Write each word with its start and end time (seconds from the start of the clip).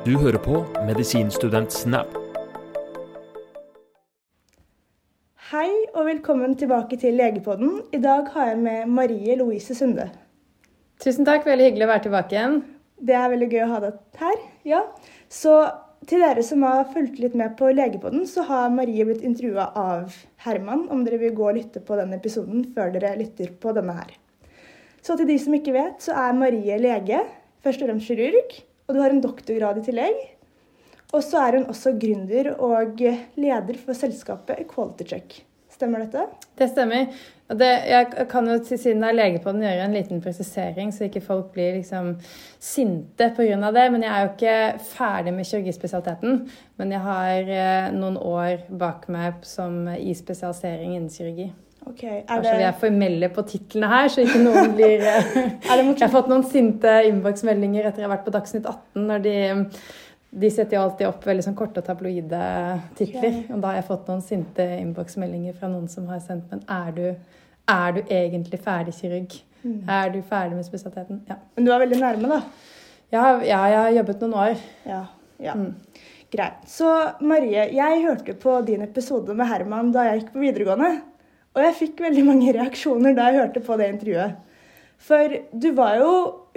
Du 0.00 0.14
hører 0.16 0.40
på 0.40 0.62
Medisinstudent 0.88 1.74
Snap. 1.76 2.14
Hei 5.50 5.66
og 5.92 6.06
velkommen 6.06 6.54
tilbake 6.56 6.96
til 7.02 7.18
Legepodden. 7.20 7.82
I 7.92 8.00
dag 8.00 8.30
har 8.32 8.46
jeg 8.48 8.62
med 8.62 8.86
Marie 8.88 9.36
Louise 9.36 9.76
Sunde. 9.76 10.06
Tusen 11.04 11.28
takk, 11.28 11.44
veldig 11.44 11.66
hyggelig 11.66 11.84
å 11.84 11.90
være 11.90 12.04
tilbake 12.06 12.32
igjen. 12.32 12.56
Det 12.96 13.18
er 13.18 13.28
veldig 13.34 13.48
gøy 13.52 13.66
å 13.66 13.68
ha 13.74 13.82
deg 13.84 14.22
her. 14.22 14.40
Ja. 14.70 14.80
Så 15.28 15.58
til 16.08 16.24
dere 16.24 16.46
som 16.48 16.64
har 16.64 16.88
fulgt 16.94 17.20
litt 17.20 17.36
med 17.36 17.58
på 17.60 17.68
Legepodden, 17.68 18.24
så 18.24 18.46
har 18.48 18.72
Marie 18.72 19.04
blitt 19.04 19.20
intervjua 19.20 19.68
av 19.76 20.16
Herman, 20.46 20.86
om 20.88 21.04
dere 21.04 21.20
vil 21.26 21.36
gå 21.36 21.50
og 21.50 21.60
lytte 21.60 21.84
på 21.84 22.00
den 22.00 22.16
episoden 22.16 22.64
før 22.72 22.96
dere 22.96 23.12
lytter 23.20 23.52
på 23.52 23.76
denne 23.76 24.00
her. 24.00 24.16
Så 25.04 25.20
til 25.20 25.28
de 25.28 25.36
som 25.44 25.60
ikke 25.60 25.76
vet, 25.76 26.00
så 26.00 26.16
er 26.24 26.40
Marie 26.40 26.80
lege, 26.80 27.20
først 27.60 27.84
og 27.84 27.92
fremst 27.92 28.08
kirurg, 28.08 28.60
og 28.90 28.96
du 28.96 29.02
har 29.04 29.14
en 29.14 29.22
doktorgrad 29.22 29.78
i 29.78 29.86
tillegg. 29.86 30.22
Og 31.14 31.22
så 31.22 31.44
er 31.46 31.58
hun 31.58 31.70
også 31.70 31.94
gründer 31.98 32.52
og 32.58 32.98
leder 33.38 33.78
for 33.78 33.98
selskapet 33.98 34.64
Equality 34.64 35.06
Check. 35.06 35.38
Stemmer 35.70 36.02
dette? 36.02 36.26
Det 36.58 36.66
stemmer. 36.68 37.06
Det, 37.50 37.68
jeg 37.88 38.26
kan 38.30 38.46
jo 38.50 38.58
til 38.62 38.78
siden 38.78 39.02
jeg 39.02 39.14
er 39.14 39.16
lege 39.16 39.40
på 39.42 39.54
den 39.54 39.64
gjøre 39.64 39.86
en 39.86 39.94
liten 39.94 40.20
presisering, 40.22 40.90
så 40.94 41.06
ikke 41.06 41.22
folk 41.24 41.52
blir 41.54 41.78
liksom 41.78 42.12
sinte 42.62 43.30
pga. 43.36 43.70
det. 43.72 43.86
Men 43.94 44.04
jeg 44.04 44.10
er 44.10 44.26
jo 44.26 44.32
ikke 44.34 44.84
ferdig 44.90 45.34
med 45.34 45.46
kirurgispesialiteten. 45.46 46.44
Men 46.76 46.92
jeg 46.92 47.00
har 47.06 47.54
eh, 47.62 47.90
noen 47.94 48.18
år 48.18 48.66
bak 48.70 49.08
meg 49.08 49.42
som 49.46 49.86
i 49.94 50.14
spesialisering 50.14 50.96
innen 50.98 51.10
kirurgi. 51.10 51.50
Ok, 51.88 52.02
er 52.04 52.42
det... 52.44 52.52
vi 52.58 52.66
er 52.68 52.76
formelle 52.80 53.30
på 53.32 53.44
titlene 53.48 53.88
her, 53.90 54.10
så 54.12 54.24
ikke 54.24 54.42
noen 54.42 54.74
blir 54.78 55.00
eh, 55.00 55.32
Jeg 55.64 55.96
har 56.02 56.12
fått 56.12 56.28
noen 56.30 56.44
sinte 56.48 57.00
innboksmeldinger 57.08 57.88
etter 57.88 58.04
jeg 58.04 58.08
har 58.08 58.14
vært 58.18 58.28
på 58.28 58.34
Dagsnytt 58.36 58.68
18, 58.68 59.08
når 59.08 59.26
de 59.26 59.34
de 60.30 60.46
setter 60.52 60.76
jo 60.76 60.84
alltid 60.84 61.08
opp 61.08 61.24
veldig 61.26 61.42
sånn 61.42 61.56
korte 61.58 61.82
og 61.82 61.86
tabloide 61.88 62.40
titler. 62.98 63.32
Okay. 63.32 63.46
Og 63.50 63.62
da 63.62 63.72
har 63.72 63.80
jeg 63.80 63.86
fått 63.88 64.10
noen 64.10 64.20
sinte 64.22 64.66
innboksmeldinger 64.78 65.56
fra 65.58 65.70
noen 65.72 65.88
som 65.90 66.06
har 66.10 66.20
sendt 66.22 66.52
Men 66.52 66.62
er 66.70 66.92
du, 66.94 67.06
er 67.74 67.96
du 67.96 68.00
egentlig 68.04 68.60
ferdig 68.62 68.94
kirurg? 68.94 69.34
Mm. 69.64 69.80
Er 69.90 70.12
du 70.14 70.20
ferdig 70.22 70.60
med 70.60 70.68
spesialiteten? 70.68 71.24
Ja. 71.28 71.40
Men 71.56 71.66
du 71.66 71.72
er 71.74 71.82
veldig 71.82 71.98
nærme, 72.00 72.30
da. 72.30 72.40
Ja, 73.10 73.24
ja, 73.42 73.58
jeg 73.72 73.80
har 73.80 73.96
jobbet 73.98 74.22
noen 74.22 74.38
år. 74.44 74.64
Ja. 74.86 75.02
ja. 75.42 75.56
Mm. 75.58 75.74
Greit. 76.30 76.62
Så 76.70 76.88
Marie, 77.26 77.66
jeg 77.74 78.02
hørte 78.04 78.38
på 78.38 78.54
din 78.68 78.86
episode 78.86 79.34
med 79.34 79.50
Herman 79.50 79.90
da 79.90 80.06
jeg 80.06 80.20
gikk 80.20 80.34
på 80.36 80.44
videregående. 80.44 80.92
Og 81.56 81.64
jeg 81.64 81.74
fikk 81.80 82.00
veldig 82.04 82.22
mange 82.28 82.52
reaksjoner 82.54 83.16
da 83.16 83.30
jeg 83.30 83.40
hørte 83.40 83.62
på 83.66 83.76
det 83.80 83.88
intervjuet. 83.94 84.36
For 85.00 85.32
du 85.56 85.70
var 85.72 85.96
jo 85.96 86.10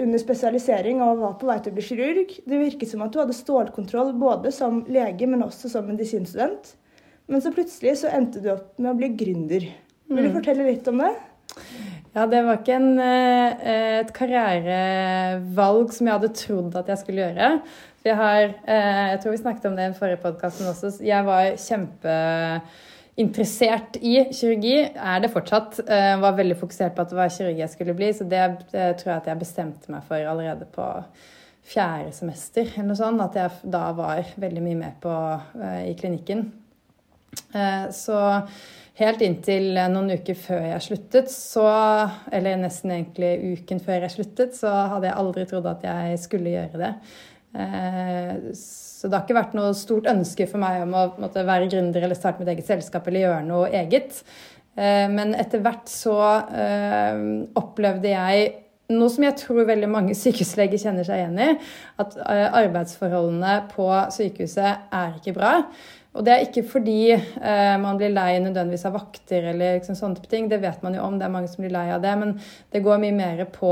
under 0.03 0.19
spesialisering 0.19 0.99
og 1.01 1.21
var 1.21 1.35
på 1.39 1.47
vei 1.47 1.57
til 1.63 1.71
å 1.71 1.77
bli 1.77 1.85
kirurg. 1.87 2.33
Det 2.43 2.59
virket 2.59 2.91
som 2.91 3.01
at 3.05 3.13
du 3.15 3.21
hadde 3.21 3.35
stålkontroll 3.37 4.11
både 4.19 4.51
som 4.53 4.81
lege, 4.91 5.25
men 5.31 5.45
også 5.45 5.71
som 5.71 5.87
medisinstudent. 5.87 6.73
Men 7.31 7.41
så 7.41 7.53
plutselig 7.55 7.95
så 8.01 8.11
endte 8.11 8.41
du 8.43 8.49
opp 8.51 8.73
med 8.83 8.91
å 8.91 8.97
bli 8.99 9.09
gründer. 9.17 9.69
Vil 10.11 10.23
du 10.25 10.29
Mm. 10.29 10.35
fortelle 10.35 10.65
litt 10.67 10.87
om 10.91 10.97
det? 10.99 11.13
Ja, 12.13 12.25
det 12.27 12.43
var 12.45 12.57
ikke 12.57 12.75
en, 12.75 12.99
eh, 12.99 13.99
et 14.01 14.13
karrierevalg 14.13 15.93
som 15.93 16.07
jeg 16.07 16.13
hadde 16.19 16.33
trodd 16.35 16.75
at 16.75 16.87
jeg 16.87 16.97
skulle 16.97 17.23
gjøre. 17.23 17.61
Jeg 18.05 18.15
har 18.15 18.41
eh, 18.67 19.11
Jeg 19.13 19.21
tror 19.21 19.31
vi 19.31 19.37
snakket 19.41 19.65
om 19.65 19.75
det 19.75 19.83
i 19.85 19.89
den 19.91 19.97
forrige 19.97 20.21
podkasten 20.21 20.67
også. 20.67 21.01
Jeg 21.01 21.25
var 21.25 21.55
kjempeinteressert 23.17 23.97
i 24.01 24.15
kirurgi. 24.33 24.77
Er 24.95 25.19
det 25.21 25.31
fortsatt. 25.33 25.79
Eh, 25.87 26.17
Var 26.19 26.37
veldig 26.37 26.57
fokusert 26.57 26.95
på 26.95 27.01
at 27.01 27.09
det 27.09 27.17
var 27.17 27.29
kirurgi 27.29 27.59
jeg 27.59 27.69
skulle 27.69 27.93
bli. 27.93 28.11
Så 28.13 28.23
det, 28.29 28.41
det 28.71 28.97
tror 28.97 29.11
jeg 29.13 29.21
at 29.21 29.27
jeg 29.27 29.39
bestemte 29.39 29.91
meg 29.91 30.03
for 30.07 30.15
allerede 30.15 30.65
på 30.65 30.87
fjerde 31.63 32.11
semester. 32.13 32.61
eller 32.75 32.87
noe 32.87 32.95
sånt, 32.95 33.21
At 33.21 33.35
jeg 33.35 33.71
da 33.71 33.91
var 33.93 34.23
veldig 34.37 34.61
mye 34.63 34.75
med 34.75 34.93
på 35.01 35.41
eh, 35.61 35.91
i 35.91 35.95
klinikken. 35.95 36.51
Eh, 37.53 37.89
Så 37.91 38.17
helt 38.95 39.21
inntil 39.21 39.73
noen 39.89 40.11
uker 40.11 40.35
før 40.35 40.65
jeg 40.73 40.81
sluttet, 40.81 41.29
så 41.31 42.09
Eller 42.31 42.57
nesten 42.57 42.91
egentlig 42.91 43.59
uken 43.59 43.79
før 43.79 44.01
jeg 44.01 44.11
sluttet, 44.17 44.55
så 44.55 44.69
hadde 44.89 45.07
jeg 45.07 45.17
aldri 45.17 45.45
trodd 45.45 45.65
at 45.69 45.83
jeg 45.83 46.19
skulle 46.19 46.49
gjøre 46.49 46.81
det. 46.81 46.93
Eh, 47.55 48.53
Så 49.03 49.09
det 49.11 49.17
har 49.17 49.25
ikke 49.25 49.35
vært 49.35 49.55
noe 49.57 49.73
stort 49.75 50.05
ønske 50.07 50.45
for 50.47 50.63
meg 50.63 50.79
om 50.85 50.93
å 50.95 50.99
måtte, 51.19 51.41
være 51.43 51.67
gründer 51.67 52.05
eller 52.05 52.15
starte 52.15 52.39
mitt 52.39 52.53
eget 52.53 52.69
selskap 52.69 53.09
eller 53.09 53.25
gjøre 53.25 53.39
noe 53.43 53.65
eget. 53.75 54.21
Eh, 54.79 55.09
Men 55.11 55.33
etter 55.35 55.59
hvert 55.59 55.89
så 55.91 56.13
eh, 56.55 57.17
opplevde 57.59 58.13
jeg 58.13 58.45
noe 58.95 59.11
som 59.11 59.25
jeg 59.27 59.35
tror 59.41 59.67
veldig 59.67 59.89
mange 59.91 60.15
sykehusleger 60.21 60.79
kjenner 60.79 61.03
seg 61.03 61.19
igjen 61.19 61.35
i, 61.35 61.49
at 61.99 62.15
eh, 62.15 62.45
arbeidsforholdene 62.61 63.57
på 63.73 63.89
sykehuset 64.15 64.87
er 64.95 65.19
ikke 65.19 65.35
bra. 65.35 65.51
Og 66.13 66.23
det 66.23 66.31
er 66.31 66.45
ikke 66.45 66.61
fordi 66.69 67.15
man 67.81 67.97
blir 67.97 68.11
lei 68.13 68.35
nødvendigvis 68.37 68.83
av 68.85 68.93
vakter 68.99 69.47
eller 69.49 69.79
liksom 69.79 69.95
sånne 69.97 70.19
type 70.19 70.29
ting. 70.29 70.45
Det 70.45 70.59
vet 70.61 70.83
man 70.85 70.93
jo 70.93 71.01
om, 71.01 71.15
det 71.17 71.25
er 71.25 71.31
mange 71.33 71.49
som 71.49 71.63
blir 71.65 71.73
lei 71.73 71.87
av 71.89 72.03
det. 72.03 72.11
Men 72.21 72.35
det 72.69 72.83
går 72.85 73.01
mye 73.01 73.15
mer 73.17 73.41
på 73.49 73.71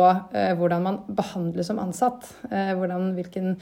hvordan 0.58 0.88
man 0.88 0.98
behandles 1.06 1.70
som 1.70 1.78
ansatt. 1.84 2.26
Hvordan, 2.50 3.12
hvilken 3.20 3.60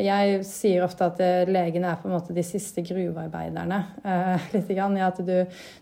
jeg 0.00 0.40
sier 0.48 0.84
ofte 0.86 1.04
at 1.10 1.20
eh, 1.20 1.50
legene 1.50 1.90
er 1.90 1.98
på 2.00 2.08
en 2.08 2.14
måte 2.14 2.34
de 2.36 2.44
siste 2.46 2.84
gruvearbeiderne. 2.86 3.78
Eh, 4.04 4.48
litt 4.56 4.72
grann, 4.72 4.96
at 5.02 5.20
du, 5.26 5.34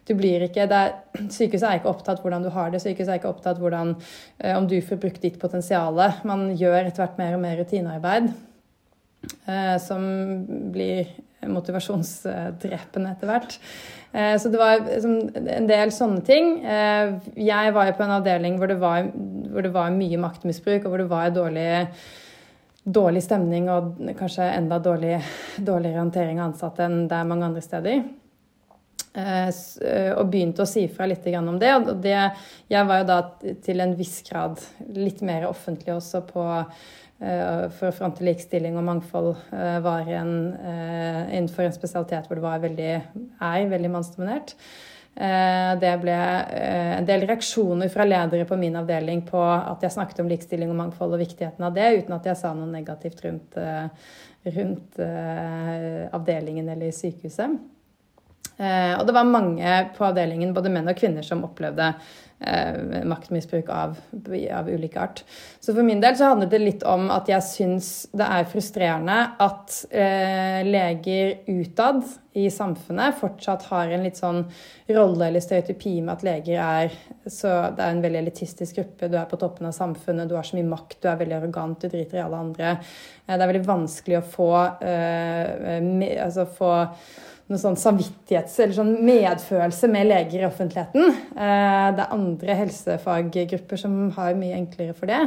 du 0.09 0.13
blir 0.19 0.47
ikke 0.49 0.67
er, 0.67 0.95
Sykehuset 1.37 1.69
er 1.69 1.81
ikke 1.81 1.93
opptatt 1.93 2.23
hvordan 2.25 2.47
du 2.47 2.51
har 2.55 2.71
det. 2.73 2.83
Sykehuset 2.83 3.15
er 3.15 3.21
ikke 3.23 3.33
opptatt 3.33 3.61
hvordan, 3.63 3.95
eh, 4.43 4.57
om 4.57 4.69
du 4.71 4.79
får 4.83 5.01
brukt 5.03 5.23
ditt 5.23 5.41
potensial. 5.43 6.01
Man 6.27 6.49
gjør 6.59 6.83
etter 6.85 7.05
hvert 7.05 7.19
mer 7.21 7.37
og 7.39 7.45
mer 7.45 7.59
rutinearbeid 7.61 8.31
eh, 9.47 9.77
som 9.83 10.07
blir 10.75 11.11
motivasjonsdrepende 11.49 13.15
etter 13.15 13.31
hvert. 13.31 13.55
Eh, 14.13 14.35
Så 14.41 14.51
det 14.53 14.61
var 14.61 14.83
en 14.85 15.69
del 15.69 15.93
sånne 15.95 16.25
ting. 16.27 16.59
Eh, 16.65 17.15
Jeg 17.37 17.73
var 17.77 17.89
jo 17.89 17.97
på 17.97 18.05
en 18.05 18.17
avdeling 18.19 18.59
hvor 18.61 18.69
det 18.69 18.81
var, 18.81 19.09
hvor 19.53 19.65
det 19.65 19.73
var 19.73 19.95
mye 19.95 20.21
maktmisbruk, 20.21 20.85
og 20.85 20.91
hvor 20.91 20.99
det 21.05 21.09
var 21.11 21.31
dårlig, 21.31 21.87
dårlig 22.85 23.23
stemning 23.25 23.69
og 23.73 23.99
kanskje 24.19 24.47
enda 24.55 24.79
dårlig, 24.83 25.19
dårligere 25.59 26.01
håndtering 26.01 26.41
av 26.41 26.51
ansatte 26.51 26.87
enn 26.87 27.05
det 27.11 27.19
er 27.19 27.29
mange 27.29 27.51
andre 27.51 27.65
steder. 27.65 28.03
Eh, 29.11 29.49
eh, 29.49 30.13
Og 30.15 30.29
begynte 30.31 30.63
å 30.63 30.69
si 30.71 30.87
fra 30.89 31.07
litt 31.07 31.27
om 31.27 31.59
det. 31.59 31.75
Og 31.75 31.97
det, 32.03 32.17
jeg 32.71 32.87
var 32.87 33.03
jo 33.03 33.09
da 33.09 33.21
til 33.65 33.81
en 33.81 33.97
viss 33.99 34.23
grad 34.29 34.61
litt 34.95 35.21
mer 35.21 35.49
offentlig 35.49 35.95
også 35.97 36.23
på 36.29 36.45
eh, 37.21 37.67
for 37.75 37.91
å 37.91 37.97
fronte 37.97 38.25
likestilling 38.25 38.79
og 38.79 38.87
mangfold 38.87 39.35
var 39.85 40.07
en, 40.09 40.55
innenfor 41.31 41.67
en 41.67 41.75
spesialitet 41.75 42.29
hvor 42.29 42.39
det 42.39 42.47
veldig, 42.69 42.95
er 43.41 43.69
veldig 43.75 43.91
mannsdominert. 43.91 44.55
Eh, 45.15 45.73
Det 45.81 45.91
ble 46.01 46.15
eh, 46.15 46.93
en 46.99 47.07
del 47.09 47.27
reaksjoner 47.27 47.91
fra 47.93 48.07
ledere 48.07 48.47
på 48.47 48.57
min 48.57 48.77
avdeling 48.79 49.25
på 49.27 49.41
at 49.43 49.83
jeg 49.83 49.97
snakket 49.97 50.23
om 50.23 50.31
likestilling 50.31 50.71
og 50.71 50.79
mangfold 50.79 51.17
og 51.17 51.23
viktigheten 51.25 51.67
av 51.67 51.75
det, 51.75 51.89
uten 51.99 52.15
at 52.17 52.31
jeg 52.31 52.39
sa 52.39 52.55
noe 52.55 52.71
negativt 52.71 53.25
rundt, 53.27 53.59
eh, 53.59 53.91
rundt 54.57 55.01
avdelingen 56.17 56.71
eller 56.73 56.95
sykehuset. 56.97 57.59
Eh, 58.61 58.95
og 58.99 59.07
det 59.09 59.17
var 59.17 59.29
mange 59.29 59.77
på 59.97 60.05
avdelingen, 60.11 60.53
både 60.57 60.73
menn 60.73 60.91
og 60.93 60.99
kvinner, 60.99 61.25
som 61.25 61.47
opplevde 61.47 61.95
eh, 62.45 63.05
maktmisbruk 63.09 63.71
av, 63.73 63.95
av 64.53 64.69
ulike 64.69 65.01
art. 65.01 65.23
Så 65.61 65.73
for 65.73 65.87
min 65.87 66.03
del 66.03 66.19
så 66.19 66.33
handlet 66.35 66.53
det 66.53 66.61
litt 66.61 66.85
om 66.89 67.09
at 67.15 67.31
jeg 67.31 67.47
syns 67.47 67.93
det 68.13 68.27
er 68.27 68.49
frustrerende 68.51 69.21
at 69.41 69.79
eh, 69.89 70.61
leger 70.69 71.39
utad 71.49 72.05
i 72.39 72.45
samfunnet 72.53 73.17
fortsatt 73.19 73.65
har 73.73 73.91
en 73.91 74.05
litt 74.07 74.21
sånn 74.21 74.45
rolle 74.95 75.27
eller 75.27 75.43
stereotypi 75.43 75.97
med 75.99 76.13
at 76.15 76.27
leger 76.29 76.61
er 76.63 76.93
så 77.27 77.51
Det 77.75 77.83
er 77.85 77.95
en 77.95 78.03
veldig 78.05 78.21
elitistisk 78.23 78.79
gruppe, 78.79 79.09
du 79.11 79.17
er 79.19 79.27
på 79.29 79.39
toppen 79.41 79.67
av 79.69 79.75
samfunnet, 79.77 80.29
du 80.29 80.37
har 80.39 80.47
så 80.47 80.57
mye 80.57 80.69
makt, 80.69 81.01
du 81.03 81.09
er 81.11 81.19
veldig 81.21 81.37
arrogant, 81.37 81.81
du 81.81 81.91
driter 81.93 82.21
i 82.21 82.23
alle 82.23 82.45
andre. 82.45 82.77
Eh, 83.27 83.35
det 83.35 83.41
er 83.41 83.51
veldig 83.55 83.67
vanskelig 83.67 84.21
å 84.21 84.29
få, 84.37 84.53
eh, 84.85 85.81
me, 85.85 86.13
altså 86.21 86.47
få 86.61 86.73
noe 87.51 87.59
sånn 87.59 87.77
samvittighets- 87.77 88.59
eller 88.63 88.75
sånn 88.77 88.93
medfølelse 89.05 89.89
med 89.91 90.07
leger 90.07 90.41
i 90.45 90.49
offentligheten. 90.49 91.11
Eh, 91.37 91.91
Det 91.97 92.05
er 92.05 92.15
andre 92.15 92.55
helsefaggrupper 92.55 93.77
som 93.79 94.11
har 94.17 94.35
mye 94.35 94.55
enklere 94.57 94.95
for 94.95 95.07
det. 95.07 95.21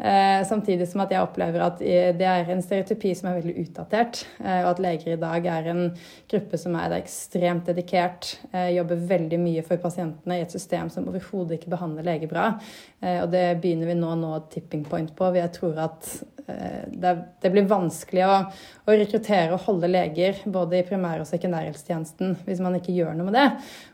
Eh, 0.00 0.40
Samtidig 0.48 0.86
som 0.88 1.02
at 1.04 1.10
jeg 1.12 1.20
opplever 1.20 1.60
at 1.60 1.80
det 1.80 2.24
er 2.24 2.48
en 2.48 2.62
stereotypi 2.64 3.10
som 3.18 3.28
er 3.28 3.42
veldig 3.42 3.66
utdatert. 3.66 4.22
eh, 4.40 4.62
Og 4.64 4.70
at 4.70 4.80
leger 4.80 5.12
i 5.12 5.20
dag 5.20 5.46
er 5.46 5.68
en 5.68 5.82
gruppe 6.30 6.56
som 6.58 6.74
er 6.80 6.94
ekstremt 6.96 7.66
dedikert, 7.68 8.38
eh, 8.54 8.70
jobber 8.78 8.96
veldig 8.96 9.38
mye 9.42 9.62
for 9.66 9.76
pasientene 9.76 10.38
i 10.38 10.40
et 10.46 10.50
system 10.56 10.88
som 10.88 11.06
overhodet 11.08 11.58
ikke 11.58 11.68
behandler 11.76 12.02
leger 12.08 12.28
bra. 12.32 12.58
Eh, 13.02 13.20
Og 13.22 13.30
det 13.30 13.60
begynner 13.60 13.86
vi 13.92 13.94
nå 14.00 14.08
å 14.14 14.18
nå 14.18 14.32
tipping 14.48 14.84
point 14.88 15.14
på. 15.14 15.34
Jeg 15.34 15.52
tror 15.52 15.78
at 15.78 16.24
eh, 16.48 16.88
det, 16.88 17.14
det 17.42 17.52
blir 17.52 17.68
vanskelig 17.68 18.24
å, 18.24 18.52
å 18.88 18.96
rekruttere 18.96 19.52
og 19.52 19.60
holde 19.68 19.86
leger 19.92 20.40
både 20.46 20.80
i 20.80 20.82
primær- 20.88 21.20
og 21.20 21.26
sekundærhelsetjenesten 21.28 22.38
hvis 22.46 22.60
man 22.64 22.74
ikke 22.80 22.96
gjør 22.96 23.14
noe 23.16 23.28
med 23.28 23.34
det. 23.36 23.48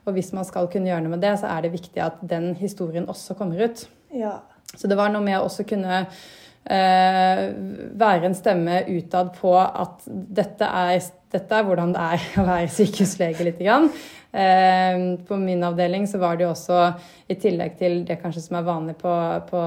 Og 0.06 0.14
hvis 0.14 0.32
man 0.32 0.44
skal 0.44 0.69
kunne 0.69 0.87
gjøre 0.87 1.03
noe 1.03 1.17
med 1.19 1.20
det, 1.26 1.35
så 1.43 1.50
er 1.50 1.62
det 1.67 1.73
viktig 1.75 1.99
at 1.99 2.23
den 2.23 2.55
historien 2.55 3.06
også 3.11 3.35
kommer 3.35 3.58
ut. 3.67 3.88
Ja. 4.14 4.38
Så 4.76 4.90
det 4.90 4.99
var 4.99 5.12
noe 5.12 5.25
med 5.25 5.38
å 5.40 5.46
også 5.49 5.67
kunne 5.69 6.05
eh, 6.05 7.43
være 7.96 8.28
en 8.28 8.37
stemme 8.37 8.82
utad 8.90 9.32
på 9.38 9.55
at 9.58 10.05
dette 10.06 10.69
er, 10.69 11.00
dette 11.32 11.58
er 11.58 11.67
hvordan 11.67 11.94
det 11.96 12.06
er 12.17 12.28
å 12.43 12.46
være 12.46 12.70
sykehuslege 12.76 13.46
litt. 13.46 13.61
Grann. 13.62 13.90
Eh, 14.37 14.99
på 15.28 15.37
min 15.40 15.64
avdeling 15.64 16.06
så 16.06 16.19
var 16.20 16.37
det 16.37 16.44
jo 16.44 16.52
også, 16.52 16.81
i 17.32 17.34
tillegg 17.40 17.78
til 17.78 18.02
det 18.06 18.19
kanskje 18.20 18.43
som 18.44 18.58
er 18.58 18.67
vanlig 18.67 18.96
på, 19.00 19.12
på, 19.49 19.61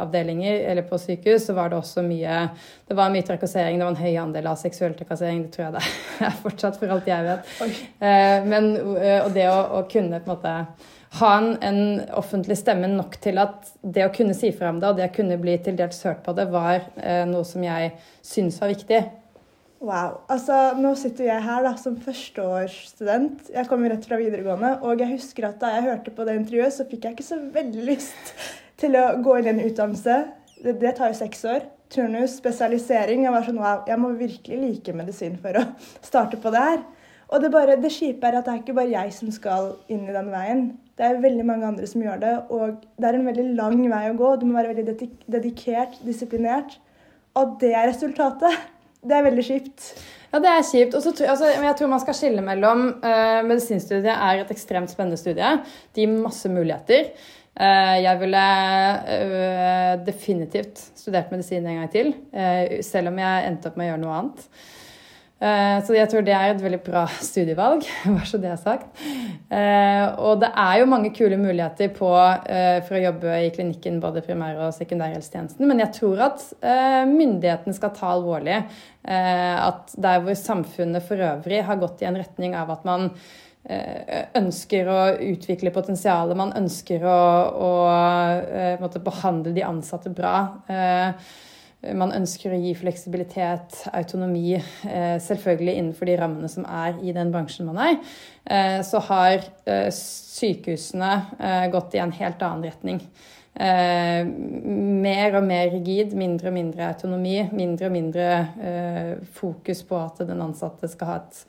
avdelinger 0.00 0.64
eller 0.72 0.88
på 0.88 0.98
sykehus, 0.98 1.46
så 1.46 1.54
var 1.56 1.70
det 1.70 1.78
også 1.78 2.02
mye 2.04 2.42
det 2.88 2.96
var 2.98 3.12
mye 3.14 3.26
trakassering. 3.26 3.78
Det 3.78 3.86
var 3.86 3.94
en 3.94 4.02
høy 4.02 4.16
andel 4.18 4.48
av 4.50 4.58
seksuell 4.58 4.96
trakassering. 4.98 5.44
Det 5.46 5.54
tror 5.54 5.68
jeg 5.68 5.76
det 5.76 5.84
er 6.26 6.38
fortsatt, 6.44 6.80
for 6.80 6.90
alt 6.90 7.06
jeg 7.08 7.28
vet. 7.28 7.52
Eh, 7.62 8.48
men, 8.50 8.72
og 9.20 9.30
det 9.36 9.46
å, 9.52 9.60
å 9.78 9.84
kunne 9.90 10.18
på 10.18 10.26
en 10.26 10.34
måte 10.34 10.56
ha 11.18 11.30
en, 11.38 11.56
en, 11.66 11.80
offentlig 12.14 12.54
stemme 12.60 12.86
nok 12.92 13.16
til 13.22 13.40
at 13.42 13.72
det 13.82 14.04
å 14.06 14.12
kunne 14.14 14.34
si 14.36 14.52
fra 14.54 14.70
om 14.70 14.78
det, 14.78 14.92
og 14.92 15.00
det 15.00 15.08
å 15.08 15.14
kunne 15.14 15.40
bli 15.42 15.56
til 15.62 15.78
dels 15.78 16.04
hørt 16.06 16.22
på 16.26 16.34
det, 16.38 16.46
var 16.52 16.84
eh, 17.02 17.24
noe 17.26 17.42
som 17.46 17.64
jeg 17.66 17.96
syns 18.22 18.60
var 18.62 18.70
viktig. 18.70 19.00
Wow. 19.80 20.20
Altså, 20.28 20.54
nå 20.76 20.92
sitter 21.00 21.30
jeg 21.30 21.42
her 21.42 21.64
da, 21.64 21.72
som 21.80 21.96
førsteårsstudent. 22.04 23.48
Jeg 23.54 23.68
kommer 23.70 23.90
rett 23.90 24.04
fra 24.04 24.18
videregående. 24.20 24.74
Og 24.84 25.00
jeg 25.00 25.14
husker 25.14 25.48
at 25.48 25.58
da 25.62 25.72
jeg 25.72 25.86
hørte 25.88 26.12
på 26.14 26.26
det 26.28 26.36
intervjuet, 26.36 26.74
så 26.76 26.84
fikk 26.88 27.08
jeg 27.08 27.16
ikke 27.16 27.26
så 27.30 27.40
veldig 27.54 27.86
lyst 27.88 28.34
til 28.80 28.98
å 29.00 29.06
gå 29.24 29.38
inn 29.40 29.48
i 29.48 29.54
en 29.54 29.62
utdannelse. 29.64 30.18
Det, 30.60 30.76
det 30.82 30.94
tar 30.98 31.14
jo 31.14 31.20
seks 31.22 31.46
år. 31.48 31.64
Turnus, 31.90 32.36
spesialisering. 32.38 33.24
Jeg 33.24 33.34
var 33.34 33.48
sånn 33.48 33.62
wow, 33.62 33.80
jeg 33.88 33.98
må 33.98 34.12
virkelig 34.20 34.60
like 34.60 34.94
medisin 34.94 35.40
for 35.40 35.56
å 35.58 35.64
starte 36.04 36.38
på 36.38 36.52
det 36.52 36.66
her. 36.68 36.84
Og 37.30 37.40
det, 37.40 37.50
bare, 37.54 37.80
det 37.80 37.92
kjipe 37.94 38.26
er 38.26 38.36
at 38.36 38.46
det 38.46 38.52
er 38.52 38.60
ikke 38.60 38.76
bare 38.76 38.92
jeg 38.92 39.16
som 39.16 39.32
skal 39.32 39.72
inn 39.88 40.04
i 40.04 40.14
den 40.14 40.30
veien. 40.34 40.64
Det 41.00 41.06
er 41.08 41.20
veldig 41.22 41.44
mange 41.48 41.64
andre 41.64 41.86
som 41.88 42.02
gjør 42.04 42.18
det, 42.20 42.30
og 42.52 42.82
det 43.00 43.06
er 43.08 43.16
en 43.16 43.28
veldig 43.30 43.44
lang 43.56 43.78
vei 43.88 44.02
å 44.10 44.16
gå. 44.18 44.34
Du 44.36 44.42
må 44.44 44.58
være 44.58 44.74
veldig 44.74 45.06
dedikert, 45.32 45.94
disiplinert. 46.04 46.74
Og 47.40 47.54
det 47.62 47.70
er 47.72 47.88
resultatet. 47.88 48.66
Det 49.00 49.14
er 49.16 49.24
veldig 49.24 49.44
kjipt. 49.46 49.86
Ja, 50.28 50.42
det 50.44 50.50
er 50.52 50.66
kjipt. 50.68 50.98
Og 50.98 51.06
altså, 51.24 51.48
jeg 51.54 51.76
tror 51.78 51.88
man 51.88 52.02
skal 52.02 52.18
skille 52.18 52.44
mellom 52.44 52.82
uh, 53.00 53.40
Medisinstudiet 53.48 54.12
er 54.12 54.42
et 54.42 54.52
ekstremt 54.52 54.92
spennende 54.92 55.16
studie. 55.16 55.54
Det 55.88 56.04
gir 56.04 56.12
masse 56.12 56.52
muligheter. 56.52 57.08
Uh, 57.56 57.96
jeg 57.96 58.20
ville 58.20 58.44
uh, 59.08 59.94
definitivt 60.04 60.84
studert 61.00 61.32
medisin 61.32 61.64
en 61.64 61.80
gang 61.80 61.88
til, 61.96 62.12
selv 62.84 63.08
om 63.08 63.24
jeg 63.24 63.48
endte 63.48 63.72
opp 63.72 63.80
med 63.80 63.88
å 63.88 63.90
gjøre 63.94 64.04
noe 64.04 64.18
annet. 64.18 64.46
Eh, 65.40 65.78
så 65.86 65.94
jeg 65.96 66.08
tror 66.12 66.24
det 66.24 66.34
er 66.36 66.50
et 66.52 66.60
veldig 66.60 66.82
bra 66.84 67.06
studievalg, 67.24 67.86
bare 68.12 68.28
så 68.28 68.40
det 68.40 68.50
er 68.52 68.60
sagt. 68.60 69.00
Eh, 69.48 70.04
og 70.20 70.42
det 70.42 70.50
er 70.52 70.80
jo 70.82 70.90
mange 70.90 71.12
kule 71.16 71.38
muligheter 71.40 71.88
på, 71.96 72.10
eh, 72.44 72.82
for 72.84 72.98
å 72.98 73.02
jobbe 73.06 73.38
i 73.46 73.50
klinikken, 73.54 74.02
både 74.02 74.20
primær- 74.26 74.60
og 74.66 74.74
sekundærhelsetjenesten, 74.76 75.64
men 75.68 75.80
jeg 75.80 75.94
tror 75.96 76.24
at 76.28 76.44
myndighetene 77.08 77.76
skal 77.76 77.92
ta 77.96 78.12
alvorlig 78.14 78.58
at 79.10 79.94
der 79.96 80.18
hvor 80.20 80.36
samfunnet 80.36 81.04
for 81.06 81.20
øvrig 81.24 81.62
har 81.64 81.78
gått 81.80 82.02
i 82.02 82.08
en 82.08 82.18
retning 82.20 82.52
av 82.58 82.68
at 82.74 82.82
man 82.84 83.08
ønsker 84.36 84.88
å 84.92 84.98
utvikle 85.24 85.72
potensialet, 85.72 86.36
man 86.36 86.52
ønsker 86.58 87.06
å, 87.08 87.20
å 87.64 88.90
behandle 89.00 89.54
de 89.56 89.64
ansatte 89.64 90.12
bra 90.12 90.34
man 91.96 92.12
ønsker 92.12 92.52
å 92.52 92.60
gi 92.60 92.74
fleksibilitet, 92.76 93.86
autonomi, 93.96 94.52
eh, 94.54 95.16
selvfølgelig 95.22 95.76
innenfor 95.78 96.10
de 96.10 96.16
rammene 96.20 96.50
som 96.52 96.66
er 96.68 96.98
i 97.00 97.14
den 97.16 97.32
bransjen 97.32 97.70
man 97.70 97.80
er, 97.80 97.98
eh, 98.44 98.80
så 98.84 99.00
har 99.08 99.40
eh, 99.64 99.88
sykehusene 99.88 101.12
gått 101.72 101.96
i 101.96 102.02
en 102.02 102.12
helt 102.12 102.42
annen 102.42 102.68
retning. 102.68 103.00
Mer 103.60 105.34
og 105.34 105.42
mer 105.44 105.72
rigid, 105.72 106.12
mindre 106.16 106.48
og 106.48 106.54
mindre 106.54 106.86
autonomi, 106.86 107.34
mindre 107.52 107.88
og 107.88 107.92
mindre 107.92 108.28
fokus 109.34 109.82
på 109.84 109.98
at 109.98 110.22
den 110.22 110.40
ansatte 110.40 110.88
skal 110.88 111.10
ha 111.10 111.16
et 111.18 111.40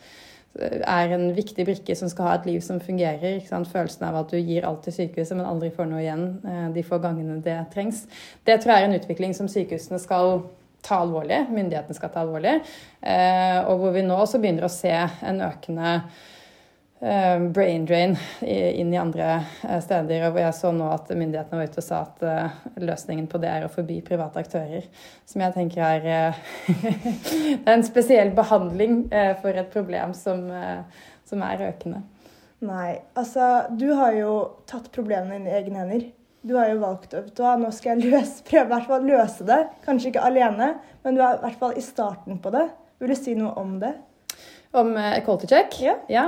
er 0.60 1.14
en 1.16 1.30
viktig 1.36 1.64
brikke 1.68 1.96
som 1.96 2.10
skal 2.12 2.28
ha 2.28 2.34
et 2.38 2.48
liv 2.50 2.64
som 2.64 2.82
fungerer. 2.84 3.40
Følelsen 3.48 4.08
av 4.08 4.18
at 4.24 4.34
du 4.34 4.40
gir 4.40 4.68
alt 4.68 4.84
til 4.86 4.96
sykehuset, 4.96 5.38
men 5.38 5.48
aldri 5.48 5.72
får 5.74 5.88
noe 5.90 6.02
igjen 6.04 6.26
eh, 6.44 6.66
de 6.76 6.84
få 6.84 7.00
gangene 7.04 7.40
det 7.46 7.58
trengs. 7.74 8.04
Det 8.48 8.60
tror 8.60 8.76
jeg 8.76 8.84
er 8.84 8.90
en 8.90 9.00
utvikling 9.00 9.36
som 9.38 9.50
sykehusene 9.52 10.02
skal 10.02 10.44
ta 10.84 11.02
alvorlig, 11.04 11.44
myndighetene 11.54 11.96
skal 11.96 12.12
ta 12.12 12.26
alvorlig. 12.26 12.58
Eh, 13.00 13.60
og 13.64 13.82
hvor 13.82 13.96
vi 13.96 14.04
nå 14.06 14.18
også 14.18 14.42
begynner 14.42 14.68
å 14.68 14.74
se 14.74 14.92
en 14.92 15.44
økende 15.46 16.00
brain 17.02 17.86
drain 17.86 18.12
inn 18.46 18.94
i 18.94 18.98
andre 18.98 19.44
eh, 19.66 19.80
steder. 19.82 20.28
og 20.28 20.38
Jeg 20.38 20.54
så 20.54 20.70
nå 20.76 20.86
at 20.94 21.10
myndighetene 21.10 21.58
var 21.58 21.70
ute 21.72 21.82
og 21.82 21.86
sa 21.86 22.02
at 22.06 22.22
eh, 22.28 22.60
løsningen 22.84 23.26
på 23.32 23.42
det 23.42 23.50
er 23.50 23.66
å 23.66 23.72
forby 23.74 23.98
private 24.06 24.44
aktører. 24.44 24.86
Som 25.26 25.42
jeg 25.42 25.56
tenker 25.56 25.82
er, 25.82 26.38
er 27.66 27.74
en 27.74 27.86
spesiell 27.88 28.34
behandling 28.38 29.08
for 29.42 29.58
et 29.58 29.72
problem 29.74 30.14
som, 30.18 30.46
som 31.26 31.46
er 31.48 31.66
økende. 31.72 32.04
Nei, 32.62 33.00
altså 33.18 33.48
du 33.74 33.88
har 33.98 34.14
jo 34.14 34.36
tatt 34.70 34.92
problemene 34.94 35.40
inn 35.40 35.50
i 35.50 35.56
egne 35.58 35.82
hender. 35.82 36.06
Du 36.46 36.54
har 36.58 36.70
jo 36.70 36.80
valgt 36.82 37.14
vet 37.14 37.34
du 37.38 37.44
nå 37.62 37.70
skal 37.74 37.96
jeg 37.96 38.12
løse, 38.12 38.46
prøve 38.46 38.70
hvert 38.70 38.90
fall 38.90 39.10
løse 39.10 39.46
det. 39.48 39.60
Kanskje 39.88 40.14
ikke 40.14 40.30
alene, 40.30 40.76
men 41.02 41.18
du 41.18 41.26
er 41.26 41.40
i 41.40 41.44
hvert 41.48 41.60
fall 41.62 41.74
i 41.78 41.86
starten 41.86 42.38
på 42.42 42.54
det. 42.54 42.68
Vil 43.02 43.14
du 43.14 43.18
si 43.18 43.34
noe 43.38 43.56
om 43.58 43.80
det? 43.82 43.96
Om 44.78 44.94
quality 45.26 45.50
check? 45.50 45.82
Ja. 45.84 45.98
ja. 46.08 46.28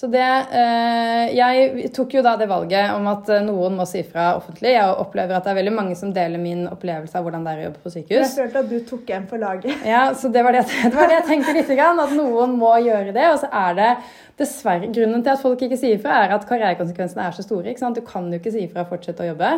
Så 0.00 0.08
det 0.08 0.24
eh, 0.56 1.34
Jeg 1.36 1.90
tok 1.92 2.14
jo 2.16 2.22
da 2.24 2.32
det 2.40 2.46
valget 2.48 2.94
om 2.94 3.04
at 3.10 3.28
eh, 3.34 3.42
noen 3.44 3.74
må 3.76 3.84
si 3.88 4.00
fra 4.06 4.30
offentlig. 4.38 4.72
Jeg 4.72 4.94
opplever 5.02 5.36
at 5.36 5.44
det 5.44 5.52
er 5.52 5.58
veldig 5.58 5.74
mange 5.76 5.96
som 5.98 6.14
deler 6.16 6.40
min 6.40 6.62
opplevelse 6.70 7.18
av 7.18 7.26
hvordan 7.26 7.44
det 7.44 7.52
er 7.52 7.60
å 7.60 7.66
jobbe 7.66 7.84
på 7.84 7.92
sykehus. 7.92 8.22
Jeg 8.22 8.32
følte 8.38 8.62
at 8.62 8.70
du 8.70 8.78
tok 8.88 9.12
en 9.18 9.28
for 9.28 9.42
laget. 9.42 9.84
Ja, 9.84 10.06
så 10.16 10.32
det 10.32 10.46
var 10.46 10.56
det, 10.56 10.64
det, 10.86 10.94
var 10.96 11.12
det 11.12 11.18
jeg 11.18 11.28
tenkte 11.28 11.56
litt. 11.58 11.76
At 11.84 12.16
noen 12.16 12.56
må 12.56 12.72
gjøre 12.80 13.12
det. 13.12 13.28
Og 13.28 13.42
så 13.44 13.52
er 13.52 13.76
det 13.76 13.92
dessverre 14.40 14.88
Grunnen 14.88 15.20
til 15.20 15.34
at 15.34 15.42
folk 15.42 15.60
ikke 15.66 15.76
sier 15.76 16.00
fra, 16.00 16.22
er 16.24 16.32
at 16.32 16.48
karrierekonsekvensene 16.48 17.26
er 17.26 17.36
så 17.36 17.44
store. 17.44 17.76
Du 17.92 18.00
kan 18.06 18.32
jo 18.32 18.40
ikke 18.40 18.54
si 18.56 18.64
fra 18.72 18.86
og 18.86 18.94
fortsette 18.94 19.26
å 19.26 19.28
jobbe. 19.34 19.52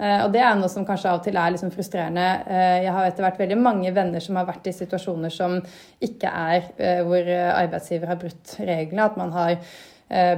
Eh, 0.00 0.24
og 0.24 0.32
det 0.32 0.40
er 0.40 0.56
noe 0.56 0.72
som 0.72 0.88
kanskje 0.88 1.12
av 1.12 1.20
og 1.20 1.26
til 1.26 1.36
er 1.36 1.52
liksom 1.52 1.74
frustrerende. 1.74 2.30
Eh, 2.48 2.78
jeg 2.86 2.96
har 2.96 3.10
etter 3.10 3.28
hvert 3.28 3.44
veldig 3.44 3.60
mange 3.60 3.92
venner 3.92 4.24
som 4.24 4.40
har 4.40 4.48
vært 4.48 4.72
i 4.72 4.76
situasjoner 4.78 5.36
som 5.36 5.60
ikke 6.00 6.32
er 6.32 7.04
hvor 7.04 7.28
arbeidsgiver 7.28 8.08
har 8.08 8.20
brutt 8.24 8.56
reglene. 8.64 9.04
At 9.04 9.20
man 9.20 9.36
har 9.36 9.58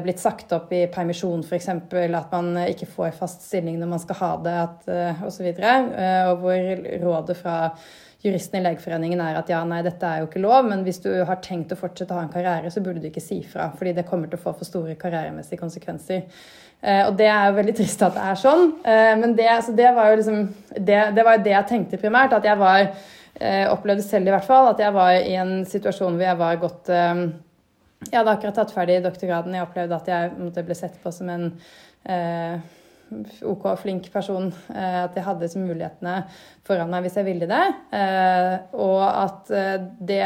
blitt 0.05 0.21
sagt 0.23 0.53
opp 0.55 0.73
i 0.73 0.85
permisjon 0.93 1.43
f.eks., 1.43 1.69
at 1.69 2.32
man 2.35 2.50
ikke 2.69 2.87
får 2.87 3.15
fast 3.19 3.43
stilling 3.49 3.79
når 3.81 3.91
man 3.91 4.03
skal 4.03 4.19
ha 4.21 4.31
det, 4.44 4.56
osv. 5.26 5.26
Og, 5.26 5.32
så 5.35 5.47
eh, 5.50 6.26
og 6.31 6.43
hvor 6.43 6.82
rådet 7.03 7.37
fra 7.41 7.56
juristen 8.25 8.61
i 8.61 8.65
Legeforeningen 8.65 9.21
er 9.21 9.38
at 9.41 9.50
ja, 9.53 9.61
nei, 9.69 9.82
dette 9.85 10.09
er 10.09 10.23
jo 10.23 10.29
ikke 10.29 10.44
lov, 10.44 10.69
men 10.69 10.85
hvis 10.87 11.03
du 11.05 11.11
har 11.26 11.41
tenkt 11.44 11.75
å 11.75 11.79
fortsette 11.81 12.15
å 12.15 12.20
ha 12.20 12.25
en 12.25 12.32
karriere, 12.32 12.70
så 12.72 12.82
burde 12.84 13.03
du 13.03 13.08
ikke 13.10 13.25
si 13.25 13.41
fra, 13.48 13.69
fordi 13.77 13.96
det 13.96 14.06
kommer 14.08 14.31
til 14.31 14.39
å 14.39 14.44
få 14.44 14.55
for 14.60 14.69
store 14.69 14.94
karrieremessige 15.01 15.60
konsekvenser. 15.60 16.22
Eh, 16.81 17.03
og 17.08 17.19
det 17.19 17.29
er 17.32 17.48
jo 17.48 17.58
veldig 17.58 17.75
trist 17.81 18.05
at 18.06 18.15
det 18.15 18.29
er 18.31 18.41
sånn, 18.41 18.70
men 19.20 19.34
det, 19.37 19.48
det 19.77 19.91
var 19.96 20.13
jo 20.13 20.20
liksom 20.22 20.41
det, 20.79 21.01
det, 21.19 21.27
var 21.27 21.43
det 21.43 21.56
jeg 21.56 21.70
tenkte 21.72 22.01
primært. 22.01 22.37
At 22.37 22.46
jeg 22.46 22.60
var 22.60 22.89
Opplevde 23.34 24.05
selv 24.06 24.29
i 24.29 24.31
hvert 24.31 24.46
fall 24.46 24.69
at 24.70 24.79
jeg 24.79 24.94
var 24.94 25.17
i 25.17 25.32
en 25.43 25.65
situasjon 25.67 26.15
hvor 26.15 26.22
jeg 26.22 26.39
var 26.39 26.60
godt 26.63 26.91
jeg 28.05 28.19
hadde 28.19 28.32
akkurat 28.36 28.56
tatt 28.58 28.72
ferdig 28.74 29.01
doktorgraden. 29.05 29.55
Jeg 29.56 29.67
opplevde 29.67 29.98
at 29.98 30.08
jeg 30.10 30.32
måtte, 30.39 30.65
bli 30.67 30.77
sett 30.79 30.96
på 31.03 31.13
som 31.15 31.31
en 31.32 31.46
eh, 32.10 32.58
OK, 33.46 33.67
flink 33.81 34.10
person. 34.13 34.51
Eh, 34.74 34.98
at 35.05 35.17
jeg 35.17 35.27
hadde 35.27 35.51
mulighetene 35.63 36.17
foran 36.67 36.93
meg 36.93 37.06
hvis 37.06 37.19
jeg 37.20 37.29
ville 37.29 37.48
det. 37.51 37.65
Eh, 37.96 38.55
og 38.82 39.03
at 39.08 39.53
eh, 39.55 39.89
det, 40.13 40.22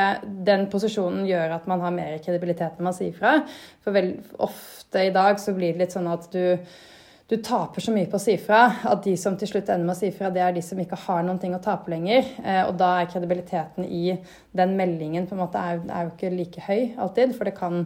den 0.46 0.68
posisjonen 0.72 1.26
gjør 1.28 1.58
at 1.58 1.70
man 1.70 1.84
har 1.84 1.94
mer 1.94 2.18
kredibilitet 2.25 2.78
når 2.78 2.90
man 2.90 2.98
sier 2.98 3.16
fra. 3.16 3.38
For 3.84 3.96
vel, 3.96 4.14
ofte 4.42 5.08
i 5.08 5.14
dag 5.14 5.40
så 5.42 5.54
blir 5.56 5.75
det 5.75 5.87
litt 5.87 5.96
sånn 5.96 6.10
at 6.10 6.30
du 6.34 6.42
du 7.28 7.37
taper 7.44 7.85
så 7.85 7.92
mye 7.92 8.08
på 8.08 8.16
å 8.16 8.23
si 8.23 8.38
fra 8.40 8.61
at 8.88 9.02
de 9.04 9.12
som 9.20 9.35
til 9.37 9.50
slutt 9.50 9.68
ender 9.68 9.85
med 9.85 9.92
å 9.92 9.99
si 9.99 10.08
fra, 10.16 10.30
det 10.32 10.40
er 10.40 10.54
de 10.56 10.62
som 10.64 10.78
ikke 10.80 10.97
har 11.02 11.26
noen 11.26 11.40
ting 11.42 11.52
å 11.52 11.61
tape 11.61 11.92
lenger. 11.92 12.25
Eh, 12.40 12.62
og 12.64 12.78
da 12.80 12.94
er 13.02 13.11
kredibiliteten 13.12 13.85
i 13.85 14.14
den 14.56 14.73
meldingen 14.78 15.28
på 15.28 15.37
en 15.37 15.42
måte 15.42 15.61
er, 15.61 15.82
er 15.92 16.06
jo 16.06 16.14
ikke 16.14 16.32
like 16.32 16.64
høy 16.64 16.94
alltid, 16.97 17.37
for 17.37 17.49
det 17.49 17.58
kan 17.58 17.85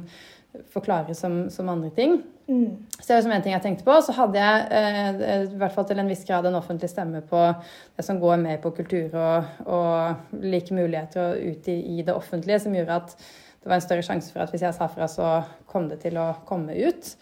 forklares 0.70 1.18
som, 1.24 1.42
som 1.50 1.72
andre 1.72 1.90
ting. 1.96 2.20
Mm. 2.46 2.86
Så 2.98 3.08
det 3.08 3.14
var 3.16 3.26
som 3.26 3.34
en 3.34 3.42
ting 3.42 3.54
jeg 3.56 3.64
tenkte 3.66 3.86
på. 3.86 3.98
Så 4.04 4.14
hadde 4.14 4.38
jeg 4.38 4.64
eh, 4.78 5.36
i 5.48 5.58
hvert 5.58 5.74
fall 5.74 5.90
til 5.90 6.02
en 6.02 6.14
viss 6.14 6.26
grad 6.28 6.46
en 6.46 6.62
offentlig 6.62 6.92
stemme 6.92 7.22
på 7.26 7.44
det 7.50 8.06
som 8.06 8.22
går 8.22 8.42
mer 8.42 8.62
på 8.62 8.74
kultur 8.78 9.14
og, 9.18 9.54
og 9.66 10.42
like 10.42 10.74
muligheter 10.76 11.32
og 11.32 11.54
ut 11.54 11.72
i, 11.72 11.80
i 11.98 12.06
det 12.06 12.14
offentlige, 12.14 12.62
som 12.62 12.78
gjorde 12.78 13.02
at 13.02 13.16
det 13.62 13.70
var 13.70 13.78
en 13.78 13.84
større 13.90 14.06
sjanse 14.06 14.30
for 14.34 14.42
at 14.42 14.54
hvis 14.54 14.64
jeg 14.66 14.74
sa 14.74 14.86
fra, 14.90 15.06
så 15.10 15.40
kom 15.70 15.90
det 15.90 16.02
til 16.02 16.18
å 16.18 16.32
komme 16.46 16.74
ut. 16.78 17.16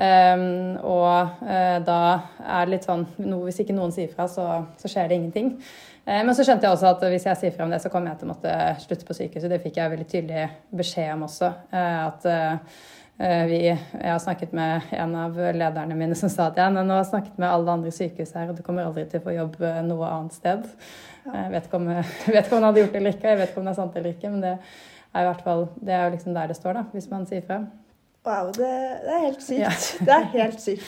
Um, 0.00 0.78
og 0.80 1.42
uh, 1.44 1.76
da 1.84 1.96
er 2.40 2.64
det 2.64 2.72
litt 2.72 2.86
sånn 2.88 3.02
no, 3.20 3.42
Hvis 3.44 3.58
ikke 3.60 3.74
noen 3.76 3.90
sier 3.92 4.08
fra, 4.14 4.24
så, 4.32 4.46
så 4.80 4.88
skjer 4.88 5.10
det 5.10 5.18
ingenting. 5.18 5.50
Uh, 6.06 6.22
men 6.24 6.32
så 6.32 6.46
skjønte 6.46 6.64
jeg 6.64 6.72
også 6.72 6.94
at 6.94 7.04
hvis 7.12 7.26
jeg 7.28 7.40
sier 7.40 7.52
fra 7.52 7.66
om 7.66 7.74
det, 7.74 7.82
så 7.82 7.90
kommer 7.92 8.12
jeg 8.14 8.22
til 8.22 8.30
å 8.30 8.32
måtte 8.32 8.54
slutte 8.80 9.08
på 9.08 9.18
sykehuset. 9.18 9.50
Det 9.52 9.60
fikk 9.60 9.76
jeg 9.76 9.92
veldig 9.92 10.06
tydelig 10.08 10.46
beskjed 10.80 11.12
om 11.18 11.26
også. 11.28 11.52
Uh, 11.74 11.98
at 12.06 12.30
vi, 13.50 13.58
jeg 13.68 14.00
har 14.00 14.20
snakket 14.24 14.54
med 14.56 14.86
en 14.96 15.10
av 15.20 15.34
lederne 15.36 15.92
mine 15.92 16.16
som 16.16 16.30
sa 16.32 16.46
at 16.48 16.56
jeg 16.56 16.72
nå 16.72 16.86
har 16.88 17.02
snakket 17.04 17.34
med 17.36 17.50
alle 17.52 17.74
andre 17.74 17.90
sykehus 17.92 18.32
her, 18.32 18.48
og 18.48 18.56
du 18.56 18.62
kommer 18.64 18.86
aldri 18.88 19.04
til 19.10 19.20
å 19.20 19.26
få 19.26 19.34
jobb 19.34 19.58
noe 19.84 20.08
annet 20.08 20.38
sted. 20.38 20.62
Jeg 21.26 21.50
vet, 21.52 21.68
om, 21.76 21.90
jeg 21.98 22.32
vet 22.32 22.40
ikke 22.40 22.54
om 22.54 22.62
han 22.62 22.68
hadde 22.70 22.80
gjort 22.80 22.96
det 22.96 23.02
eller 23.02 23.18
ikke, 23.18 23.34
jeg 23.34 23.40
vet 23.42 23.52
ikke 23.52 23.60
om 23.60 23.68
det 23.68 23.74
er 23.74 23.78
sant 23.82 24.00
eller 24.00 24.16
ikke, 24.16 24.32
men 24.32 24.46
det 24.46 24.54
er 24.56 25.20
i 25.20 25.28
hvert 25.28 25.44
fall, 25.50 25.66
det 25.84 25.98
er 25.98 26.06
jo 26.06 26.16
liksom 26.16 26.38
der 26.38 26.48
det 26.48 26.56
står, 26.56 26.80
da, 26.80 26.86
hvis 26.96 27.10
man 27.12 27.28
sier 27.28 27.44
fra. 27.44 27.60
Wow, 28.26 28.50
det, 28.52 29.00
det 29.04 29.12
er 29.16 29.20
helt 29.24 29.42
sykt. 29.42 29.60
Ja. 29.60 29.70
Det 30.06 30.12
er 30.12 30.24
helt 30.34 30.60
sykt. 30.60 30.84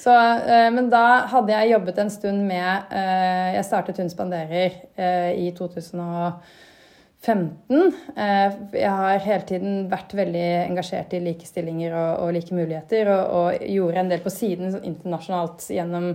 Så, 0.00 0.12
eh, 0.14 0.70
men 0.72 0.90
da 0.92 1.26
hadde 1.28 1.52
jeg 1.52 1.70
jobbet 1.74 1.98
en 2.00 2.10
stund 2.12 2.42
med 2.48 2.82
eh, 2.94 3.54
Jeg 3.56 3.64
startet 3.68 3.98
Hun 4.00 4.10
spanderer 4.10 4.70
eh, 4.96 5.32
i 5.42 5.50
2015. 5.56 7.94
Eh, 8.16 8.52
jeg 8.78 8.90
har 9.02 9.26
hele 9.26 9.44
tiden 9.48 9.90
vært 9.90 10.14
veldig 10.16 10.48
engasjert 10.70 11.12
i 11.18 11.20
likestillinger 11.26 11.90
og, 11.92 12.12
og 12.24 12.32
like 12.38 12.54
muligheter, 12.54 13.04
og, 13.12 13.22
og, 13.40 13.48
gjorde 13.66 14.00
en 14.04 14.12
del 14.14 14.22
på 14.24 14.30
siden 14.32 14.72
sånn 14.72 14.88
internasjonalt 14.88 15.60
gjennom 15.74 16.06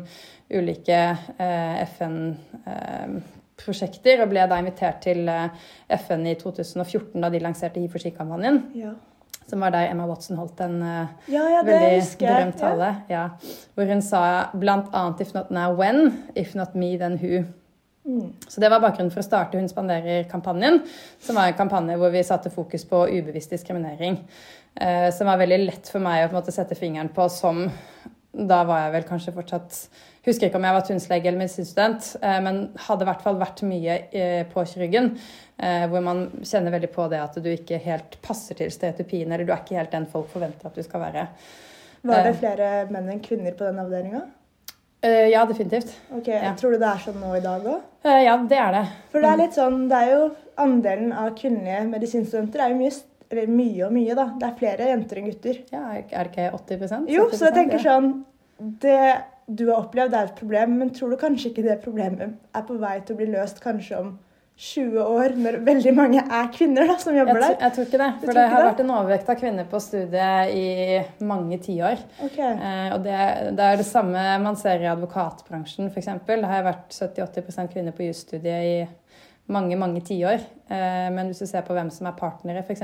ulike 0.55 1.01
eh, 1.35 1.75
FN-prosjekter, 1.91 4.15
og 4.23 4.29
ble 4.31 4.43
da 4.49 4.55
invitert 4.63 4.99
til 5.05 5.21
FN 5.99 6.21
i 6.31 6.35
2014 6.39 7.21
da 7.21 7.27
de 7.29 7.43
lanserte 7.43 7.79
Hi 7.83 7.87
for 7.91 7.99
ski-kampanjen. 8.01 8.57
Ja. 8.79 8.93
Som 9.47 9.61
var 9.61 9.69
der 9.75 9.91
Emma 9.91 10.07
Watson 10.09 10.37
holdt 10.37 10.59
en 10.65 10.79
uh, 10.81 11.11
Ja, 11.29 11.43
ja, 11.53 11.61
veldig 11.65 12.01
berømt 12.19 12.57
tale. 12.57 12.95
Ja. 13.09 13.27
Hvor 13.75 13.85
hun 13.85 14.01
sa 14.01 14.49
annet 14.55 15.21
'if 15.21 15.33
not 15.35 15.51
now, 15.51 15.75
when', 15.75 16.11
'if 16.35 16.55
not 16.55 16.75
me, 16.75 16.97
then 16.97 17.19
who'. 17.19 17.45
Mm. 18.05 18.33
Så 18.47 18.61
Det 18.61 18.69
var 18.69 18.79
bakgrunnen 18.79 19.11
for 19.11 19.19
å 19.19 19.23
starte 19.25 19.57
Hun 19.57 19.69
spanderer-kampanjen, 19.69 20.81
som 21.19 21.35
var 21.35 21.47
en 21.47 21.53
kampanje 21.53 21.97
hvor 21.97 22.09
vi 22.09 22.23
satte 22.23 22.49
fokus 22.49 22.85
på 22.85 23.07
ubevisst 23.07 23.49
diskriminering. 23.49 24.19
Eh, 24.81 25.13
som 25.13 25.27
var 25.27 25.37
veldig 25.37 25.59
lett 25.65 25.87
for 25.87 26.03
meg 26.03 26.25
å 26.25 26.33
måte 26.33 26.51
sette 26.51 26.75
fingeren 26.75 27.09
på 27.09 27.29
som 27.29 27.71
Da 28.35 28.63
var 28.67 28.81
jeg 28.85 28.91
vel 28.97 29.05
kanskje 29.07 29.31
fortsatt 29.35 29.77
Husker 30.25 30.47
ikke 30.49 30.57
om 30.57 30.63
jeg 30.65 30.73
var 30.73 30.81
tunnslege 30.87 31.27
eller 31.29 31.37
medisinstudent, 31.37 32.07
eh, 32.25 32.39
men 32.41 32.55
hadde 32.87 33.05
i 33.05 33.07
hvert 33.11 33.21
fall 33.21 33.35
vært 33.37 33.59
mye 33.69 33.97
eh, 34.09 34.39
på 34.49 34.63
kirurgen. 34.65 35.11
Eh, 35.61 35.83
hvor 35.91 36.01
man 36.01 36.23
kjenner 36.41 36.73
veldig 36.73 36.89
på 36.95 37.05
det 37.11 37.19
at 37.21 37.37
du 37.45 37.49
ikke 37.51 37.77
helt 37.83 38.17
passer 38.25 38.57
til 38.57 38.71
stereotypien, 38.73 39.29
eller 39.31 39.45
du 39.45 39.53
er 39.53 39.61
ikke 39.61 39.77
helt 39.77 39.93
den 39.93 40.07
folk 40.09 40.31
forventer 40.33 40.65
at 40.71 40.79
du 40.79 40.81
skal 40.81 41.03
være. 41.05 41.27
Var 42.09 42.25
det 42.25 42.33
flere 42.41 42.71
menn 42.89 43.11
enn 43.13 43.21
kvinner 43.21 43.53
på 43.53 43.69
den 43.69 43.79
avdelinga? 43.85 44.23
Ja, 45.05 45.43
definitivt. 45.45 45.91
Ok, 46.17 46.27
Ja. 46.33 46.55
Tror 46.57 46.73
du 46.73 46.79
det 46.81 46.89
er 46.89 47.01
sånn 47.05 47.21
nå 47.21 47.35
i 47.37 47.43
dag 47.45 47.61
òg? 47.69 47.81
Ja, 48.25 48.35
det 48.49 48.57
er 48.57 48.71
det. 48.79 48.85
For 49.13 49.21
det 49.21 49.29
er 49.29 49.37
litt 49.43 49.53
sånn, 49.53 49.83
det 49.91 49.99
er 50.01 50.11
jo 50.15 50.23
andelen 50.57 51.13
av 51.13 51.35
kvinnelige 51.37 51.83
medisinstudenter 51.91 52.65
er 52.65 52.73
jo 52.73 52.79
mye, 52.81 52.89
st- 52.97 53.11
eller 53.31 53.51
mye 53.51 53.85
og 53.87 53.93
mye, 53.95 54.17
da. 54.17 54.27
Det 54.39 54.49
er 54.49 54.59
flere 54.59 54.89
jenter 54.91 55.21
enn 55.21 55.29
gutter. 55.29 55.61
Ja, 55.73 55.85
er 55.95 56.03
det 56.03 56.31
ikke 56.33 56.49
80 56.57 57.09
Jo, 57.13 57.29
så 57.33 57.49
jeg 57.49 57.57
tenker 57.59 57.81
sånn 57.83 58.11
Det 58.81 58.99
du 59.45 59.67
har 59.69 59.83
opplevd, 59.83 60.13
er 60.15 60.29
et 60.29 60.37
problem, 60.39 60.77
men 60.79 60.93
tror 60.95 61.11
du 61.13 61.19
kanskje 61.21 61.51
ikke 61.51 61.65
det 61.65 61.81
problemet 61.83 62.37
er 62.55 62.63
på 62.65 62.77
vei 62.81 62.97
til 63.05 63.13
å 63.13 63.19
bli 63.19 63.27
løst 63.29 63.59
kanskje 63.61 63.99
om 63.99 64.15
20 64.55 65.01
år, 65.03 65.33
når 65.35 65.57
veldig 65.67 65.91
mange 65.91 66.21
er 66.23 66.45
kvinner 66.55 66.87
da, 66.87 66.93
som 67.01 67.15
jobber 67.17 67.41
der? 67.43 67.57
jeg 67.59 67.75
tror 67.75 67.87
ikke 67.89 67.99
det. 67.99 68.09
For 68.21 68.37
det 68.37 68.45
har 68.47 68.61
det? 68.61 68.67
vært 68.69 68.83
en 68.85 68.93
overvekt 68.95 69.31
av 69.33 69.39
kvinner 69.41 69.67
på 69.67 69.81
studiet 69.83 70.53
i 70.55 71.25
mange 71.27 71.59
tiår. 71.65 72.05
Okay. 72.23 72.53
Eh, 72.55 72.93
og 72.95 73.03
det, 73.03 73.17
det 73.57 73.65
er 73.67 73.81
det 73.81 73.87
samme 73.89 74.23
man 74.45 74.55
ser 74.59 74.85
i 74.85 74.87
advokatbransjen, 74.93 75.91
f.eks. 75.91 76.07
Det 76.29 76.39
har 76.53 76.63
vært 76.69 76.95
70-80 76.95 77.73
kvinner 77.73 77.97
på 77.97 78.07
jusstudiet 78.07 78.69
i 78.69 78.77
mange, 79.47 79.75
mange 79.77 80.01
tiår. 80.01 80.41
Eh, 80.67 81.09
men 81.13 81.27
hvis 81.29 81.43
du 81.43 81.45
ser 81.45 81.61
på 81.67 81.75
hvem 81.77 81.91
som 81.93 82.07
er 82.09 82.15
partnere, 82.17 82.63
f.eks., 82.65 82.81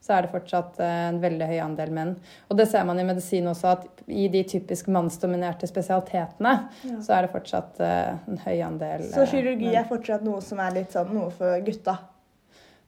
så 0.00 0.14
er 0.16 0.22
det 0.24 0.30
fortsatt 0.32 0.78
eh, 0.80 1.00
en 1.10 1.18
veldig 1.20 1.48
høy 1.50 1.58
andel 1.60 1.90
menn. 1.92 2.14
Og 2.48 2.56
det 2.56 2.68
ser 2.70 2.86
man 2.88 3.00
i 3.00 3.04
medisin 3.04 3.50
også, 3.50 3.74
at 3.76 4.02
i 4.08 4.28
de 4.32 4.42
typisk 4.48 4.88
mannsdominerte 4.88 5.68
spesialitetene, 5.68 6.54
Ja. 6.88 7.00
så 7.04 7.18
er 7.18 7.26
det 7.26 7.32
fortsatt 7.34 7.80
eh, 7.84 8.14
en 8.32 8.40
høy 8.46 8.62
andel 8.64 9.04
Så 9.12 9.26
kirurgi 9.28 9.68
menn. 9.68 9.76
er 9.82 9.90
fortsatt 9.90 10.24
noe 10.24 10.40
som 10.40 10.58
er 10.64 10.72
litt 10.80 10.92
sånn 10.96 11.12
noe 11.12 11.30
for 11.36 11.60
gutta? 11.66 11.98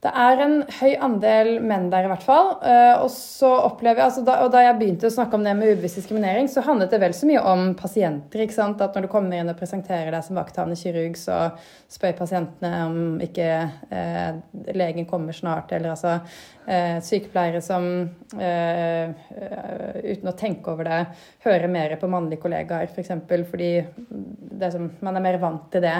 Det 0.04 0.11
er 0.20 0.40
en 0.44 0.58
høy 0.68 0.90
andel 1.00 1.49
menn 1.64 1.87
der, 1.88 2.04
i 2.04 2.11
hvert 2.11 2.25
fall. 2.26 2.50
Eh, 2.61 3.00
og 3.00 3.08
jeg, 3.08 3.96
altså 4.04 4.25
da, 4.26 4.34
og 4.44 4.50
da 4.52 4.61
jeg 4.66 4.76
begynte 4.76 5.08
å 5.08 5.14
snakke 5.14 5.38
om 5.38 5.46
det 5.46 5.54
med 5.56 5.70
ubevisst 5.73 5.96
diskriminering, 6.02 6.50
så 6.52 6.64
handlet 6.66 6.92
det 6.92 7.00
vel 7.00 7.14
så 7.16 7.28
mye 7.30 7.40
om 7.49 7.70
pasienter. 7.78 8.42
ikke 8.44 8.56
sant? 8.56 8.82
At 8.84 8.92
når 8.92 9.06
du 9.06 9.11
kommer 9.14 9.40
inn 9.40 9.49
og 9.49 9.56
presenterer 9.56 10.12
deg 10.12 10.26
som 10.26 10.37
vakthavende 10.37 10.76
kirurg, 10.76 11.16
så 11.16 11.38
spør 11.94 12.18
pasientene 12.18 12.82
om 12.84 13.25
ikke 13.25 13.49
eh, 13.96 14.37
legen 14.76 15.08
kommer 15.08 15.32
snart. 15.32 15.73
Eller 15.73 15.94
altså 15.94 16.18
eh, 16.68 17.00
sykepleiere 17.00 17.64
som 17.64 17.88
eh, 18.37 19.08
uten 20.04 20.28
å 20.28 20.37
tenke 20.37 20.75
over 20.75 20.90
det, 20.90 21.02
hører 21.49 21.73
mer 21.80 21.96
på 21.96 22.12
mannlige 22.12 22.44
kollegaer, 22.44 22.92
f.eks. 22.92 23.16
For 23.25 23.49
fordi 23.54 23.73
er 23.80 24.75
som, 24.76 24.92
man 25.00 25.16
er 25.16 25.30
mer 25.30 25.40
vant 25.40 25.70
til 25.73 25.88
det. 25.88 25.96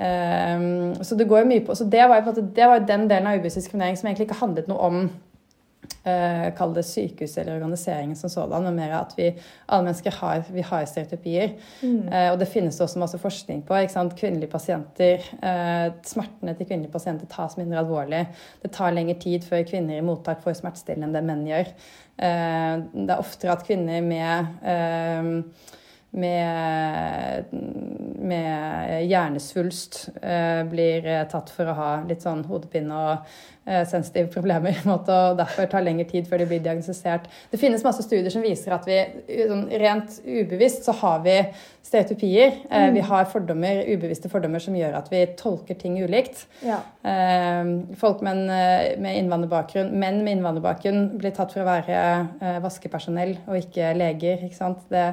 Ehm, 0.00 0.94
så 1.04 1.14
det 1.14 1.28
går 1.28 1.44
mye 1.44 1.60
på 1.64 1.74
Så 1.76 1.84
det 1.84 2.06
var 2.08 2.22
på 2.24 2.32
det 2.40 2.68
var 2.68 2.86
den 2.88 3.08
delen 3.08 3.26
av 3.28 3.36
ubevisst 3.36 3.60
diskriminering 3.60 3.98
som 4.00 4.08
egentlig 4.08 4.30
ikke 4.30 4.40
handlet 4.40 4.68
noe 4.70 4.86
om 4.86 5.00
uh, 5.04 6.46
Kall 6.56 6.72
det 6.72 6.86
sykehus 6.88 7.34
eller 7.36 7.58
organiseringen 7.58 8.16
som 8.16 8.32
sådan, 8.32 8.64
men 8.64 8.78
mer 8.78 8.94
at 8.96 9.12
vi 9.18 9.26
alle 9.66 9.90
mennesker 9.90 10.14
har, 10.22 10.44
vi 10.48 10.64
har 10.64 10.86
stereotypier. 10.88 11.52
Eh, 11.84 12.28
og 12.30 12.38
det 12.40 12.48
finnes 12.48 12.80
også 12.80 13.02
masse 13.02 13.20
forskning 13.20 13.60
på. 13.68 13.76
Kvinnelige 14.16 14.50
pasienter, 14.52 15.26
uh, 15.42 15.92
Smertene 16.06 16.54
til 16.56 16.70
kvinnelige 16.70 16.94
pasienter 16.94 17.28
tas 17.28 17.58
mindre 17.60 17.82
alvorlig. 17.82 18.22
Det 18.62 18.72
tar 18.72 18.96
lengre 18.96 19.18
tid 19.20 19.44
før 19.44 19.66
kvinner 19.68 19.98
i 19.98 20.06
mottak 20.06 20.40
får 20.44 20.62
smertestillende 20.62 21.10
enn 21.10 21.18
det 21.18 21.26
menn 21.28 21.44
gjør. 21.48 21.74
Det 22.20 23.08
er 23.08 23.20
oftere 23.20 23.54
at 23.54 23.62
kvinner 23.64 24.02
med 24.04 25.54
med, 26.10 27.44
med 28.18 29.06
hjernesvulst 29.06 30.08
eh, 30.22 30.64
blir 30.66 31.06
eh, 31.06 31.22
tatt 31.30 31.52
for 31.54 31.70
å 31.70 31.76
ha 31.78 31.90
litt 32.08 32.24
sånn 32.24 32.42
hodepine 32.48 32.90
og 32.90 33.28
eh, 33.70 33.84
sensitive 33.86 34.26
problemer. 34.32 34.80
måte, 34.90 35.14
og 35.14 35.38
Derfor 35.38 35.68
tar 35.70 35.84
lengre 35.86 36.08
tid 36.10 36.26
før 36.26 36.42
de 36.42 36.48
blir 36.50 36.62
diagnostisert. 36.64 37.28
Det 37.52 37.60
finnes 37.62 37.84
masse 37.86 38.02
studier 38.02 38.32
som 38.34 38.42
viser 38.42 38.74
at 38.74 38.88
vi 38.90 38.98
sånn, 39.46 39.68
rent 39.82 40.16
ubevisst 40.26 40.88
så 40.88 40.96
har 40.98 41.22
vi 41.22 41.36
stereotypier. 41.86 42.58
Mm. 42.66 42.96
Vi 42.98 43.04
har 43.06 43.30
fordommer, 43.30 43.84
ubevisste 43.86 44.30
fordommer 44.32 44.62
som 44.62 44.74
gjør 44.78 44.98
at 44.98 45.12
vi 45.12 45.22
tolker 45.38 45.78
ting 45.78 45.96
ulikt. 46.02 46.42
Ja. 46.66 46.80
Folk 47.98 48.20
med, 48.22 48.42
med 49.00 49.16
innvandrerbakgrunn, 49.22 49.94
menn 49.98 50.20
med 50.26 50.36
innvandrerbakgrunn 50.36 51.06
blir 51.18 51.34
tatt 51.34 51.54
for 51.54 51.64
å 51.64 51.70
være 51.70 52.60
vaskepersonell 52.62 53.38
og 53.48 53.58
ikke 53.58 53.94
leger. 53.96 54.44
ikke 54.46 54.60
sant? 54.60 54.84
Det 54.92 55.08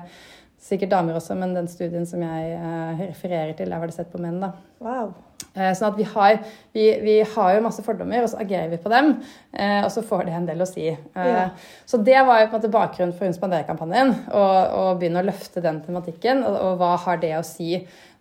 Sikkert 0.57 0.89
damer 0.89 1.17
også, 1.19 1.35
men 1.37 1.53
den 1.53 1.67
studien 1.69 2.05
som 2.09 2.23
jeg 2.25 2.53
eh, 2.57 3.01
refererer 3.11 3.53
til, 3.55 3.69
der 3.69 3.77
var 3.77 3.89
det 3.89 3.93
sett 3.93 4.09
på 4.09 4.21
menn. 4.21 4.39
da. 4.41 4.55
Wow. 4.81 5.11
Eh, 5.53 5.69
sånn 5.77 5.91
at 5.91 5.99
vi 5.99 6.05
har, 6.09 6.39
vi, 6.73 6.85
vi 7.03 7.15
har 7.21 7.51
jo 7.53 7.61
masse 7.67 7.85
fordommer, 7.85 8.25
og 8.25 8.31
så 8.31 8.39
agerer 8.41 8.71
vi 8.71 8.79
på 8.81 8.89
dem. 8.89 9.11
Eh, 9.53 9.83
og 9.83 9.91
så 9.93 10.01
får 10.05 10.25
det 10.25 10.33
en 10.33 10.47
del 10.49 10.65
å 10.65 10.67
si. 10.69 10.87
Ja. 10.89 11.43
Så 11.85 11.99
det 12.01 12.17
var 12.25 12.41
jo 12.41 12.47
på 12.49 12.57
en 12.57 12.57
måte 12.57 12.73
bakgrunnen 12.73 13.13
for 13.13 13.29
Hun 13.29 13.37
spanderer-kampanjen. 13.37 14.15
Å 14.33 14.97
begynne 14.97 15.21
å 15.21 15.29
løfte 15.29 15.61
den 15.61 15.83
tematikken. 15.85 16.41
Og, 16.47 16.57
og 16.57 16.81
hva 16.81 16.95
har 17.05 17.21
det 17.21 17.35
å 17.37 17.45
si? 17.45 17.77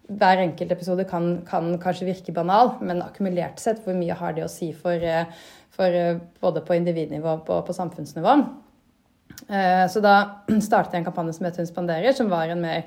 Hver 0.07 0.45
enkelt 0.45 0.77
episode 0.77 1.09
kan, 1.09 1.33
kan 1.49 1.73
kanskje 1.83 2.11
virke 2.11 2.37
banal, 2.37 2.77
men 2.85 3.01
akkumulert 3.03 3.65
sett, 3.65 3.81
hvor 3.83 3.97
mye 3.97 4.15
har 4.15 4.37
det 4.37 4.45
å 4.45 4.53
si 4.53 4.71
for, 4.77 5.03
for 5.75 6.21
både 6.45 6.63
på 6.69 6.77
individnivå 6.79 7.41
og 7.41 7.49
på, 7.49 7.59
på 7.65 7.81
samfunnsnivå? 7.81 8.37
Eh, 9.49 9.87
Så 9.89 10.01
da 10.03 10.15
startet 10.69 10.93
jeg 10.97 11.01
en 11.05 11.09
kampanje 11.11 11.33
som 11.37 11.47
het 11.47 11.57
Hun 11.61 11.67
spanderer, 11.69 12.13
som 12.17 12.31
var 12.31 12.49
en 12.51 12.61
mer 12.65 12.83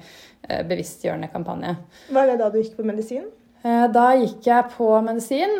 eh, 0.49 0.63
bevisstgjørende 0.67 1.29
kampanje. 1.31 1.75
Var 2.11 2.27
det 2.27 2.39
da 2.41 2.49
du 2.49 2.57
gikk 2.61 2.75
på 2.79 2.83
medisin? 2.87 3.27
Eh, 3.63 3.85
Da 3.93 4.09
gikk 4.19 4.43
jeg 4.47 4.69
på 4.75 4.89
medisin 5.05 5.57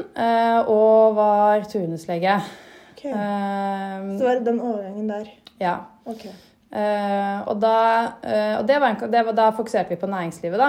og 0.67 1.15
var 1.15 1.63
turnuslege. 1.71 2.39
Okay. 2.95 3.12
Så 4.19 4.25
var 4.25 4.39
det 4.39 4.45
den 4.50 4.59
overgangen 4.59 5.07
der. 5.07 5.27
Ja. 5.59 5.77
Okay. 6.05 6.31
Og 7.50 7.55
da, 7.63 7.75
og 8.59 8.65
det 8.67 8.75
var 8.81 8.91
en, 8.91 8.98
det 9.12 9.21
var, 9.25 9.33
da 9.33 9.45
fokuserte 9.55 9.89
vi 9.89 9.98
på 9.98 10.07
næringslivet, 10.12 10.59
da. 10.59 10.67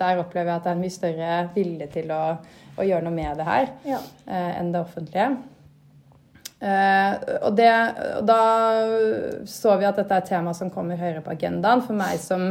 Der 0.00 0.18
opplever 0.20 0.50
jeg 0.50 0.56
at 0.56 0.64
det 0.66 0.72
er 0.72 0.76
en 0.76 0.82
mye 0.82 0.92
større 0.92 1.36
vilje 1.54 1.86
til 1.94 2.10
å, 2.12 2.18
å 2.76 2.84
gjøre 2.84 3.06
noe 3.06 3.14
med 3.16 3.38
det 3.40 3.46
her 3.46 3.70
Ja. 3.86 4.00
enn 4.26 4.72
det 4.74 4.82
offentlige. 4.82 5.30
Eh, 6.60 7.12
og, 7.40 7.54
det, 7.56 7.68
og 8.18 8.26
da 8.28 8.40
så 9.48 9.78
vi 9.80 9.86
at 9.88 9.96
dette 9.96 10.12
er 10.12 10.20
et 10.20 10.28
tema 10.28 10.52
som 10.56 10.68
kommer 10.72 11.00
høyere 11.00 11.22
på 11.24 11.32
agendaen. 11.32 11.84
For 11.86 11.96
meg 11.96 12.20
som 12.20 12.50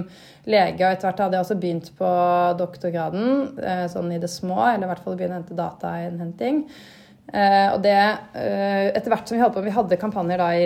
lege, 0.49 0.81
og 0.81 0.89
etter 0.89 1.09
hvert 1.09 1.25
hadde 1.25 1.37
jeg 1.37 1.45
også 1.45 1.59
begynt 1.61 1.91
på 1.99 2.13
doktorgraden, 2.59 3.27
eh, 3.61 3.83
sånn 3.91 4.15
i 4.15 4.21
det 4.21 4.31
små, 4.33 4.57
eller 4.63 4.87
i 4.87 4.93
hvert 4.93 5.03
fall 5.05 5.19
begynne 5.19 5.37
å 5.37 5.41
hente 5.43 5.59
datainnhenting. 5.59 6.63
Uh, 7.29 7.75
og 7.75 7.83
det, 7.83 7.93
uh, 8.33 8.87
etter 8.89 9.11
hvert 9.11 9.29
som 9.29 9.37
vi 9.37 9.41
holdt 9.43 9.53
på, 9.53 9.61
vi 9.61 9.73
hadde 9.75 9.99
kampanjer 10.01 10.39
da 10.41 10.47
i 10.57 10.63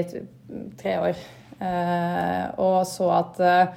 tre 0.80 0.94
år, 1.10 1.18
uh, 1.60 2.46
og 2.64 2.78
så 2.88 3.10
at 3.18 3.42
eh, 3.44 3.74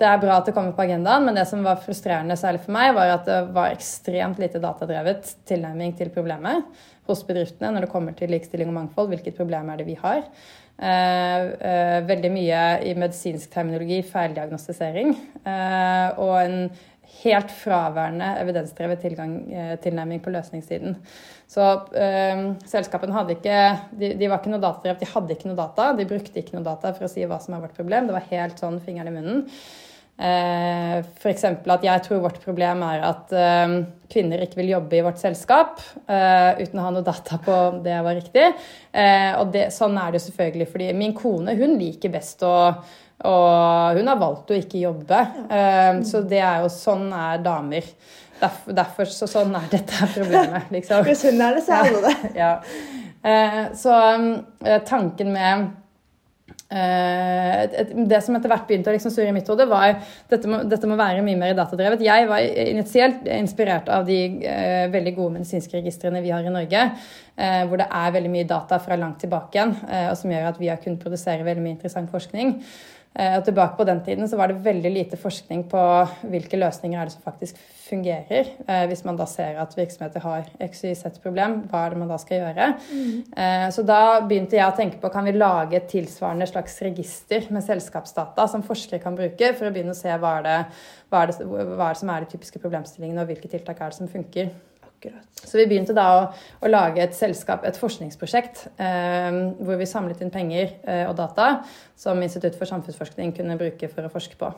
det 0.00 0.06
er 0.08 0.22
bra 0.22 0.38
at 0.38 0.48
det 0.48 0.54
kommer 0.56 0.72
på 0.74 0.86
agendaen, 0.86 1.26
men 1.26 1.36
det 1.36 1.44
som 1.50 1.60
var 1.62 1.82
frustrerende 1.84 2.38
særlig 2.40 2.62
for 2.64 2.74
meg, 2.74 2.94
var 2.96 3.12
at 3.18 3.28
det 3.28 3.36
var 3.54 3.74
ekstremt 3.74 4.40
lite 4.40 4.62
datadrevet 4.62 5.28
tilnærming 5.48 5.92
til 5.98 6.10
problemet 6.14 6.64
hos 7.08 7.24
bedriftene 7.26 7.72
når 7.74 7.86
det 7.86 7.92
kommer 7.92 8.16
til 8.18 8.30
likestilling 8.32 8.70
og 8.70 8.78
mangfold. 8.78 9.10
Hvilket 9.12 9.38
problem 9.38 9.70
er 9.72 9.80
det 9.80 9.88
vi 9.88 9.98
har? 10.00 10.22
Eh, 10.82 11.42
eh, 11.70 11.98
veldig 12.08 12.30
mye 12.32 12.62
i 12.88 12.94
medisinsk 12.98 13.52
terminologi 13.52 14.00
feildiagnostisering. 14.06 15.12
Eh, 15.42 16.22
og 16.22 16.34
en 16.40 16.56
helt 17.22 17.52
fraværende 17.52 18.30
evidensdrevet 18.40 19.04
tilnærming 19.84 20.22
på 20.24 20.32
løsningssiden. 20.32 20.96
Så 21.52 21.66
eh, 21.98 22.42
selskapene 22.66 23.14
hadde 23.14 23.36
ikke 23.36 23.58
de, 23.92 24.14
de, 24.16 24.28
var 24.30 24.40
ikke 24.40 24.54
noe 24.54 24.62
datadrevet, 24.62 25.02
de 25.02 25.12
hadde 25.12 25.36
ikke 25.36 25.50
noe 25.50 25.60
data. 25.60 25.92
De 25.98 26.08
brukte 26.08 26.40
ikke 26.40 26.56
noe 26.56 26.66
data 26.66 26.94
for 26.96 27.06
å 27.06 27.12
si 27.12 27.26
hva 27.28 27.38
som 27.42 27.56
er 27.56 27.66
vårt 27.66 27.76
problem. 27.76 28.08
Det 28.08 28.16
var 28.16 28.30
helt 28.32 28.62
sånn 28.62 28.80
fingeren 28.82 29.12
i 29.12 29.16
munnen. 29.18 29.42
Eh, 30.20 30.98
F.eks. 31.02 31.44
at 31.44 31.84
jeg 31.86 32.02
tror 32.04 32.20
vårt 32.22 32.38
problem 32.44 32.82
er 32.86 33.02
at 33.08 33.32
eh, 33.34 33.76
kvinner 34.12 34.44
ikke 34.44 34.60
vil 34.60 34.74
jobbe 34.74 34.98
i 34.98 35.04
vårt 35.04 35.18
selskap 35.18 35.80
eh, 36.04 36.60
uten 36.60 36.78
å 36.78 36.84
ha 36.84 36.90
noe 36.94 37.06
data 37.06 37.40
på 37.42 37.54
om 37.72 37.78
det 37.82 37.96
var 38.04 38.18
riktig. 38.18 38.50
Og 38.92 39.54
det, 39.54 39.70
sånn 39.74 39.96
er 39.98 40.12
det 40.12 40.20
selvfølgelig, 40.22 40.68
fordi 40.68 40.90
min 40.96 41.14
kone 41.16 41.56
hun 41.58 41.78
liker 41.80 42.12
best 42.12 42.44
å 42.46 42.52
og 43.22 43.94
hun 43.94 44.08
har 44.10 44.18
valgt 44.18 44.48
å 44.50 44.56
ikke 44.58 44.80
jobbe. 44.80 45.18
Så 46.02 46.24
det 46.26 46.40
er 46.42 46.64
jo 46.64 46.70
sånn 46.74 47.04
er 47.14 47.38
damer. 47.44 47.86
Derfor, 48.40 48.74
derfor 48.74 49.12
så 49.14 49.28
sånn 49.30 49.54
er 49.54 49.68
dette 49.70 50.08
problemet, 50.10 50.72
liksom. 50.74 51.04
Hvis 51.06 51.22
hun 51.28 51.38
er 51.46 51.54
det, 51.54 51.62
så 51.62 51.76
er 51.76 51.92
alle 51.92 52.00
det. 52.08 52.32
ja. 52.34 52.50
Så 53.78 54.00
tanken 54.90 55.30
med 55.36 55.70
det 56.72 58.20
som 58.24 58.36
etter 58.36 58.48
hvert 58.48 58.64
begynte 58.68 58.88
å 58.88 58.94
liksom 58.94 59.12
surre 59.12 59.28
i 59.28 59.34
mitt 59.36 59.48
hode, 59.50 59.66
var 59.68 59.98
dette 60.30 60.60
dette 60.68 60.88
må 60.88 60.96
være 60.98 61.24
mye 61.24 61.38
mer 61.38 61.56
datadrevet. 61.58 62.04
Jeg 62.04 62.28
var 62.30 62.44
initielt 62.64 63.26
inspirert 63.30 63.90
av 63.92 64.06
de 64.08 64.18
uh, 64.44 64.86
veldig 64.92 65.14
gode 65.16 65.36
medisinske 65.38 65.78
registrene 65.78 66.22
vi 66.24 66.32
har 66.34 66.46
i 66.46 66.54
Norge, 66.54 66.86
uh, 67.36 67.62
hvor 67.68 67.80
det 67.80 67.88
er 67.88 68.16
veldig 68.16 68.32
mye 68.32 68.48
data 68.48 68.80
fra 68.82 68.98
langt 69.00 69.20
tilbake 69.22 69.58
igjen, 69.58 69.76
uh, 69.84 70.08
og 70.12 70.16
som 70.20 70.32
gjør 70.32 70.50
at 70.52 70.60
vi 70.62 70.70
har 70.72 70.80
kunnet 70.82 71.02
produsere 71.02 71.46
veldig 71.46 71.64
mye 71.64 71.76
interessant 71.76 72.12
forskning. 72.12 72.56
Eh, 73.12 73.34
og 73.36 73.44
tilbake 73.44 73.76
på 73.76 73.84
den 73.84 74.00
tiden 74.04 74.28
så 74.28 74.38
var 74.40 74.48
det 74.48 74.62
veldig 74.64 74.90
lite 74.92 75.18
forskning 75.20 75.66
på 75.68 75.80
hvilke 76.32 76.56
løsninger 76.56 76.96
er 76.96 77.08
det 77.08 77.14
som 77.14 77.24
faktisk 77.26 77.58
fungerer. 77.84 78.48
Eh, 78.64 78.84
hvis 78.88 79.04
man 79.04 79.18
da 79.18 79.26
ser 79.28 79.58
at 79.60 79.76
virksomheter 79.76 80.24
har 80.24 80.48
XYZ-problem, 80.64 81.58
hva 81.68 81.84
er 81.84 81.92
det 81.92 82.00
man 82.00 82.12
da 82.12 82.18
skal 82.22 82.40
gjøre? 82.40 82.70
Mm. 82.88 83.20
Eh, 83.36 83.66
så 83.76 83.84
da 83.84 84.00
begynte 84.24 84.56
jeg 84.56 84.64
å 84.64 84.76
tenke 84.78 85.00
på 85.02 85.12
kan 85.12 85.28
vi 85.28 85.36
lage 85.36 85.76
et 85.76 85.90
tilsvarende 85.92 86.48
slags 86.48 86.78
register 86.86 87.50
med 87.52 87.66
selskapsdata 87.66 88.48
som 88.48 88.64
forskere 88.64 89.02
kan 89.02 89.18
bruke, 89.18 89.52
for 89.58 89.68
å 89.68 89.74
begynne 89.74 89.92
å 89.92 90.02
se 90.02 90.12
hva 90.12 90.38
er 90.40 90.48
det, 90.48 90.58
hva 91.12 91.22
er 91.22 91.32
det, 91.32 91.48
hva 91.52 91.90
er 91.90 91.92
det 91.92 92.00
som 92.00 92.14
er 92.14 92.24
de 92.24 92.32
typiske 92.32 92.64
problemstillingene, 92.64 93.24
og 93.26 93.32
hvilke 93.32 93.52
tiltak 93.52 93.80
er 93.80 93.92
det 93.92 94.00
som 94.00 94.08
funker. 94.08 94.54
Akkurat. 95.02 95.26
Så 95.34 95.58
vi 95.58 95.64
begynte 95.66 95.94
da 95.96 96.04
å, 96.14 96.18
å 96.62 96.68
lage 96.70 97.02
et 97.02 97.16
selskap, 97.18 97.64
et 97.66 97.78
forskningsprosjekt, 97.78 98.60
eh, 98.78 99.34
hvor 99.58 99.80
vi 99.80 99.88
samlet 99.90 100.20
inn 100.22 100.30
penger 100.30 100.76
eh, 100.86 101.02
og 101.08 101.16
data 101.18 101.64
som 101.98 102.20
Institutt 102.22 102.54
for 102.58 102.70
samfunnsforskning 102.70 103.32
kunne 103.34 103.58
bruke 103.58 103.88
for 103.90 104.06
å 104.06 104.12
forske 104.12 104.38
på. 104.38 104.52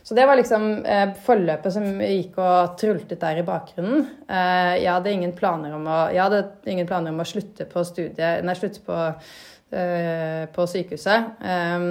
Så 0.00 0.16
det 0.16 0.24
var 0.28 0.40
liksom 0.40 0.64
eh, 0.80 1.12
forløpet 1.26 1.76
som 1.76 1.84
gikk 2.00 2.40
og 2.40 2.78
trultet 2.80 3.20
der 3.20 3.42
i 3.42 3.44
bakgrunnen. 3.44 4.08
Eh, 4.24 4.78
jeg 4.80 4.88
hadde 4.94 5.12
ingen 5.12 5.36
planer 5.36 5.76
om 5.76 5.84
å, 5.84 6.02
hadde 6.08 6.46
ingen 6.72 6.88
planer 6.88 7.12
om 7.12 7.20
å 7.20 7.28
slutte 7.28 7.68
på 7.68 7.84
studiet, 7.84 8.40
nei, 8.48 8.56
slutte 8.56 8.80
på 8.88 8.96
eh, 8.96 10.48
på 10.52 10.66
sykehuset. 10.68 11.36
Um, 11.44 11.86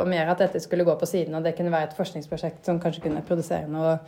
og 0.00 0.08
mer 0.08 0.32
at 0.32 0.40
dette 0.40 0.60
skulle 0.60 0.84
gå 0.84 0.96
på 1.00 1.08
siden, 1.08 1.36
og 1.36 1.44
det 1.44 1.54
kunne 1.56 1.72
være 1.72 1.90
et 1.92 2.00
forskningsprosjekt 2.00 2.68
som 2.68 2.80
kanskje 2.80 3.04
kunne 3.06 3.24
produsere 3.28 3.68
noe 3.68 3.98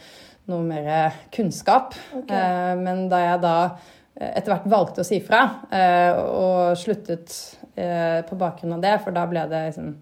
noe 0.51 0.67
mer 0.67 1.17
kunnskap. 1.35 1.95
Okay. 2.23 2.37
Eh, 2.37 2.75
men 2.81 3.07
da 3.11 3.23
jeg 3.23 3.41
da 3.45 3.55
eh, 3.69 4.33
etter 4.35 4.53
hvert 4.53 4.69
valgte 4.71 5.05
å 5.05 5.07
si 5.07 5.21
fra, 5.25 5.45
eh, 5.71 6.19
og 6.19 6.77
sluttet 6.81 7.39
på 7.81 8.37
bakgrunn 8.37 8.75
av 8.77 8.83
det, 8.83 8.91
for 9.01 9.15
da 9.17 9.23
ble 9.25 9.41
det 9.49 9.61
liksom 9.71 9.93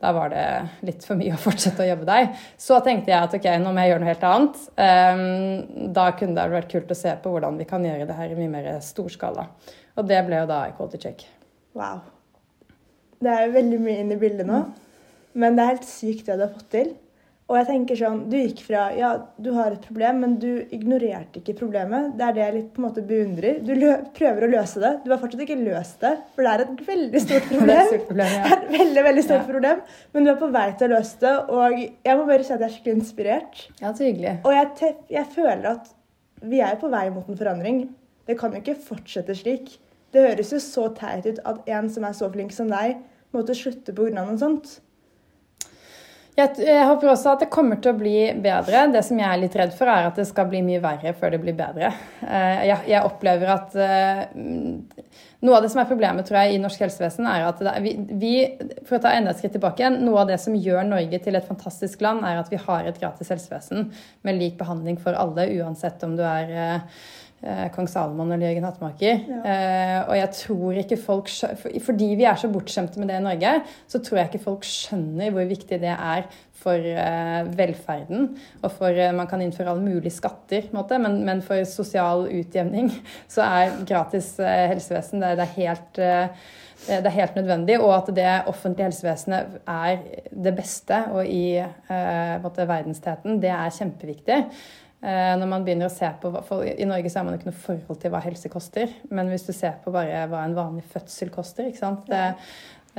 da 0.00 0.10
var 0.16 0.32
det 0.32 0.44
litt 0.88 1.04
for 1.06 1.20
mye 1.20 1.36
å 1.36 1.42
fortsette 1.44 1.84
å 1.84 1.86
jobbe 1.86 2.08
der. 2.08 2.30
Så 2.58 2.80
tenkte 2.82 3.12
jeg 3.12 3.20
at 3.20 3.36
ok, 3.36 3.46
nå 3.60 3.70
må 3.70 3.84
jeg 3.84 3.92
gjøre 3.92 4.02
noe 4.02 4.08
helt 4.08 4.24
annet. 4.26 4.62
Da 5.94 6.06
kunne 6.18 6.34
det 6.40 6.56
vært 6.56 6.72
kult 6.72 6.90
å 6.90 6.96
se 6.98 7.12
på 7.20 7.34
hvordan 7.34 7.60
vi 7.60 7.68
kan 7.68 7.84
gjøre 7.86 8.08
det 8.08 8.16
her 8.18 8.32
i 8.32 8.38
mye 8.40 8.50
mer 8.50 8.70
storskala. 8.82 9.44
Og 10.00 10.08
det 10.08 10.24
ble 10.26 10.40
jo 10.40 10.48
da 10.50 10.64
Equality 10.72 11.02
Check. 11.04 11.26
Wow. 11.78 12.00
Det 13.20 13.30
er 13.30 13.46
jo 13.46 13.54
veldig 13.60 13.80
mye 13.84 14.00
inn 14.02 14.16
i 14.16 14.18
bildet 14.24 14.48
nå. 14.48 14.64
Men 15.38 15.56
det 15.56 15.62
er 15.62 15.72
helt 15.74 15.88
sykt 15.88 16.26
det 16.26 16.40
du 16.40 16.46
har 16.46 16.54
fått 16.56 16.70
til. 16.72 16.94
Og 17.50 17.56
jeg 17.58 17.66
tenker 17.66 17.98
sånn, 17.98 18.20
Du 18.30 18.36
gikk 18.38 18.62
fra 18.62 18.84
ja, 18.94 19.10
du 19.42 19.50
har 19.56 19.74
et 19.74 19.82
problem, 19.82 20.20
men 20.22 20.36
du 20.42 20.62
ignorerte 20.70 21.40
ikke 21.40 21.56
problemet. 21.58 22.12
Det 22.18 22.26
er 22.26 22.36
det 22.36 22.42
jeg 22.44 22.54
litt 22.56 22.68
på 22.76 22.82
en 22.82 22.86
måte 22.86 23.02
beundrer. 23.06 23.58
Du 23.66 23.72
prøver 24.16 24.46
å 24.46 24.50
løse 24.52 24.82
det. 24.82 24.92
Du 25.02 25.10
har 25.10 25.18
fortsatt 25.22 25.42
ikke 25.42 25.58
løst 25.58 26.04
det, 26.04 26.12
for 26.36 26.46
det 26.46 26.52
er 26.52 26.64
et 26.64 26.84
veldig 26.86 27.22
stort 27.24 27.48
problem. 27.50 27.72
det 27.74 27.78
er, 27.80 28.04
problem, 28.06 28.34
ja. 28.36 28.44
et 28.56 28.68
veldig, 28.76 29.04
veldig 29.08 29.24
stort 29.26 29.40
ja. 29.40 29.46
problem, 29.48 29.80
Men 30.14 30.26
du 30.26 30.32
er 30.32 30.38
på 30.42 30.50
vei 30.54 30.66
til 30.78 30.86
å 30.86 30.94
løse 30.94 31.22
det, 31.24 31.32
og 31.58 31.78
jeg 31.80 32.20
må 32.20 32.26
bare 32.28 32.46
si 32.46 32.54
at 32.54 32.62
jeg 32.62 32.68
er 32.68 32.74
skikkelig 32.76 32.98
inspirert. 33.00 33.62
Ja, 33.80 33.90
så 33.90 34.06
hyggelig. 34.06 34.34
Og 34.46 34.54
jeg, 34.54 34.92
jeg 35.16 35.30
føler 35.34 35.70
at 35.72 35.90
vi 36.52 36.60
er 36.64 36.78
på 36.80 36.90
vei 36.92 37.06
mot 37.12 37.26
en 37.26 37.40
forandring. 37.40 37.80
Det 38.30 38.36
kan 38.38 38.54
jo 38.54 38.62
ikke 38.62 38.78
fortsette 38.84 39.34
slik. 39.34 39.74
Det 40.14 40.22
høres 40.22 40.54
jo 40.54 40.60
så 40.62 40.86
teit 40.94 41.26
ut 41.26 41.42
at 41.46 41.66
en 41.74 41.90
som 41.90 42.06
er 42.06 42.14
så 42.14 42.30
flink 42.30 42.54
som 42.54 42.70
deg, 42.70 43.02
måtte 43.34 43.58
slutte 43.58 43.94
pga. 43.94 44.22
noe 44.22 44.38
sånt. 44.38 44.78
Jeg, 46.38 46.52
jeg, 46.62 46.86
håper 46.86 47.10
også 47.10 47.32
at 47.34 47.42
det 47.42 47.50
kommer 47.52 47.80
til 47.82 47.92
å 47.92 47.98
bli 47.98 48.14
bedre. 48.40 48.86
Det 48.94 49.02
som 49.04 49.18
jeg 49.18 49.26
er 49.26 49.40
litt 49.42 49.56
redd 49.58 49.72
for, 49.76 49.90
er 49.90 50.06
at 50.08 50.18
det 50.18 50.28
skal 50.28 50.46
bli 50.50 50.62
mye 50.64 50.80
verre 50.82 51.12
før 51.18 51.34
det 51.34 51.40
blir 51.42 51.56
bedre. 51.58 51.90
Eh, 52.22 52.62
jeg, 52.70 52.76
jeg 52.92 53.08
opplever 53.08 53.50
at 53.52 53.74
eh, 53.74 54.22
noe 55.44 55.56
av 55.56 55.64
det 55.64 55.72
som 55.72 55.82
er 55.82 55.88
problemet 55.90 56.28
tror 56.28 56.40
jeg, 56.40 56.54
i 56.54 56.62
norsk 56.62 56.84
helsevesen, 56.86 57.26
er 57.28 57.48
at 57.48 57.62
det, 57.64 57.74
vi, 57.84 57.94
vi, 58.20 58.34
For 58.88 58.98
å 58.98 59.02
ta 59.04 59.14
enda 59.16 59.34
et 59.34 59.42
skritt 59.42 59.56
tilbake 59.58 59.82
igjen, 59.82 60.00
noe 60.06 60.22
av 60.22 60.30
det 60.30 60.38
som 60.42 60.56
gjør 60.56 60.86
Norge 60.88 61.20
til 61.24 61.38
et 61.38 61.48
fantastisk 61.48 62.04
land, 62.06 62.22
er 62.28 62.40
at 62.40 62.52
vi 62.52 62.60
har 62.62 62.86
et 62.86 63.00
gratis 63.02 63.32
helsevesen 63.34 63.90
med 64.26 64.38
lik 64.38 64.58
behandling 64.60 65.00
for 65.02 65.18
alle, 65.18 65.48
uansett 65.60 66.06
om 66.06 66.14
du 66.18 66.24
er 66.26 66.54
eh, 66.54 67.02
kong 67.72 67.88
Salomon 67.88 68.32
eller 68.34 68.50
Jørgen 68.50 68.66
Hattemaker. 68.68 69.22
Ja. 69.24 69.40
Eh, 69.48 69.98
og 70.10 70.16
jeg 70.18 70.30
tror 70.36 70.80
ikke 70.82 70.98
folk 71.00 71.30
Fordi 71.86 72.12
vi 72.18 72.26
er 72.28 72.36
så 72.36 72.50
bortskjemte 72.52 73.00
med 73.00 73.08
det 73.08 73.16
i 73.16 73.24
Norge, 73.24 73.54
så 73.88 74.00
tror 74.04 74.20
jeg 74.20 74.30
ikke 74.30 74.44
folk 74.44 74.68
skjønner 74.68 75.32
hvor 75.32 75.48
viktig 75.48 75.80
det 75.80 75.94
er 75.94 76.26
for 76.60 76.76
eh, 76.76 77.50
velferden. 77.56 78.34
Og 78.60 78.72
for 78.76 79.00
Man 79.16 79.28
kan 79.30 79.40
innføre 79.40 79.72
alle 79.72 79.84
mulige 79.84 80.12
skatter, 80.12 80.68
måte, 80.76 80.98
men, 81.00 81.22
men, 81.24 81.40
for 81.42 81.64
sosial 81.64 82.26
utjevning 82.28 82.92
så 83.34 83.46
er 83.46 83.78
gratis 83.88 84.34
helsevesen 84.40 85.24
det, 85.24 85.38
det 85.40 85.46
er 85.46 85.56
helt 85.56 86.04
det 86.80 87.04
er 87.04 87.12
helt 87.12 87.34
nødvendig, 87.36 87.74
og 87.80 87.90
at 87.92 88.06
det 88.16 88.28
offentlige 88.48 88.86
helsevesenet 88.88 89.58
er 89.68 89.98
det 90.32 90.54
beste 90.56 91.02
og 91.12 91.26
i 91.28 91.58
eh, 91.60 92.46
verdensteten, 92.56 93.36
det 93.42 93.52
er 93.52 93.74
kjempeviktig. 93.76 94.38
Eh, 95.00 95.34
når 95.40 95.48
man 95.48 95.62
begynner 95.64 95.88
å 95.88 95.92
se 95.92 96.08
på, 96.20 96.30
for 96.44 96.66
I 96.68 96.84
Norge 96.88 97.08
så 97.08 97.20
har 97.20 97.24
man 97.28 97.38
ikke 97.38 97.48
noe 97.48 97.62
forhold 97.62 98.02
til 98.02 98.12
hva 98.12 98.20
helse 98.20 98.50
koster. 98.52 98.90
Men 99.08 99.30
hvis 99.32 99.46
du 99.48 99.54
ser 99.56 99.78
på 99.80 99.92
bare 99.94 100.26
hva 100.28 100.44
en 100.44 100.56
vanlig 100.58 100.84
fødsel 100.92 101.32
koster 101.32 101.70
ikke 101.70 101.80
sant? 101.80 102.04
Det, 102.10 102.20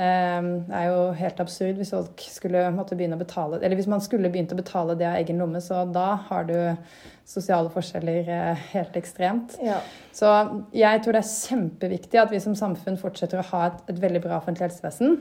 eh, 0.02 0.40
det 0.66 0.80
er 0.80 0.88
jo 0.88 1.04
helt 1.20 1.42
absurd 1.44 1.78
hvis 1.78 1.94
folk 1.94 2.24
skulle 2.26 2.64
måtte 2.74 2.98
begynne 2.98 3.14
å 3.18 3.22
betale 3.22 3.60
Eller 3.60 3.78
hvis 3.78 3.90
man 3.92 4.02
skulle 4.02 4.32
begynt 4.32 4.54
å 4.54 4.58
betale 4.58 4.96
det 4.98 5.06
av 5.06 5.20
egen 5.20 5.38
lomme, 5.44 5.62
så 5.62 5.84
da 5.94 6.08
har 6.26 6.48
du 6.50 6.56
sosiale 7.28 7.70
forskjeller 7.70 8.32
eh, 8.34 8.66
helt 8.72 8.98
ekstremt. 8.98 9.54
Ja. 9.62 9.78
Så 10.10 10.32
jeg 10.74 11.04
tror 11.04 11.14
det 11.14 11.22
er 11.22 11.30
kjempeviktig 11.30 12.18
at 12.18 12.34
vi 12.34 12.42
som 12.42 12.58
samfunn 12.58 12.98
fortsetter 12.98 13.38
å 13.38 13.46
ha 13.54 13.68
et, 13.70 13.86
et 13.94 14.02
veldig 14.02 14.24
bra 14.26 14.42
offentlig 14.42 14.66
helsevesen. 14.66 15.20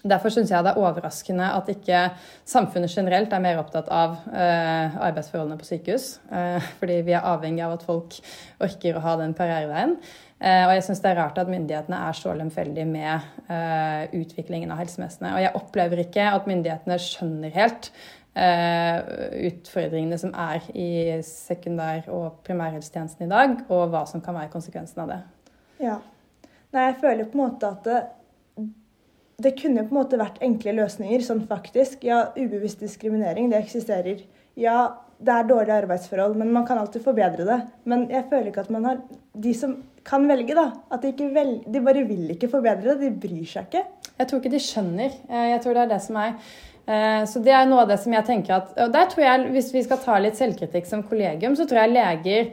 Derfor 0.00 0.32
syns 0.32 0.52
jeg 0.52 0.64
det 0.64 0.72
er 0.72 0.80
overraskende 0.80 1.50
at 1.56 1.68
ikke 1.72 2.06
samfunnet 2.48 2.92
generelt 2.94 3.32
er 3.32 3.42
mer 3.44 3.60
opptatt 3.60 3.90
av 3.92 4.16
eh, 4.32 4.96
arbeidsforholdene 5.10 5.58
på 5.60 5.68
sykehus. 5.68 6.08
Eh, 6.32 6.70
fordi 6.80 7.00
vi 7.06 7.16
er 7.16 7.26
avhengig 7.28 7.64
av 7.66 7.76
at 7.76 7.86
folk 7.86 8.16
orker 8.64 8.96
å 8.96 9.04
ha 9.04 9.16
den 9.20 9.34
karriereveien. 9.36 9.98
Eh, 10.40 10.62
og 10.64 10.72
jeg 10.72 10.86
syns 10.86 11.02
det 11.04 11.10
er 11.10 11.18
rart 11.20 11.40
at 11.40 11.50
myndighetene 11.52 11.98
er 12.08 12.16
så 12.16 12.32
lemfeldige 12.36 12.88
med 12.88 13.26
eh, 13.52 14.06
utviklingen 14.22 14.72
av 14.72 14.80
helsevesenet. 14.80 15.34
Og 15.34 15.44
jeg 15.44 15.56
opplever 15.58 16.00
ikke 16.06 16.30
at 16.32 16.48
myndighetene 16.48 16.96
skjønner 17.04 17.52
helt 17.58 17.90
eh, 18.38 18.96
utfordringene 19.50 20.20
som 20.22 20.32
er 20.32 20.64
i 20.72 21.18
sekundær- 21.26 22.08
og 22.08 22.40
primærhelsetjenesten 22.46 23.26
i 23.26 23.34
dag, 23.34 23.58
og 23.68 23.90
hva 23.92 24.06
som 24.08 24.24
kan 24.24 24.38
være 24.38 24.52
konsekvensen 24.54 25.04
av 25.04 25.12
det. 25.12 25.20
Ja. 25.84 25.98
Nei, 26.70 26.86
jeg 26.86 26.98
føler 27.02 27.28
på 27.28 27.36
en 27.36 27.42
måte 27.42 27.74
at 27.74 28.16
det 29.42 29.56
kunne 29.60 29.84
på 29.86 29.94
en 29.94 30.00
måte 30.00 30.20
vært 30.20 30.40
enkle 30.44 30.76
løsninger, 30.78 31.22
sånn 31.24 31.44
faktisk. 31.48 32.04
Ja, 32.06 32.28
ubevisst 32.36 32.82
diskriminering, 32.84 33.50
det 33.52 33.60
eksisterer. 33.62 34.22
Ja, 34.60 34.78
det 35.20 35.34
er 35.34 35.48
dårlige 35.48 35.82
arbeidsforhold, 35.82 36.38
men 36.40 36.52
man 36.52 36.66
kan 36.68 36.80
alltid 36.80 37.04
forbedre 37.04 37.46
det. 37.48 37.60
Men 37.88 38.06
jeg 38.12 38.28
føler 38.30 38.50
ikke 38.50 38.66
at 38.66 38.72
man 38.72 38.88
har 38.88 39.02
De 39.40 39.52
som 39.54 39.76
kan 40.04 40.24
velge, 40.28 40.56
da. 40.56 40.70
At 40.90 41.04
de, 41.04 41.12
ikke 41.12 41.28
vel, 41.34 41.52
de 41.70 41.80
bare 41.84 42.02
vil 42.08 42.32
ikke 42.34 42.48
forbedre 42.50 42.96
det. 42.96 42.98
De 43.04 43.28
bryr 43.28 43.46
seg 43.46 43.68
ikke. 43.68 43.84
Jeg 44.18 44.28
tror 44.28 44.40
ikke 44.40 44.52
de 44.52 44.60
skjønner. 44.64 45.14
Eh, 45.28 45.46
jeg 45.52 45.62
tror 45.62 45.76
det 45.76 45.84
er 45.84 45.92
det 45.94 46.02
som 46.04 46.18
er 46.20 46.34
Eh, 46.90 47.22
så 47.28 47.42
det 47.44 47.52
er 47.54 47.68
noe 47.68 47.84
av 47.84 47.90
det 47.92 48.00
som 48.02 48.14
jeg 48.14 48.26
tenker 48.26 48.56
at 48.56 48.70
Og 48.82 48.92
der 48.94 49.08
tror 49.12 49.22
jeg, 49.26 49.48
hvis 49.54 49.70
vi 49.74 49.82
skal 49.86 50.00
ta 50.02 50.16
litt 50.18 50.38
selvkritikk 50.38 50.88
som 50.88 51.04
kollegium, 51.06 51.54
så 51.58 51.66
tror 51.68 51.84
jeg 51.84 51.94
leger 51.94 52.52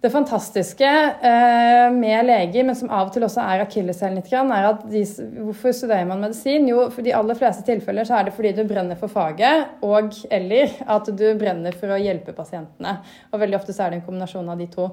det 0.00 0.08
fantastiske 0.10 0.88
eh, 1.22 1.92
med 1.92 2.24
leger, 2.24 2.64
men 2.64 2.76
som 2.76 2.88
av 2.88 3.10
og 3.10 3.12
til 3.12 3.24
også 3.26 3.42
er 3.44 3.60
akilleshælen 3.66 4.16
litt, 4.16 4.30
er 4.32 4.68
at 4.70 4.84
de, 4.88 5.02
hvorfor 5.44 5.74
studerer 5.76 6.06
man 6.08 6.22
medisin? 6.24 6.64
Jo, 6.70 6.86
for 6.94 7.04
de 7.04 7.12
aller 7.12 7.36
fleste 7.36 7.66
tilfeller 7.66 8.08
så 8.08 8.16
er 8.16 8.28
det 8.28 8.32
fordi 8.32 8.54
du 8.56 8.62
brenner 8.64 8.96
for 8.96 9.12
faget, 9.12 9.74
og 9.84 10.16
eller 10.32 10.72
at 10.96 11.10
du 11.12 11.26
brenner 11.36 11.76
for 11.76 11.92
å 11.92 11.98
hjelpe 12.00 12.32
pasientene. 12.32 12.94
Og 13.28 13.42
veldig 13.42 13.58
ofte 13.58 13.74
så 13.76 13.84
er 13.84 13.92
det 13.92 13.98
en 14.00 14.06
kombinasjon 14.06 14.48
av 14.48 14.62
de 14.62 14.70
to. 14.72 14.86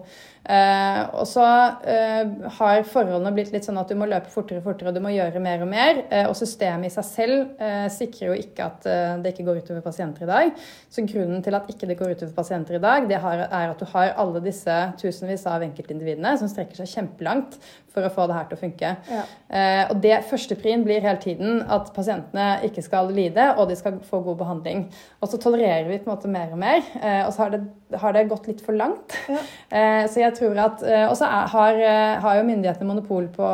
Eh, 0.43 0.99
og 1.15 1.23
så 1.31 1.45
eh, 1.87 2.35
har 2.59 2.83
forholdene 2.91 3.31
blitt 3.37 3.53
litt 3.55 3.69
sånn 3.69 3.79
at 3.79 3.87
du 3.87 3.95
må 3.95 4.09
løpe 4.11 4.33
fortere 4.33 4.59
og 4.59 4.67
fortere, 4.67 4.91
og 4.91 4.99
du 4.99 5.03
må 5.07 5.15
gjøre 5.15 5.39
mer 5.43 5.63
og 5.63 5.71
mer. 5.71 6.03
og 6.27 6.35
systemet 6.35 6.91
i 6.91 6.93
seg 6.93 7.05
selv 7.07 7.63
sikrer 7.93 8.31
jo 8.31 8.35
ikke 8.41 8.65
at 8.65 8.85
det 9.23 9.31
ikke 9.31 9.45
går 9.47 9.61
utover 9.61 9.83
pasienter 9.85 10.25
i 10.25 10.29
dag. 10.29 10.51
Så 10.91 11.05
grunnen 11.07 11.43
til 11.45 11.55
at 11.55 11.71
ikke 11.71 11.87
det 11.87 11.97
går 11.99 12.15
utover 12.17 12.35
pasienter 12.35 12.75
i 12.75 12.83
dag, 12.83 13.07
det 13.07 13.19
er 13.19 13.71
at 13.71 13.79
du 13.79 13.87
har 13.93 14.15
alle 14.19 14.43
disse 14.43 14.75
tusenvis 15.01 15.45
av 15.49 15.65
enkeltindividene 15.65 16.33
som 16.39 16.49
strekker 16.51 16.81
seg 16.81 16.91
kjempelangt 16.93 17.57
for 17.97 18.05
å 18.05 18.13
få 18.13 18.29
det 18.29 18.37
her 18.37 18.47
til 18.49 18.59
å 18.59 18.61
funke. 18.61 18.93
Ja. 19.09 19.25
Eh, 19.47 19.83
og 19.89 20.01
det 20.03 20.21
Førsteprien 20.27 20.83
blir 20.85 21.03
hele 21.03 21.19
tiden 21.21 21.61
at 21.71 21.89
pasientene 21.95 22.47
ikke 22.67 22.83
skal 22.85 23.09
lide, 23.13 23.49
og 23.57 23.69
de 23.71 23.77
skal 23.79 23.99
få 24.05 24.21
god 24.25 24.39
behandling. 24.41 24.87
Og 25.21 25.31
så 25.31 25.39
tolererer 25.41 25.87
vi 25.89 25.99
på 26.01 26.09
en 26.09 26.13
måte 26.13 26.31
mer 26.31 26.53
og 26.53 26.61
mer, 26.61 26.83
eh, 27.01 27.23
og 27.25 27.33
så 27.33 27.45
har 27.45 27.55
det, 27.55 27.61
har 27.97 28.15
det 28.15 28.27
gått 28.29 28.49
litt 28.51 28.63
for 28.63 28.77
langt. 28.77 29.17
Ja. 29.31 29.43
Eh, 29.77 30.05
så 30.07 30.21
jeg 30.21 30.31
tror 30.37 30.55
at, 30.63 30.81
eh, 30.87 31.05
Og 31.09 31.17
så 31.19 31.27
har, 31.27 31.75
eh, 31.75 32.19
har, 32.23 32.35
jo 32.37 32.45
myndighetene 32.47 32.87
monopol 32.87 33.25
på 33.33 33.47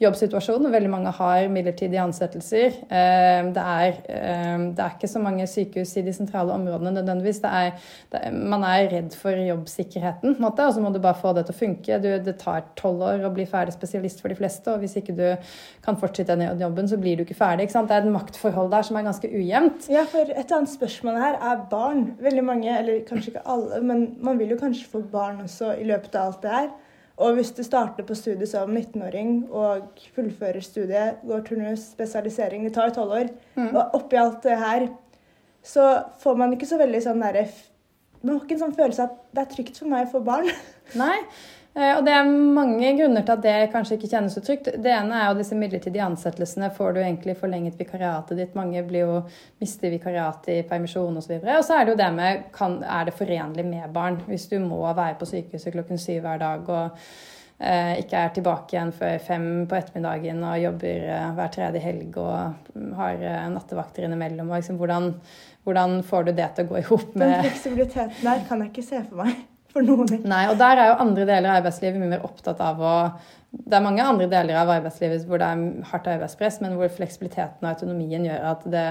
jobbsituasjonen, 0.00 0.70
veldig 0.72 0.90
mange 0.90 1.12
har 1.12 1.48
midlertidige 1.52 2.00
ansettelser. 2.00 2.78
Eh, 2.88 3.50
det 3.52 3.64
er, 3.74 3.98
det 4.72 4.80
er 4.80 4.96
ikke 4.96 5.10
så 5.10 5.20
mange 5.22 5.46
sykehus 5.46 5.92
i 6.00 6.04
de 6.06 6.14
sentrale 6.16 6.54
områdene 6.56 6.94
nødvendigvis. 6.96 7.42
Det 7.44 7.52
er, 7.52 7.84
det, 8.14 8.22
man 8.32 8.64
er 8.64 8.88
redd 8.94 9.16
for 9.18 9.36
jobbsikkerheten, 9.36 10.34
på 10.34 10.40
en 10.40 10.46
måte, 10.48 10.66
og 10.66 10.74
så 10.74 10.80
må 10.80 10.90
du 10.90 11.00
bare 11.04 11.20
få 11.20 11.34
det 11.36 11.44
til 11.46 11.54
å 11.54 11.60
funke. 11.60 12.00
Du, 12.02 12.08
det 12.24 12.38
tar 12.40 12.64
tolv 12.80 13.04
år 13.10 13.28
å 13.28 13.34
bli 13.34 13.46
ferdig 13.48 13.71
være 13.72 13.78
spesialist 13.80 14.22
for 14.22 14.32
de 14.32 14.36
fleste, 14.38 14.68
og 14.72 14.82
hvis 14.84 14.96
ikke 15.00 15.16
du 15.16 15.24
kan 15.84 15.98
fortsette 15.98 16.36
den 16.36 16.60
jobben, 16.60 16.88
så 16.88 17.00
blir 17.00 17.16
du 17.16 17.24
ikke 17.24 17.38
ferdig. 17.38 17.66
Ikke 17.66 17.84
det 17.88 17.96
er 17.96 18.06
et 18.06 18.12
maktforhold 18.12 18.70
der 18.72 18.86
som 18.86 18.96
er 18.96 19.08
ganske 19.08 19.28
ujevnt. 19.32 19.88
Ja, 19.92 20.04
for 20.08 20.28
et 20.28 20.52
annet 20.52 20.72
spørsmål 20.72 21.20
her 21.22 21.40
er 21.40 21.66
barn. 21.70 22.06
Veldig 22.20 22.44
mange, 22.44 22.78
eller 22.78 23.02
kanskje 23.08 23.32
ikke 23.32 23.46
alle, 23.48 23.82
men 23.82 24.06
man 24.22 24.38
vil 24.38 24.54
jo 24.54 24.60
kanskje 24.60 24.88
få 24.92 25.02
barn 25.12 25.42
også 25.42 25.74
i 25.80 25.88
løpet 25.88 26.14
av 26.14 26.32
alt 26.32 26.42
det 26.42 26.56
her. 26.56 26.72
Og 27.22 27.36
hvis 27.36 27.52
du 27.54 27.62
starter 27.62 28.06
på 28.08 28.16
studiet 28.16 28.50
som 28.50 28.70
19-åring 28.72 29.44
og 29.52 30.00
fullfører 30.14 30.64
studiet, 30.64 31.20
går 31.28 31.44
turnus, 31.46 31.90
spesialisering, 31.92 32.64
det 32.66 32.74
tar 32.74 32.88
jo 32.88 32.96
tolv 32.96 33.16
år, 33.18 33.32
mm. 33.54 33.68
og 33.68 33.98
oppi 33.98 34.18
alt 34.18 34.40
det 34.46 34.56
her, 34.58 34.86
så 35.62 35.88
får 36.22 36.40
man 36.40 36.54
ikke 36.56 36.66
så 36.66 36.80
veldig 36.80 37.02
sånn 37.04 37.22
derre 37.22 37.44
Man 38.22 38.36
har 38.36 38.44
ikke 38.44 38.54
en 38.54 38.60
sånn 38.60 38.74
følelse 38.78 39.04
at 39.04 39.14
det 39.34 39.42
er 39.42 39.50
trygt 39.50 39.78
for 39.80 39.90
meg 39.90 40.06
å 40.06 40.12
få 40.12 40.20
barn. 40.22 40.46
Nei, 40.98 41.16
og 41.72 42.02
Det 42.04 42.12
er 42.12 42.28
mange 42.28 42.90
grunner 42.98 43.24
til 43.24 43.32
at 43.32 43.44
det 43.46 43.70
kanskje 43.72 43.96
ikke 43.96 44.10
kjennes 44.10 44.34
så 44.36 44.42
trygt. 44.44 44.66
Det 44.84 44.92
ene 44.92 45.16
er 45.16 45.30
jo 45.30 45.38
disse 45.38 45.56
midlertidige 45.56 46.04
ansettelsene. 46.04 46.68
Får 46.76 46.92
du 46.92 47.00
egentlig 47.00 47.36
forlenget 47.40 47.78
vikariatet 47.80 48.36
ditt? 48.36 48.56
Mange 48.58 48.82
blir 48.84 49.06
jo 49.06 49.14
mister 49.62 49.88
vikariatet 49.88 50.50
i 50.52 50.66
permisjon 50.68 51.16
osv. 51.16 51.38
Og, 51.38 51.46
og 51.56 51.64
så 51.64 51.78
er 51.78 51.86
det 51.86 51.94
jo 51.94 52.00
det 52.02 52.08
med 52.12 52.42
kan, 52.52 52.76
er 52.84 53.08
det 53.08 53.14
forenlig 53.16 53.64
med 53.64 53.86
barn. 53.94 54.18
Hvis 54.26 54.50
du 54.50 54.58
må 54.60 54.82
være 54.84 55.16
på 55.20 55.30
sykehuset 55.30 55.72
klokken 55.72 56.00
syv 56.00 56.26
hver 56.26 56.42
dag 56.42 56.68
og 56.68 56.98
eh, 57.56 58.02
ikke 58.02 58.20
er 58.20 58.34
tilbake 58.36 58.76
igjen 58.76 58.92
før 58.98 59.16
fem 59.24 59.46
på 59.70 59.78
ettermiddagen 59.78 60.42
og 60.44 60.58
jobber 60.60 61.06
eh, 61.14 61.30
hver 61.38 61.54
tredje 61.56 61.82
helg 61.86 62.18
og 62.20 62.92
har 62.98 63.24
eh, 63.30 63.46
nattevakter 63.54 64.04
innimellom. 64.10 64.52
Og 64.52 64.60
liksom, 64.60 64.76
hvordan, 64.82 65.08
hvordan 65.64 66.02
får 66.04 66.28
du 66.28 66.34
det 66.36 66.50
til 66.52 66.68
å 66.68 66.74
gå 66.74 66.82
i 66.82 66.84
hop 66.90 67.16
med 67.16 67.32
Den 67.32 67.48
fleksibiliteten 67.48 68.28
der 68.28 68.44
kan 68.50 68.60
jeg 68.60 68.74
ikke 68.74 68.86
se 68.90 69.02
for 69.08 69.24
meg 69.24 69.40
for 69.72 69.86
noen. 69.86 70.22
Nei, 70.28 70.44
og 70.50 70.58
der 70.60 70.80
er 70.80 70.92
jo 70.92 71.00
andre 71.04 71.26
deler 71.28 71.50
av 71.50 71.60
arbeidslivet 71.60 72.00
mye 72.00 72.14
mer 72.14 72.26
opptatt 72.28 72.60
av 72.64 72.82
å 72.82 72.96
Det 73.52 73.76
er 73.76 73.84
mange 73.84 74.00
andre 74.00 74.30
deler 74.32 74.56
av 74.56 74.70
arbeidslivet 74.72 75.26
hvor 75.28 75.40
det 75.40 75.48
er 75.52 75.90
hardt 75.90 76.06
arbeidspress, 76.08 76.62
men 76.64 76.78
hvor 76.78 76.88
fleksibiliteten 76.88 77.66
og 77.66 77.74
autonomien 77.74 78.24
gjør 78.24 78.46
at 78.48 78.64
det, 78.72 78.84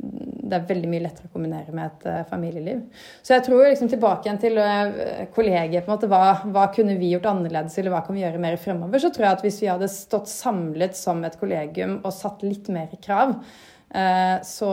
det 0.00 0.56
er 0.56 0.64
veldig 0.70 0.88
mye 0.88 1.02
lettere 1.04 1.28
å 1.28 1.34
kombinere 1.34 1.74
med 1.76 1.90
et 1.90 2.06
uh, 2.08 2.22
familieliv. 2.30 2.80
Så 3.20 3.34
jeg 3.34 3.44
tror 3.44 3.66
liksom 3.66 3.90
tilbake 3.92 4.24
igjen 4.24 4.40
til 4.40 4.56
uh, 4.56 5.28
kollegiet. 5.36 5.84
på 5.84 5.92
en 5.92 5.98
måte, 5.98 6.08
hva, 6.08 6.38
hva, 6.48 6.64
kunne 6.72 6.96
vi 6.96 7.12
gjort 7.12 7.28
annerledes, 7.28 7.76
eller 7.76 7.92
hva 7.92 8.00
kan 8.06 8.16
vi 8.16 8.24
gjøre 8.24 8.40
mer 8.40 8.56
fremover? 8.56 9.04
Så 9.04 9.12
tror 9.12 9.28
jeg 9.28 9.36
at 9.36 9.44
hvis 9.44 9.60
vi 9.60 9.72
hadde 9.74 9.92
stått 9.92 10.32
samlet 10.32 10.96
som 10.96 11.20
et 11.28 11.36
kollegium 11.40 11.98
og 12.00 12.16
satt 12.16 12.46
litt 12.48 12.72
mer 12.72 12.96
krav, 13.04 13.36
Eh, 13.38 13.77
så 13.88 14.70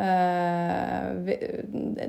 eh, 0.00 1.08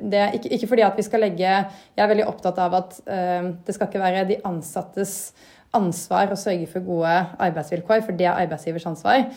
det 0.07 0.19
er 0.19 0.35
ikke, 0.39 0.69
fordi 0.71 0.85
at 0.87 0.95
vi 0.95 1.03
skal 1.03 1.19
legge 1.25 1.43
Jeg 1.43 1.99
er 1.99 2.07
veldig 2.07 2.27
opptatt 2.31 2.61
av 2.63 2.77
at 2.77 2.99
eh, 3.11 3.49
det 3.67 3.75
skal 3.75 3.89
ikke 3.89 3.99
være 3.99 4.27
de 4.29 4.37
ansattes 4.47 5.33
ansvar 5.75 6.31
å 6.31 6.39
sørge 6.39 6.65
for 6.71 6.81
gode 6.81 7.11
arbeidsvilkår, 7.43 8.05
for 8.05 8.17
det 8.17 8.25
er 8.25 8.39
arbeidsgivers 8.39 8.87
ansvar. 8.89 9.27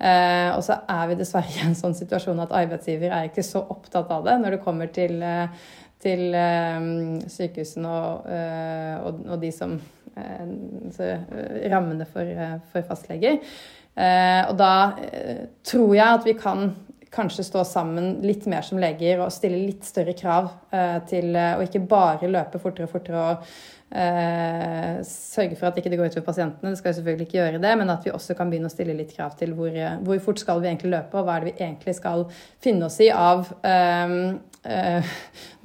Eh, 0.00 0.50
og 0.52 0.60
så 0.62 0.76
er 0.84 1.08
vi 1.10 1.16
dessverre 1.18 1.50
i 1.56 1.64
en 1.64 1.74
sånn 1.76 1.96
situasjon 1.96 2.44
at 2.44 2.52
arbeidsgiver 2.56 3.10
er 3.10 3.30
ikke 3.30 3.44
så 3.44 3.64
opptatt 3.64 4.12
av 4.12 4.28
det 4.28 4.36
når 4.40 4.56
det 4.56 4.62
kommer 4.64 4.92
til, 4.92 5.16
til 6.04 6.36
eh, 6.36 6.78
sykehusene 7.32 7.96
og, 7.96 8.30
og, 9.00 9.24
og, 9.26 9.34
de 9.42 9.50
som 9.56 9.80
Rammene 11.70 12.06
for, 12.08 12.32
for 12.72 12.88
fastleger. 12.88 13.40
Eh, 13.98 14.42
og 14.48 14.54
da 14.60 14.72
eh, 15.02 15.42
tror 15.66 15.92
jeg 15.96 16.20
at 16.20 16.26
vi 16.28 16.36
kan 16.38 16.70
kanskje 17.10 17.42
stå 17.42 17.64
sammen 17.66 18.20
litt 18.22 18.46
mer 18.50 18.62
som 18.62 18.78
leger 18.78 19.18
og 19.24 19.32
stille 19.34 19.58
litt 19.64 19.86
større 19.86 20.14
krav 20.14 20.46
eh, 20.70 21.00
til 21.10 21.34
å 21.34 21.58
ikke 21.64 21.82
bare 21.90 22.30
løpe 22.30 22.60
fortere 22.62 22.86
og 22.86 22.92
fortere 22.92 23.24
og 23.32 23.48
eh, 23.98 25.00
sørge 25.06 25.58
for 25.58 25.70
at 25.70 25.80
ikke 25.80 25.90
det 25.90 25.98
går 25.98 26.12
utover 26.12 26.28
pasientene. 26.28 26.70
Det 26.70 26.78
skal 26.78 26.94
jo 26.94 27.00
selvfølgelig 27.00 27.26
ikke 27.26 27.40
gjøre 27.40 27.62
det, 27.66 27.74
men 27.82 27.90
at 27.90 28.06
vi 28.06 28.14
også 28.14 28.38
kan 28.38 28.52
begynne 28.52 28.70
å 28.70 28.74
stille 28.76 28.94
litt 28.94 29.10
krav 29.16 29.34
til 29.40 29.56
hvor, 29.58 29.74
hvor 30.06 30.22
fort 30.22 30.44
skal 30.44 30.62
vi 30.62 30.70
egentlig 30.70 30.94
løpe, 30.94 31.18
og 31.18 31.26
hva 31.26 31.36
er 31.36 31.44
det 31.44 31.50
vi 31.50 31.66
egentlig 31.66 31.96
skal 31.98 32.28
finne 32.62 32.86
oss 32.86 33.00
i 33.02 33.10
av 33.10 33.50
eh, 33.66 34.16
eh, 34.64 35.10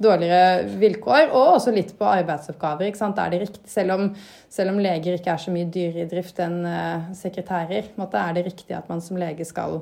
dårligere 0.02 0.66
vilkår, 0.80 1.30
og 1.30 1.54
også 1.56 1.74
litt 1.74 1.94
på 1.98 2.08
arbeidsoppgaver. 2.08 2.90
Er 2.90 3.32
det 3.32 3.40
riktig, 3.44 3.62
selv 3.70 3.96
om, 3.96 4.10
selv 4.48 4.74
om 4.74 4.82
leger 4.82 5.18
ikke 5.18 5.32
er 5.34 5.42
så 5.42 5.54
mye 5.54 5.70
dyrere 5.72 6.04
i 6.06 6.10
drift 6.10 6.40
enn 6.42 6.60
eh, 6.68 7.08
sekretærer, 7.16 7.92
måte, 8.00 8.20
er 8.20 8.36
det 8.36 8.46
riktig 8.50 8.76
at 8.76 8.88
man 8.92 9.02
som 9.04 9.20
lege 9.20 9.46
skal 9.48 9.80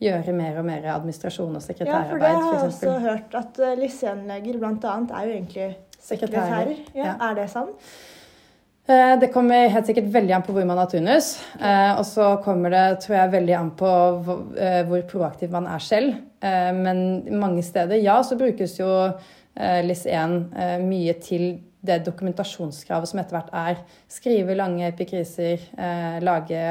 gjøre 0.00 0.32
mer 0.32 0.60
og 0.60 0.64
mer 0.64 0.86
administrasjon 0.94 1.58
og 1.58 1.64
sekretærarbeid? 1.64 2.08
Ja, 2.08 2.12
for 2.12 2.22
det 2.22 2.30
har 2.36 2.54
jeg 2.54 2.70
også 2.70 2.94
hørt, 3.04 3.34
at 3.36 3.60
uh, 3.60 3.74
lisensleger 3.80 4.56
bl.a. 4.62 4.94
er 5.18 5.26
jo 5.28 5.34
egentlig 5.34 5.68
sekretærer. 6.00 6.72
Ja, 6.94 7.04
ja. 7.04 7.12
Er 7.28 7.36
det 7.36 7.50
sant? 7.52 7.90
Eh, 8.90 9.18
det 9.20 9.30
kommer 9.30 9.68
helt 9.70 9.86
sikkert 9.86 10.08
veldig 10.10 10.34
an 10.34 10.42
på 10.42 10.54
hvor 10.56 10.66
man 10.66 10.80
har 10.80 10.88
turnus. 10.90 11.36
Eh, 11.60 11.92
og 11.94 12.02
så 12.08 12.32
kommer 12.42 12.72
det 12.74 12.86
tror 13.04 13.16
jeg, 13.16 13.32
veldig 13.36 13.54
an 13.54 13.70
på 13.78 13.90
eh, 14.58 14.80
hvor 14.88 15.04
proaktiv 15.10 15.52
man 15.54 15.68
er 15.70 15.84
selv. 15.84 16.18
Men 16.40 17.26
mange 17.36 17.60
steder, 17.60 17.98
ja, 18.00 18.14
så 18.24 18.32
brukes 18.40 18.78
jo 18.78 18.88
LIS1 19.60 20.78
mye 20.80 21.12
til 21.20 21.42
det 21.84 21.98
dokumentasjonskravet 22.06 23.10
som 23.10 23.20
etter 23.20 23.36
hvert 23.36 23.50
er. 23.60 23.82
Skrive 24.08 24.56
lange 24.56 24.88
epikriser, 24.88 25.66
lage 26.24 26.62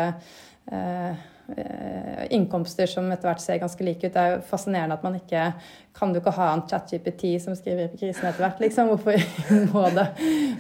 innkomster 2.29 2.89
som 2.89 3.07
etter 3.11 3.29
hvert 3.29 3.41
ser 3.43 3.59
ganske 3.61 3.85
like 3.85 4.07
ut. 4.07 4.13
Det 4.13 4.21
er 4.21 4.35
jo 4.35 4.41
fascinerende 4.49 4.97
at 4.97 5.05
man 5.05 5.17
ikke 5.19 5.51
Kan 5.99 6.13
du 6.13 6.19
ikke 6.21 6.31
ha 6.37 6.51
en 6.53 6.61
ChatGPT 6.69 7.33
som 7.43 7.55
skriver 7.57 7.89
krisen 7.99 8.29
etter 8.29 8.45
hvert? 8.45 8.61
liksom? 8.63 8.91
Hvorfor 8.93 9.17
må 9.73 9.83
det, 9.95 10.05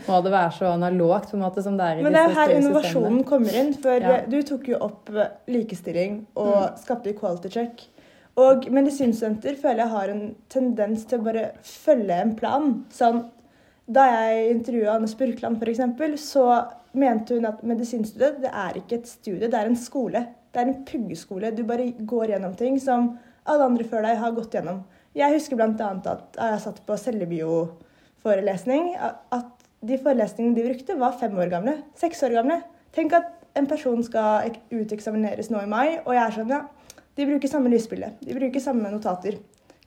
må 0.07 0.17
det 0.25 0.33
være 0.33 0.51
så 0.57 0.73
analogt 0.73 1.31
på 1.31 1.37
en 1.37 1.45
måte 1.45 1.63
som 1.63 1.77
det 1.79 1.85
er 1.85 1.99
i 1.99 2.03
Men 2.03 2.17
det 2.17 2.23
er 2.25 2.35
her 2.35 2.55
innovasjonen 2.57 3.21
kommer 3.27 3.55
inn. 3.61 3.71
For 3.79 4.03
ja. 4.03 4.17
du 4.27 4.41
tok 4.43 4.67
jo 4.73 4.81
opp 4.89 5.13
likestilling 5.47 6.25
og 6.35 6.55
mm. 6.57 6.81
skapte 6.83 7.13
equality 7.13 7.53
check. 7.53 7.85
Og 8.39 8.67
medisinstudenter 8.71 9.57
føler 9.59 9.83
jeg 9.83 9.93
har 9.93 10.11
en 10.13 10.25
tendens 10.51 11.05
til 11.07 11.19
å 11.19 11.27
bare 11.27 11.45
følge 11.65 12.19
en 12.23 12.35
plan. 12.39 12.73
Sånn, 12.95 13.23
da 13.89 14.05
jeg 14.11 14.51
intervjua 14.53 14.97
Anne 14.97 15.09
Spurkland 15.11 15.59
f.eks., 15.59 16.27
så 16.29 16.45
mente 16.97 17.37
hun 17.37 17.47
at 17.49 17.63
medisinstudiet 17.67 18.39
det 18.43 18.51
er 18.51 18.77
ikke 18.79 18.99
et 18.99 19.09
studie, 19.09 19.49
det 19.49 19.57
er 19.57 19.69
en 19.69 19.79
skole. 19.79 20.23
Det 20.53 20.61
er 20.61 20.69
en 20.69 20.85
puggeskole. 20.85 21.51
Du 21.55 21.63
bare 21.67 21.91
går 21.93 22.33
gjennom 22.33 22.55
ting 22.57 22.79
som 22.81 23.13
alle 23.49 23.67
andre 23.69 23.85
før 23.87 24.05
deg 24.05 24.17
har 24.21 24.35
gått 24.37 24.55
gjennom. 24.57 24.83
Jeg 25.17 25.33
husker 25.35 25.57
bl.a. 25.57 25.89
at 26.13 26.37
jeg 26.37 26.63
satt 26.63 26.81
på 26.85 26.97
cellebioforelesning, 27.01 28.93
at 28.99 29.65
de 29.85 29.97
forelesningene 30.01 30.57
de 30.57 30.65
brukte, 30.67 30.97
var 30.99 31.17
fem 31.19 31.37
år 31.39 31.51
gamle. 31.53 31.75
Seks 31.97 32.23
år 32.27 32.35
gamle. 32.39 32.59
Tenk 32.95 33.15
at 33.17 33.31
en 33.57 33.67
person 33.69 34.03
skal 34.05 34.51
uteksamineres 34.71 35.49
nå 35.51 35.63
i 35.63 35.69
mai, 35.69 35.87
og 36.03 36.13
jeg 36.15 36.23
er 36.23 36.35
sånn, 36.35 36.53
ja, 36.53 36.61
de 37.17 37.27
bruker 37.27 37.51
samme 37.51 37.71
lysbilde. 37.71 38.11
De 38.23 38.35
bruker 38.37 38.63
samme 38.63 38.91
notater. 38.93 39.39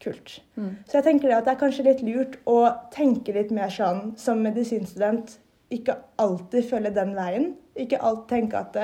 Kult. 0.02 0.40
Mm. 0.58 0.72
Så 0.90 0.98
jeg 0.98 1.06
tenker 1.06 1.30
at 1.30 1.46
det 1.46 1.52
er 1.52 1.60
kanskje 1.60 1.86
litt 1.86 2.00
lurt 2.02 2.34
å 2.50 2.56
tenke 2.90 3.34
litt 3.36 3.52
mer 3.54 3.70
sånn 3.70 4.16
som 4.18 4.42
medisinstudent. 4.42 5.36
Ikke 5.72 5.94
alltid 6.20 6.66
følge 6.68 6.90
den 6.96 7.14
veien. 7.14 7.52
Ikke 7.78 8.00
alltid 8.02 8.32
tenke 8.32 8.58
at 8.58 8.74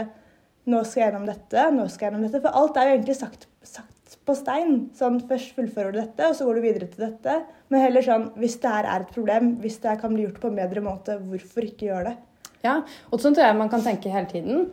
nå 0.68 0.82
skal 0.84 1.02
jeg 1.02 1.10
gjennom 1.10 1.28
dette, 1.28 1.68
nå 1.74 1.86
skal 1.88 2.06
jeg 2.06 2.12
gjennom 2.12 2.26
dette. 2.26 2.42
For 2.44 2.60
alt 2.60 2.76
er 2.78 2.90
jo 2.90 2.96
egentlig 2.98 3.16
sagt, 3.18 3.48
sagt 3.66 4.16
på 4.28 4.36
stein. 4.36 4.78
Sånn, 4.96 5.20
Først 5.28 5.56
fullfører 5.56 5.94
du 5.94 6.00
dette, 6.02 6.28
og 6.28 6.36
så 6.36 6.46
går 6.48 6.58
du 6.58 6.66
videre 6.66 6.88
til 6.92 7.06
dette. 7.06 7.40
Men 7.72 7.84
heller 7.86 8.04
sånn, 8.04 8.30
hvis 8.40 8.58
det 8.62 8.72
her 8.72 8.88
er 8.88 9.04
et 9.04 9.14
problem, 9.14 9.54
hvis 9.62 9.80
det 9.82 9.92
her 9.92 10.00
kan 10.00 10.14
bli 10.14 10.26
gjort 10.26 10.40
på 10.42 10.52
en 10.52 10.60
bedre 10.60 10.84
måte, 10.84 11.18
hvorfor 11.30 11.68
ikke 11.68 11.88
gjøre 11.90 12.12
det? 12.12 12.16
Ja, 12.64 12.80
og 13.12 13.20
sånn 13.22 13.36
tror 13.36 13.46
jeg 13.46 13.58
man 13.58 13.70
kan 13.72 13.84
tenke 13.84 14.12
hele 14.12 14.28
tiden. 14.30 14.70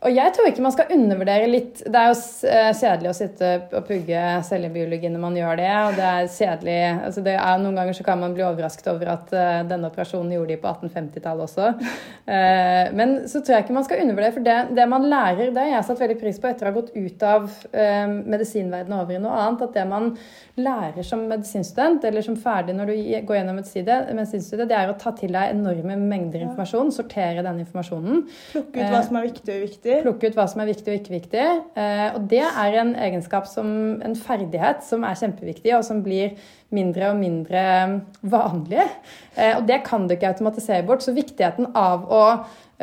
Og 0.00 0.14
jeg 0.16 0.32
tror 0.32 0.48
ikke 0.48 0.62
man 0.64 0.72
skal 0.72 0.92
undervurdere 0.94 1.48
litt 1.50 1.82
Det 1.84 1.98
er 2.00 2.08
jo 2.08 2.14
eh, 2.48 2.70
kjedelig 2.78 3.10
å 3.10 3.16
sitte 3.18 3.50
og 3.76 3.84
pugge 3.84 4.20
cellebiologi 4.48 5.10
når 5.12 5.22
man 5.22 5.36
gjør 5.36 5.60
det. 5.60 5.70
Og 5.88 5.98
det 5.98 6.06
er 6.08 6.30
kjedelig 6.32 6.76
altså 6.94 7.24
det 7.26 7.34
er, 7.36 7.60
Noen 7.60 7.76
ganger 7.76 7.98
så 7.98 8.06
kan 8.06 8.20
man 8.22 8.36
bli 8.36 8.44
overrasket 8.46 8.88
over 8.92 9.12
at 9.12 9.32
uh, 9.34 9.60
denne 9.68 9.90
operasjonen 9.90 10.32
gjorde 10.32 10.54
de 10.54 10.58
på 10.62 10.70
1850-tallet 10.70 11.44
også. 11.44 11.68
Uh, 12.24 12.84
men 12.96 13.16
så 13.28 13.42
tror 13.42 13.58
jeg 13.58 13.66
ikke 13.66 13.76
man 13.76 13.86
skal 13.86 14.00
undervurdere, 14.04 14.34
for 14.36 14.46
det, 14.46 14.56
det, 14.78 14.86
man 14.88 15.08
lærer, 15.10 15.52
det 15.52 15.64
har 15.66 15.72
jeg 15.74 15.88
satt 15.90 16.02
veldig 16.04 16.18
pris 16.22 16.40
på 16.40 16.48
etter 16.48 16.68
å 16.68 16.70
ha 16.70 16.76
gått 16.78 16.94
ut 16.94 17.26
av 17.26 17.48
medisinverdenen 17.70 18.96
over 18.96 19.16
i 19.16 19.20
noe 19.20 19.36
annet, 19.42 19.64
at 19.66 19.76
det 19.76 19.84
man 19.90 20.10
lærer 20.60 21.06
som 21.06 21.22
medisinstudent, 21.28 22.04
eller 22.08 22.24
som 22.24 22.38
ferdig 22.40 22.74
når 22.76 22.90
du 22.90 22.96
går 23.28 23.40
gjennom 23.40 23.58
medisinstudiet, 23.60 24.68
det 24.70 24.78
er 24.78 24.92
å 24.92 24.96
ta 25.00 25.12
til 25.16 25.34
deg 25.34 25.54
enorme 25.54 25.96
mengder 26.00 26.44
informasjon, 26.46 26.92
sortere 26.94 27.44
den 27.46 27.62
informasjonen. 27.64 28.24
Plukke 28.54 28.80
ut 28.80 28.94
hva 28.94 29.02
som 29.06 29.20
er 29.20 29.28
viktig 29.28 29.54
og 29.54 29.64
uviktig 29.64 29.89
viktig. 29.90 30.04
Plukke 30.04 30.30
ut 30.30 30.38
hva 30.38 30.46
som 30.50 30.62
er 30.62 30.70
viktig 30.70 30.88
og 30.88 30.98
ikke 30.98 31.14
viktig. 31.16 31.44
Eh, 31.76 32.06
og 32.14 32.26
det 32.30 32.44
er 32.46 32.78
en 32.80 32.94
egenskap 32.94 33.46
som 33.50 34.00
en 34.04 34.16
ferdighet 34.16 34.84
som 34.86 35.04
er 35.04 35.18
kjempeviktig, 35.18 35.74
og 35.76 35.84
som 35.86 36.02
blir 36.04 36.36
mindre 36.70 37.10
og 37.10 37.20
mindre 37.20 37.62
vanlig. 38.22 38.86
Eh, 39.36 39.56
og 39.56 39.66
det 39.68 39.82
kan 39.86 40.06
du 40.06 40.14
ikke 40.14 40.30
automatisere 40.30 40.86
bort. 40.86 41.04
Så 41.04 41.16
viktigheten 41.16 41.72
av 41.74 42.06
å 42.10 42.24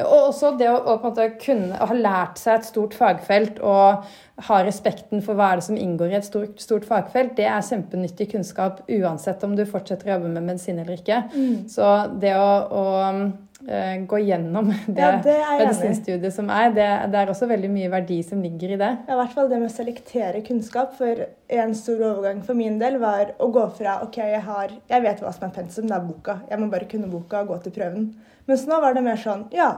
og 0.06 0.30
også 0.30 0.54
det 0.60 0.70
å, 0.70 0.78
å 0.98 1.28
kunne 1.42 1.78
ha 1.80 1.98
lært 1.98 2.38
seg 2.42 2.60
et 2.60 2.68
stort 2.70 2.94
fagfelt 2.98 3.58
og 3.66 4.06
ha 4.46 4.60
respekten 4.62 5.24
for 5.26 5.38
hva 5.38 5.52
er 5.52 5.60
det 5.60 5.66
som 5.66 5.80
inngår 5.80 6.12
i 6.14 6.18
et 6.20 6.28
stort, 6.28 6.60
stort 6.62 6.86
fagfelt, 6.86 7.34
det 7.40 7.48
er 7.50 7.66
kjempenyttig 7.66 8.30
kunnskap 8.36 8.84
uansett 8.86 9.42
om 9.48 9.56
du 9.58 9.64
fortsetter 9.66 10.12
å 10.12 10.18
jobbe 10.18 10.30
med 10.36 10.46
medisin 10.52 10.78
eller 10.84 11.00
ikke. 11.00 11.24
Mm. 11.34 11.66
Så 11.74 11.88
det 12.22 12.36
å, 12.38 12.52
å 12.70 12.84
uh, 13.18 13.96
gå 14.14 14.22
gjennom 14.28 14.70
det, 14.86 15.02
ja, 15.02 15.18
det 15.26 15.40
medisinstudiet 15.64 16.38
som 16.38 16.54
er, 16.54 16.70
det, 16.78 16.88
det, 17.10 17.24
er 17.24 17.34
også 17.34 17.50
veldig 17.50 17.74
mye 17.74 17.90
verdi 17.98 18.20
som 18.28 18.46
ligger 18.46 18.76
i 18.76 18.80
det. 18.84 18.94
Ja, 19.10 19.18
I 19.18 19.20
hvert 19.24 19.36
fall 19.40 19.50
det 19.50 19.64
med 19.64 19.72
å 19.72 19.76
selektere 19.80 20.46
kunnskap. 20.46 20.94
For 21.02 21.26
en 21.58 21.76
stor 21.82 22.06
overgang 22.12 22.46
for 22.46 22.60
min 22.60 22.78
del 22.82 23.02
var 23.02 23.34
å 23.42 23.50
gå 23.54 23.66
fra 23.80 24.00
OK, 24.06 24.22
jeg, 24.22 24.46
har, 24.46 24.78
jeg 24.94 25.10
vet 25.10 25.26
hva 25.26 25.34
som 25.34 25.50
er 25.50 25.58
pensum, 25.58 25.90
det 25.90 25.98
er 25.98 26.06
boka. 26.06 26.44
Jeg 26.52 26.62
må 26.62 26.70
bare 26.70 26.90
kunne 26.94 27.10
boka 27.10 27.42
og 27.42 27.56
gå 27.56 27.64
til 27.66 27.80
prøven. 27.82 28.12
Mens 28.48 28.64
nå 28.68 28.80
var 28.80 28.96
det 28.96 29.04
mer 29.04 29.20
sånn 29.20 29.46
Ja, 29.56 29.70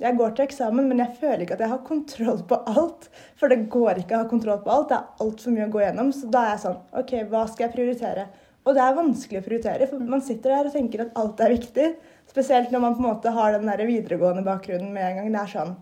jeg 0.00 0.16
går 0.16 0.34
til 0.36 0.46
eksamen, 0.46 0.86
men 0.88 1.00
jeg 1.02 1.16
føler 1.20 1.42
ikke 1.44 1.56
at 1.58 1.64
jeg 1.64 1.72
har 1.72 1.82
kontroll 1.84 2.38
på 2.48 2.56
alt. 2.72 3.08
For 3.40 3.52
det 3.52 3.66
går 3.72 4.00
ikke 4.00 4.16
å 4.16 4.22
ha 4.22 4.28
kontroll 4.30 4.62
på 4.64 4.72
alt. 4.72 4.88
Det 4.92 4.96
er 4.96 5.24
altfor 5.26 5.56
mye 5.56 5.66
å 5.66 5.72
gå 5.74 5.82
gjennom. 5.82 6.12
Så 6.16 6.30
da 6.32 6.44
er 6.46 6.54
jeg 6.54 6.62
sånn 6.62 6.78
OK, 7.02 7.12
hva 7.32 7.42
skal 7.50 7.66
jeg 7.66 7.74
prioritere? 7.74 8.24
Og 8.64 8.76
det 8.76 8.82
er 8.84 8.96
vanskelig 8.96 9.40
å 9.40 9.44
prioritere, 9.44 9.88
for 9.88 10.08
man 10.14 10.24
sitter 10.24 10.52
der 10.52 10.68
og 10.68 10.74
tenker 10.76 11.04
at 11.04 11.14
alt 11.20 11.40
er 11.40 11.52
viktig. 11.52 11.86
Spesielt 12.30 12.72
når 12.72 12.84
man 12.84 12.96
på 12.96 13.02
en 13.02 13.08
måte 13.10 13.32
har 13.34 13.56
den 13.56 13.68
der 13.68 13.84
videregående 13.88 14.44
bakgrunnen 14.46 14.92
med 14.94 15.06
en 15.06 15.20
gang. 15.20 15.30
Det 15.32 15.40
er 15.42 15.54
sånn 15.54 15.76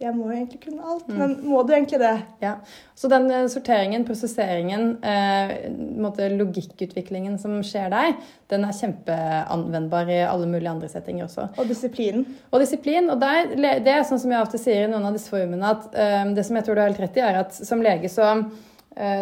jeg 0.00 0.14
må 0.16 0.30
jo 0.30 0.36
egentlig 0.38 0.62
kunne 0.62 0.86
alt, 0.94 1.08
mm. 1.10 1.16
men 1.20 1.32
må 1.44 1.60
du 1.66 1.74
egentlig 1.74 1.98
det? 2.00 2.14
Ja, 2.40 2.54
Så 2.96 3.10
den 3.12 3.26
uh, 3.28 3.44
sorteringen, 3.52 4.06
prosesseringen, 4.08 4.94
eh, 5.04 6.32
logikkutviklingen 6.40 7.36
som 7.40 7.58
skjer 7.66 7.92
der, 7.92 8.14
den 8.48 8.64
er 8.64 8.76
kjempeanvendbar 8.78 10.08
i 10.08 10.22
alle 10.24 10.48
mulige 10.48 10.72
andre 10.72 10.88
settinger 10.88 11.26
også. 11.26 11.50
Og 11.60 11.68
disiplinen. 11.68 12.24
Og 12.48 12.64
disiplin. 12.64 13.12
Og 13.12 13.20
der, 13.20 13.52
det 13.84 13.92
er 13.92 14.08
sånn 14.08 14.22
som 14.22 14.32
jeg 14.32 14.40
ofte 14.40 14.62
sier 14.62 14.86
i 14.86 14.90
noen 14.90 15.10
av 15.10 15.16
disse 15.16 15.32
formene, 15.32 15.76
at 15.76 15.92
eh, 15.92 16.32
det 16.36 16.48
som 16.48 16.56
jeg 16.56 16.68
tror 16.68 16.80
du 16.80 16.84
har 16.84 16.92
helt 16.92 17.04
rett 17.04 17.20
i, 17.20 17.26
er 17.28 17.42
at 17.44 17.60
som 17.60 17.84
lege 17.84 18.08
så 18.12 18.32
Eh, 18.32 18.69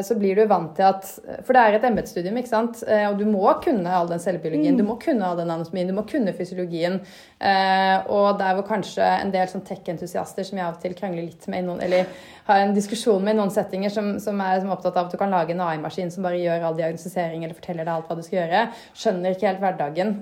så 0.02 0.14
blir 0.16 0.36
du 0.36 0.46
vant 0.48 0.70
til 0.74 0.86
at 0.88 1.04
For 1.44 1.52
det 1.52 1.60
er 1.60 1.76
et 1.76 1.84
embetsstudium, 1.84 2.38
ikke 2.40 2.50
sant. 2.50 2.80
Eh, 2.88 3.04
og 3.10 3.18
du 3.20 3.26
må 3.28 3.44
kunne 3.62 3.92
all 3.92 4.08
den 4.08 4.22
cellebiologien, 4.22 4.74
mm. 4.74 4.80
du 4.80 4.86
må 4.88 4.96
kunne 5.02 5.26
all 5.26 5.36
den 5.38 5.52
anatomien, 5.52 5.90
du 5.90 5.96
må 5.96 6.06
kunne 6.08 6.32
fysiologien. 6.36 6.98
Eh, 7.38 8.08
og 8.08 8.40
der 8.40 8.56
hvor 8.56 8.66
kanskje 8.70 9.04
en 9.04 9.32
del 9.34 9.50
sånn 9.50 9.66
tech-entusiaster 9.68 10.48
som 10.48 10.58
jeg 10.58 10.66
av 10.66 10.78
og 10.78 10.82
til 10.82 10.96
krangler 10.98 11.28
litt 11.28 11.44
med 11.52 11.68
Eller 11.84 12.08
har 12.48 12.64
en 12.64 12.74
diskusjon 12.76 13.24
med 13.24 13.36
i 13.36 13.38
noen 13.38 13.52
settinger, 13.52 13.92
som, 13.92 14.14
som 14.22 14.40
er 14.44 14.62
som 14.62 14.72
opptatt 14.74 14.96
av 14.96 15.06
at 15.06 15.14
du 15.14 15.18
kan 15.20 15.32
lage 15.32 15.54
en 15.54 15.62
AI-maskin 15.64 16.12
som 16.12 16.26
bare 16.26 16.40
gjør 16.40 16.66
all 16.68 16.78
diagnostisering 16.78 17.44
eller 17.44 17.56
forteller 17.58 17.84
deg 17.84 17.92
alt 17.94 18.08
hva 18.08 18.18
du 18.18 18.24
skal 18.24 18.40
gjøre, 18.40 18.64
skjønner 18.96 19.36
ikke 19.36 19.48
helt 19.50 19.62
hverdagen 19.62 20.14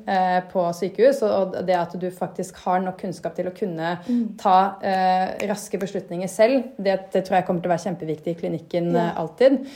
på 0.51 0.67
sykehus. 0.81 1.23
Og 1.27 1.57
det 1.69 1.79
at 1.79 1.95
du 2.01 2.09
faktisk 2.15 2.59
har 2.67 2.83
nok 2.83 2.99
kunnskap 3.05 3.37
til 3.39 3.51
å 3.51 3.55
kunne 3.57 3.95
mm. 4.07 4.25
ta 4.43 4.57
raske 5.47 5.79
beslutninger 5.81 6.31
selv, 6.31 6.73
det, 6.77 6.99
det, 7.15 7.23
tror 7.27 7.39
jeg 7.39 7.49
kommer 7.49 7.63
til 7.63 7.71
å 7.71 7.75
være 7.77 7.87
kjempeviktig 7.87 8.35
i 8.35 8.41
klinikken 8.41 8.91
ja. 8.97 9.11
alltid 9.15 9.27
alltid. 9.27 9.67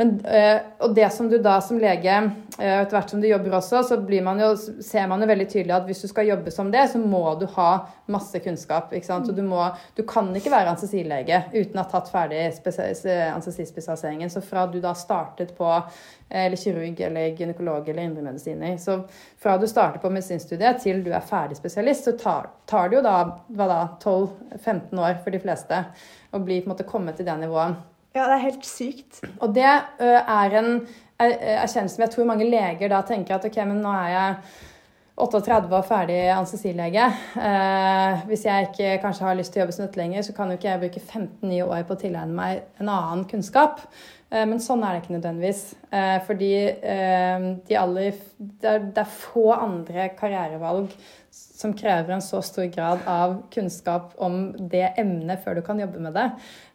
Men, 0.00 0.14
øh, 0.26 0.58
og 0.80 0.94
det 0.96 1.10
som 1.12 1.28
du 1.28 1.36
da 1.42 1.58
som 1.60 1.76
lege, 1.80 2.14
øh, 2.22 2.78
etter 2.80 2.94
hvert 2.94 3.10
som 3.12 3.20
du 3.20 3.26
jobber 3.28 3.58
også, 3.58 3.82
så 3.84 3.98
man 4.24 4.40
jo, 4.40 4.54
ser 4.56 5.06
man 5.06 5.20
jo 5.20 5.28
veldig 5.28 5.48
tydelig 5.50 5.74
at 5.76 5.84
hvis 5.84 6.00
du 6.00 6.08
skal 6.08 6.30
jobbe 6.30 6.50
som 6.50 6.70
det, 6.72 6.86
så 6.90 6.98
må 6.98 7.34
du 7.40 7.44
ha 7.58 7.68
masse 8.08 8.40
kunnskap. 8.40 8.92
ikke 8.92 9.06
sant? 9.06 9.28
Og 9.28 9.36
du, 9.36 9.42
må, 9.42 9.66
du 9.96 10.02
kan 10.08 10.32
ikke 10.36 10.50
være 10.50 10.72
anestesilege 10.72 11.42
uten 11.52 11.76
å 11.76 11.84
ha 11.84 11.90
tatt 11.92 12.08
ferdig 12.08 12.40
anestesispesialiseringen. 12.40 14.32
Så 14.32 14.40
fra 14.40 14.66
du 14.66 14.80
da 14.80 14.94
startet 14.96 15.52
på 15.58 15.68
eller 16.32 16.56
kirurg 16.56 17.00
eller 17.00 17.36
gynekolog 17.36 17.88
eller 17.88 18.02
indremedisiner. 18.08 18.78
Så 18.80 19.02
fra 19.36 19.58
du 19.60 19.66
starter 19.68 20.00
på 20.00 20.10
medisinstudiet 20.10 20.80
til 20.80 21.04
du 21.04 21.12
er 21.12 21.20
ferdig 21.20 21.58
spesialist, 21.60 22.08
så 22.08 22.16
tar, 22.16 22.48
tar 22.64 22.88
det 22.88 22.96
jo 22.96 23.04
da, 23.04 23.16
da 23.52 23.80
12-15 24.00 24.96
år 24.96 25.20
for 25.20 25.34
de 25.34 25.42
fleste 25.42 25.84
å 26.32 26.40
bli, 26.40 26.62
på 26.62 26.70
en 26.70 26.72
måte, 26.72 26.88
komme 26.88 27.12
til 27.12 27.28
det 27.28 27.36
nivået. 27.44 27.91
Ja, 28.12 28.26
det 28.26 28.34
er 28.34 28.44
helt 28.44 28.66
sykt. 28.68 29.22
Og 29.40 29.54
det 29.56 29.64
er 29.64 30.58
en 30.58 30.74
erkjennelse 31.22 31.96
som 31.96 32.04
jeg 32.04 32.12
tror 32.12 32.28
mange 32.28 32.48
leger 32.48 32.92
da 32.92 33.00
tenker 33.06 33.38
at 33.38 33.46
ok, 33.48 33.58
men 33.68 33.80
nå 33.84 33.92
er 33.94 34.12
jeg 34.12 34.36
38 35.22 35.68
og 35.76 35.84
ferdig 35.86 36.18
anestesilege. 36.32 37.04
Eh, 37.36 38.22
hvis 38.30 38.46
jeg 38.46 38.68
ikke 38.70 38.96
kanskje 39.02 39.26
har 39.26 39.36
lyst 39.36 39.52
til 39.52 39.60
å 39.60 39.64
jobbe 39.66 39.76
som 39.76 39.84
dette 39.84 40.00
lenger, 40.00 40.24
så 40.24 40.34
kan 40.36 40.50
jo 40.50 40.56
ikke 40.56 40.70
jeg 40.70 40.82
bruke 40.86 41.02
15 41.02 41.50
nye 41.50 41.66
år 41.68 41.84
på 41.86 41.96
å 41.96 42.00
tilegne 42.00 42.36
meg 42.36 42.62
en 42.80 42.90
annen 42.90 43.26
kunnskap. 43.28 43.84
Eh, 44.32 44.46
men 44.48 44.62
sånn 44.64 44.82
er 44.84 44.96
det 44.96 45.02
ikke 45.02 45.16
nødvendigvis. 45.18 45.62
Eh, 45.92 46.16
fordi 46.26 46.52
eh, 46.72 47.48
de 47.68 47.78
aller, 47.78 48.16
det, 48.38 48.70
er, 48.72 48.86
det 48.88 49.04
er 49.04 49.18
få 49.18 49.50
andre 49.54 50.08
karrierevalg 50.18 50.96
som 51.62 51.72
krever 51.78 52.12
en 52.14 52.24
så 52.24 52.42
stor 52.44 52.66
grad 52.74 53.02
av 53.08 53.38
kunnskap 53.54 54.12
om 54.22 54.50
det 54.72 54.92
emnet 55.00 55.42
før 55.44 55.58
du 55.58 55.62
kan 55.66 55.80
jobbe 55.80 56.02
med 56.02 56.16
det. 56.16 56.26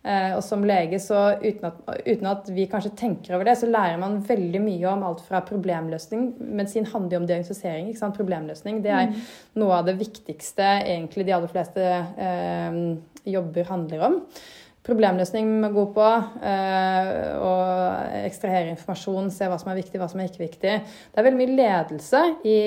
Eh, 0.07 0.33
og 0.37 0.43
som 0.45 0.63
lege, 0.67 0.99
så 1.03 1.21
uten 1.41 1.67
at, 1.69 1.81
uten 2.05 2.29
at, 2.31 2.51
vi 2.55 2.67
kanskje 2.71 2.93
tenker 2.99 3.35
over 3.35 3.49
det, 3.49 3.57
så 3.59 3.69
lærer 3.69 3.99
man 4.01 4.21
veldig 4.27 4.61
mye 4.63 4.91
om 4.91 5.03
alt 5.07 5.23
fra 5.27 5.41
problemløsning 5.45 6.29
Medisin 6.39 6.87
handler 6.87 7.17
jo 7.17 7.23
om 7.23 7.27
diagnostisering. 7.29 7.89
ikke 7.91 8.01
sant? 8.01 8.17
Problemløsning. 8.17 8.79
Det 8.85 8.93
er 8.93 9.11
mm. 9.11 9.19
noe 9.61 9.81
av 9.81 9.89
det 9.89 9.97
viktigste 9.99 10.69
egentlig 10.85 11.27
de 11.27 11.35
aller 11.35 11.51
fleste 11.51 11.89
eh, 12.27 12.79
jobber 13.27 13.67
handler 13.67 14.07
om 14.07 14.21
problemløsning 14.87 15.47
vi 15.47 15.59
må 15.61 15.69
gå 15.75 15.83
på. 15.95 16.07
Eh, 16.47 17.11
og 17.43 18.15
ekstrahere 18.23 18.71
informasjon, 18.73 19.29
se 19.33 19.49
hva 19.49 19.59
som 19.59 19.71
er 19.71 19.79
viktig, 19.81 19.99
hva 20.01 20.07
som 20.11 20.21
er 20.21 20.29
ikke 20.29 20.45
viktig. 20.45 20.73
Det 21.11 21.19
er 21.19 21.27
veldig 21.27 21.41
mye 21.41 21.57
ledelse 21.57 22.23
i, 22.47 22.57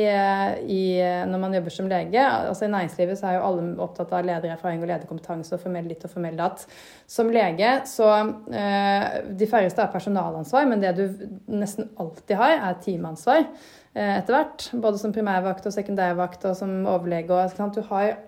i, 0.76 0.83
når 1.30 1.42
man 1.42 1.56
jobber 1.56 1.74
som 1.74 1.90
lege. 1.90 2.22
Altså 2.22 2.66
I 2.66 2.72
næringslivet 2.74 3.20
så 3.20 3.30
er 3.30 3.38
jo 3.38 3.44
alle 3.48 3.66
opptatt 3.87 4.14
av 4.16 4.26
ledererfaring 4.28 4.85
og 4.85 4.90
lederkompetanse 4.92 5.56
og 5.56 5.64
formell 5.64 5.88
ditt 5.90 6.06
og 6.06 6.14
formell 6.14 6.38
datt. 6.40 6.66
Som 7.11 7.33
lege 7.35 7.74
så 7.90 8.09
eh, 8.52 9.20
De 9.37 9.50
færreste 9.50 9.83
har 9.83 9.92
personalansvar, 9.92 10.68
men 10.70 10.83
det 10.85 10.94
du 10.98 11.04
nesten 11.50 11.90
alltid 12.00 12.37
har, 12.40 12.56
er 12.70 12.80
teamansvar 12.85 13.42
eh, 13.42 14.18
etter 14.18 14.37
hvert. 14.37 14.68
Både 14.83 15.00
som 15.00 15.14
primærvakt 15.14 15.66
og 15.70 15.74
sekundærvakt 15.74 16.44
og 16.50 16.59
som 16.59 16.76
overlege. 16.90 17.48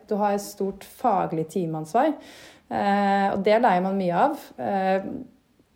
Du 0.08 0.16
har 0.16 0.32
et 0.32 0.44
stort 0.44 0.86
faglig 1.02 1.48
teamansvar. 1.52 2.16
Eh, 2.72 3.26
og 3.34 3.42
det 3.44 3.58
lærer 3.60 3.84
man 3.84 3.98
mye 3.98 4.22
av. 4.28 4.46
Eh, 4.56 5.10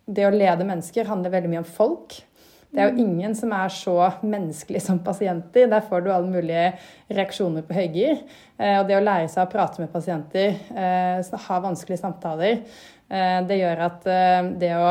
det 0.07 0.25
å 0.25 0.33
lede 0.33 0.65
mennesker 0.65 1.09
handler 1.09 1.35
veldig 1.35 1.51
mye 1.51 1.61
om 1.61 1.69
folk. 1.77 2.17
Det 2.67 2.81
er 2.81 2.89
jo 2.89 2.97
mm. 2.97 3.03
ingen 3.05 3.35
som 3.37 3.53
er 3.55 3.71
så 3.71 3.95
menneskelig 4.25 4.81
som 4.83 4.99
pasienter. 5.03 5.69
Der 5.71 5.85
får 5.87 6.03
du 6.03 6.11
alle 6.11 6.31
mulige 6.31 6.73
reaksjoner 7.13 7.63
på 7.67 7.77
høygir. 7.77 8.21
Eh, 8.57 8.75
og 8.79 8.89
det 8.89 8.97
å 8.97 9.03
lære 9.03 9.29
seg 9.31 9.45
å 9.45 9.51
prate 9.51 9.83
med 9.83 9.93
pasienter, 9.93 10.57
ha 11.47 11.63
vanskelige 11.63 12.01
samtaler, 12.01 12.61
det 13.07 13.55
gjør 13.55 13.81
at 13.85 14.01
det 14.59 14.73
å, 14.75 14.87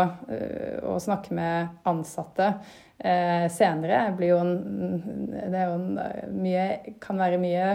å 0.89 0.95
snakke 1.05 1.35
med 1.37 1.83
ansatte 1.85 2.47
senere 3.53 3.99
blir 4.17 4.31
jo 4.31 4.39
en, 4.41 4.55
det 5.35 5.51
er 5.53 5.67
jo 5.69 5.75
en 5.75 6.39
mye, 6.41 6.95
kan 7.03 7.21
være 7.21 7.37
mye 7.43 7.67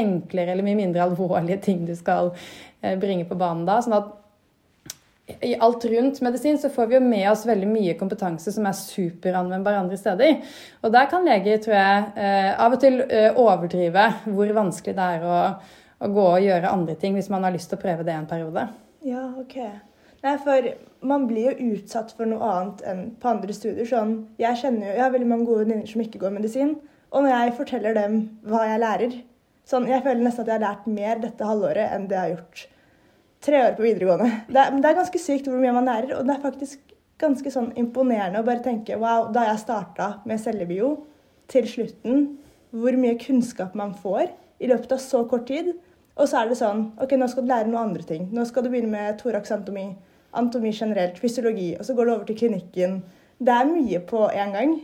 enklere 0.00 0.54
eller 0.54 0.64
mye 0.64 0.78
mindre 0.78 1.04
alvorlige 1.04 1.60
ting 1.66 1.84
du 1.84 1.92
skal 1.98 2.32
Eh, 2.80 2.98
bringe 2.98 3.24
på 3.26 3.34
banen 3.38 3.66
da. 3.66 3.80
sånn 3.82 3.96
at 3.96 4.14
i 5.44 5.52
alt 5.60 5.84
rundt 5.84 6.20
medisin 6.24 6.56
så 6.58 6.70
får 6.72 6.86
vi 6.88 6.96
jo 6.96 7.00
med 7.04 7.26
oss 7.30 7.42
veldig 7.46 7.66
mye 7.68 7.96
kompetanse 8.00 8.52
som 8.54 8.64
er 8.66 8.76
superanvendbar 8.78 9.76
andre 9.76 9.98
steder. 10.00 10.38
Og 10.80 10.94
der 10.94 11.10
kan 11.10 11.26
leger, 11.26 11.58
tror 11.64 11.76
jeg, 11.76 12.06
eh, 12.16 12.52
av 12.54 12.76
og 12.76 12.80
til 12.80 13.02
eh, 13.04 13.28
overdrive 13.36 14.06
hvor 14.24 14.54
vanskelig 14.56 14.96
det 14.96 15.08
er 15.18 15.26
å, 15.26 15.40
å, 15.98 16.10
gå 16.14 16.24
og 16.30 16.46
gjøre 16.46 16.72
andre 16.72 16.96
ting 17.02 17.18
hvis 17.18 17.28
man 17.34 17.44
har 17.44 17.52
lyst 17.52 17.68
til 17.72 17.80
å 17.80 17.82
prøve 17.82 18.06
det 18.08 18.16
en 18.16 18.30
periode. 18.30 18.68
Ja, 19.04 19.26
ok. 19.42 19.58
Nei, 20.24 20.34
for 20.42 20.72
man 21.06 21.28
blir 21.28 21.52
jo 21.52 21.74
utsatt 21.74 22.14
for 22.16 22.26
noe 22.26 22.54
annet 22.54 22.86
enn 22.88 23.04
på 23.20 23.30
andre 23.30 23.54
studier. 23.54 23.86
Sånn, 23.86 24.16
jeg 24.40 24.62
kjenner 24.62 24.88
jo, 24.88 24.94
jeg 24.96 25.04
har 25.04 25.14
veldig 25.14 25.32
mange 25.34 25.50
gode 25.50 25.66
venninner 25.66 25.90
som 25.90 26.02
ikke 26.02 26.22
går 26.24 26.34
medisin. 26.38 26.78
Og 27.12 27.24
når 27.24 27.34
jeg 27.34 27.58
forteller 27.60 28.00
dem 28.00 28.22
hva 28.48 28.64
jeg 28.70 28.80
lærer 28.82 29.20
sånn, 29.68 29.88
Jeg 29.88 30.02
føler 30.04 30.24
nesten 30.24 30.44
at 30.44 30.50
jeg 30.50 30.58
har 30.58 30.66
lært 30.66 30.90
mer 30.90 31.22
dette 31.22 31.48
halvåret 31.48 31.94
enn 31.94 32.08
det 32.08 32.16
jeg 32.16 32.24
har 32.24 32.34
gjort 32.36 32.66
tre 33.44 33.62
år 33.66 33.76
på 33.76 33.84
videregående. 33.86 34.30
Det 34.48 34.62
er, 34.62 34.76
det 34.78 34.90
er 34.90 34.98
ganske 34.98 35.20
sykt 35.22 35.48
hvor 35.50 35.60
mye 35.62 35.74
man 35.76 35.88
lærer, 35.88 36.16
og 36.18 36.26
det 36.26 36.34
er 36.34 36.44
faktisk 36.44 36.94
ganske 37.18 37.50
sånn 37.50 37.72
imponerende 37.78 38.40
å 38.40 38.46
bare 38.46 38.62
tenke 38.64 38.98
wow, 38.98 39.28
da 39.34 39.48
jeg 39.48 39.62
starta 39.62 40.08
med 40.28 40.40
cellebio, 40.42 40.96
til 41.48 41.64
slutten, 41.64 42.26
hvor 42.76 42.96
mye 43.00 43.16
kunnskap 43.20 43.76
man 43.78 43.94
får 43.96 44.26
i 44.60 44.68
løpet 44.68 44.92
av 44.92 45.00
så 45.00 45.22
kort 45.30 45.46
tid. 45.48 45.70
Og 46.18 46.28
så 46.28 46.42
er 46.42 46.50
det 46.50 46.58
sånn 46.58 46.90
OK, 47.00 47.14
nå 47.16 47.28
skal 47.30 47.46
du 47.46 47.52
lære 47.52 47.70
noen 47.70 47.88
andre 47.88 48.04
ting. 48.04 48.26
Nå 48.34 48.44
skal 48.48 48.66
du 48.66 48.72
begynne 48.72 48.90
med 48.92 49.16
thoraxantomi, 49.22 49.86
antomi 50.36 50.74
generelt, 50.74 51.16
fysiologi, 51.22 51.70
og 51.78 51.86
så 51.86 51.96
går 51.96 52.08
du 52.08 52.12
over 52.12 52.28
til 52.28 52.38
klinikken. 52.42 53.00
Det 53.38 53.54
er 53.54 53.70
mye 53.70 54.02
på 54.04 54.26
én 54.28 54.52
gang. 54.52 54.76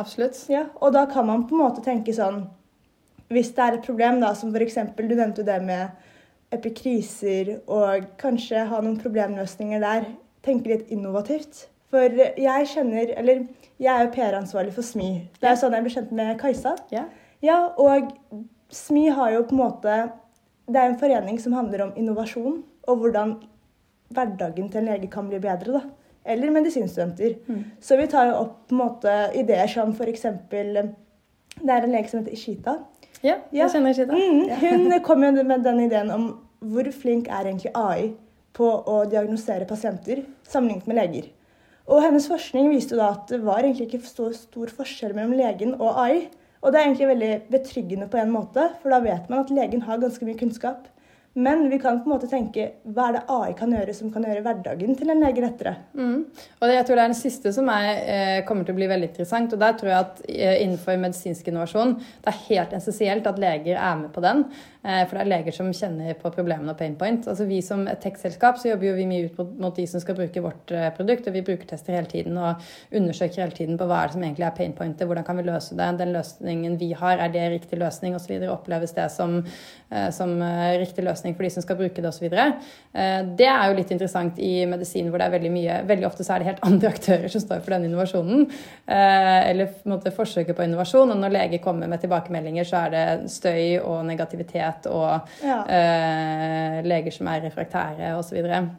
Absolutt. 0.00 0.40
Ja, 0.50 0.64
og 0.82 0.96
da 0.96 1.04
kan 1.06 1.28
man 1.28 1.44
på 1.46 1.54
en 1.54 1.62
måte 1.62 1.84
tenke 1.84 2.16
sånn 2.16 2.46
Hvis 3.32 3.52
det 3.56 3.64
er 3.64 3.78
et 3.78 3.86
problem, 3.86 4.20
da, 4.20 4.34
som 4.36 4.52
f.eks. 4.54 4.78
du 4.96 5.14
nevnte 5.14 5.44
det 5.46 5.60
med 5.64 5.88
epikriser, 6.54 7.56
og 7.66 8.04
kanskje 8.20 8.66
ha 8.68 8.80
noen 8.82 8.98
problemløsninger 9.00 9.80
der, 9.82 10.10
tenke 10.44 10.70
litt 10.70 10.90
innovativt. 10.92 11.68
For 11.94 12.10
jeg 12.18 12.68
kjenner 12.72 13.12
Eller 13.16 13.46
jeg 13.78 13.90
er 13.90 14.04
jo 14.04 14.12
PR-ansvarlig 14.14 14.74
for 14.74 14.86
SMI. 14.86 15.10
Det 15.40 15.48
er 15.48 15.54
jo 15.54 15.62
sånn 15.62 15.76
jeg 15.76 15.86
ble 15.86 15.94
kjent 15.94 16.12
med 16.14 16.36
Kajsa. 16.40 16.74
Ja. 16.94 17.04
Ja, 17.44 17.58
og 17.78 18.12
SMI 18.72 19.08
har 19.14 19.34
jo 19.34 19.42
på 19.48 19.54
en 19.54 19.60
måte 19.60 19.96
Det 20.66 20.80
er 20.80 20.88
en 20.88 20.98
forening 20.98 21.38
som 21.42 21.52
handler 21.52 21.84
om 21.84 21.92
innovasjon 22.00 22.62
og 22.88 23.00
hvordan 23.00 23.36
hverdagen 24.14 24.70
til 24.70 24.82
en 24.82 24.88
lege 24.90 25.10
kan 25.12 25.28
bli 25.28 25.40
bedre. 25.40 25.72
da. 25.72 25.80
Eller 26.24 26.50
medisinstudenter. 26.50 27.34
Mm. 27.46 27.64
Så 27.80 27.96
vi 28.00 28.06
tar 28.06 28.30
jo 28.30 28.38
opp 28.40 28.54
på 28.68 28.74
en 28.74 28.80
måte 28.80 29.14
ideer 29.36 29.68
som 29.68 29.92
f.eks. 29.92 30.24
Det 30.50 31.70
er 31.70 31.84
en 31.84 31.92
lege 31.92 32.08
som 32.08 32.20
heter 32.20 32.32
Ishita. 32.32 32.78
Ja, 33.24 33.38
jeg 33.56 33.72
kjenner 33.72 33.94
ikke. 33.94 34.12
Mm, 34.12 34.50
hun 34.60 34.98
kom 35.04 35.24
jo 35.24 35.32
med 35.40 35.64
den 35.64 35.80
ideen 35.86 36.12
om 36.12 36.26
hvor 36.64 36.88
flink 36.92 37.30
er 37.32 37.48
egentlig 37.48 37.72
AI 37.76 38.12
på 38.56 38.68
å 38.68 39.00
diagnosere 39.10 39.66
pasienter 39.68 40.22
sammenlignet 40.48 40.88
med 40.88 41.00
leger. 41.00 41.30
Og 41.88 42.00
hennes 42.04 42.26
forskning 42.30 42.70
viste 42.72 42.94
jo 42.94 43.00
da 43.00 43.10
at 43.16 43.28
det 43.32 43.42
var 43.44 43.64
egentlig 43.64 43.90
ikke 43.90 44.06
så 44.08 44.30
stor 44.36 44.72
forskjell 44.72 45.16
mellom 45.16 45.36
legen 45.36 45.74
og 45.76 45.98
AI. 46.00 46.26
Og 46.64 46.72
det 46.72 46.80
er 46.80 46.86
egentlig 46.86 47.10
veldig 47.10 47.32
betryggende 47.52 48.08
på 48.08 48.20
en 48.20 48.32
måte, 48.32 48.70
for 48.80 48.92
da 48.94 49.02
vet 49.04 49.28
man 49.28 49.42
at 49.44 49.52
legen 49.52 49.84
har 49.84 50.00
ganske 50.00 50.24
mye 50.24 50.38
kunnskap. 50.40 50.86
Men 51.34 51.68
vi 51.70 51.78
kan 51.82 51.98
på 51.98 52.08
en 52.08 52.14
måte 52.14 52.28
tenke 52.30 52.68
hva 52.94 53.08
er 53.08 53.16
det 53.16 53.22
AI 53.34 53.54
kan 53.58 53.72
gjøre 53.74 53.94
som 53.96 54.10
kan 54.14 54.22
gjøre 54.22 54.42
hverdagen 54.44 54.94
til 54.98 55.10
en 55.10 55.22
lege 55.22 55.42
lettere? 55.42 55.72
Mm. 55.98 56.20
Og 56.60 56.70
jeg 56.70 56.86
tror 56.86 57.00
det 57.00 57.04
er 57.04 57.10
den 57.10 57.18
siste 57.18 57.52
som 57.56 57.70
er, 57.74 57.88
eh, 58.02 58.44
kommer 58.46 58.66
til 58.66 58.76
å 58.76 58.78
bli 58.78 58.90
veldig 58.90 59.08
interessant. 59.10 59.52
Og 59.52 59.62
der 59.62 59.74
tror 59.80 59.90
jeg 59.90 59.98
at 59.98 60.22
eh, 60.28 60.60
innenfor 60.62 61.00
medisinsk 61.02 61.50
innovasjon 61.50 61.96
det 61.98 62.30
er 62.30 62.44
helt 62.46 62.78
essensielt 62.78 63.26
at 63.26 63.42
leger 63.42 63.74
er 63.74 63.98
med 64.04 64.12
på 64.14 64.22
den. 64.22 64.44
Eh, 64.84 65.02
for 65.08 65.16
det 65.16 65.24
er 65.24 65.30
leger 65.30 65.56
som 65.56 65.70
kjenner 65.72 66.12
på 66.20 66.28
problemene 66.34 66.74
og 66.74 66.78
pain 66.78 66.94
point. 67.00 67.24
Altså 67.30 67.46
Vi 67.48 67.62
som 67.64 67.86
tech-selskap 67.88 68.58
så 68.60 68.68
jobber 68.68 68.90
jo 68.90 68.96
vi 68.98 69.06
mye 69.08 69.30
ut 69.30 69.38
mot, 69.56 69.72
de 69.74 69.86
som 69.88 70.02
skal 70.02 70.18
bruke 70.18 70.42
vårt 70.44 70.74
eh, 70.76 70.90
produkt. 70.92 71.26
Og 71.26 71.34
vi 71.38 71.44
brukertester 71.46 71.96
hele 71.96 72.10
tiden 72.10 72.36
og 72.36 72.60
undersøker 72.92 73.46
hele 73.46 73.56
tiden 73.56 73.80
på 73.80 73.88
hva 73.88 74.02
er 74.02 74.12
det 74.12 74.18
som 74.18 74.26
egentlig 74.26 74.48
er 74.50 74.58
pain 74.58 74.76
pointet. 74.76 75.08
Hvordan 75.08 75.24
kan 75.24 75.40
vi 75.40 75.46
løse 75.48 75.78
det? 75.78 75.88
Den 76.02 76.12
løsningen 76.12 76.76
vi 76.78 76.92
har, 76.92 77.16
er 77.16 77.32
det 77.32 77.48
riktig 77.56 77.80
løsning? 77.80 78.18
osv. 78.18 78.36
Oppleves 78.52 78.92
det 78.92 79.08
som, 79.10 79.38
eh, 79.90 80.10
som 80.12 80.36
eh, 80.44 80.76
riktig 80.84 81.06
løsning 81.06 81.23
for 81.32 81.46
de 81.46 81.50
som 81.54 81.62
skal 81.64 81.78
bruke 81.78 82.02
det 82.04 82.10
osv. 82.10 82.26
Det 82.28 83.46
er 83.48 83.70
jo 83.70 83.76
litt 83.78 83.90
interessant 83.94 84.36
i 84.44 84.66
medisin 84.68 85.08
hvor 85.08 85.18
det 85.22 85.30
er 85.30 85.32
veldig 85.38 85.52
mye 85.54 85.78
Veldig 85.88 86.06
ofte 86.10 86.24
så 86.26 86.34
er 86.34 86.42
det 86.44 86.50
helt 86.50 86.62
andre 86.68 86.90
aktører 86.92 87.32
som 87.32 87.40
står 87.40 87.62
for 87.64 87.70
den 87.78 87.86
innovasjonen. 87.88 88.44
eh, 88.86 89.40
Eller 89.50 89.66
på 89.72 89.88
en 89.88 89.94
måte 89.96 90.12
forsøket 90.12 90.56
på 90.58 90.66
innovasjon. 90.68 91.10
Og 91.14 91.16
når 91.24 91.32
leger 91.38 91.62
kommer 91.64 91.88
med 91.88 92.00
tilbakemeldinger, 92.04 92.68
så 92.68 92.84
er 92.84 92.90
det 92.90 93.30
støy 93.32 93.78
og 93.80 94.04
negativitet 94.04 94.86
og 94.92 95.30
Ja. 95.42 95.62
eh, 95.64 96.82
leger 96.84 97.10
som 97.16 97.28
er 97.32 97.40
refraktære 97.48 98.12
osv. 98.18 98.42
Nei, 98.44 98.70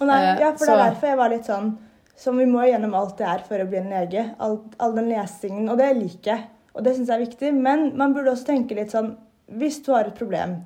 Eh, 0.00 0.40
ja, 0.40 0.50
for 0.58 0.66
det 0.66 0.74
er 0.74 0.88
derfor 0.90 1.06
jeg 1.06 1.16
var 1.20 1.30
litt 1.30 1.46
sånn 1.46 1.76
Som 2.16 2.38
vi 2.38 2.44
må 2.46 2.62
gjennom 2.66 2.94
alt 2.94 3.16
det 3.18 3.26
er 3.26 3.40
for 3.46 3.58
å 3.58 3.66
bli 3.68 3.78
en 3.78 3.90
lege. 3.90 4.24
All, 4.38 4.60
all 4.78 4.92
den 4.94 5.08
lesingen. 5.10 5.68
Og 5.70 5.78
det 5.78 5.88
liker 5.96 6.30
jeg. 6.30 6.44
Og 6.74 6.84
det 6.86 6.92
syns 6.96 7.08
jeg 7.10 7.16
er 7.20 7.24
viktig. 7.26 7.50
Men 7.54 7.96
man 7.98 8.14
burde 8.14 8.30
også 8.30 8.46
tenke 8.52 8.74
litt 8.78 8.90
sånn 8.94 9.16
Hvis 9.50 9.80
du 9.84 9.92
har 9.92 10.06
et 10.06 10.14
problem, 10.18 10.60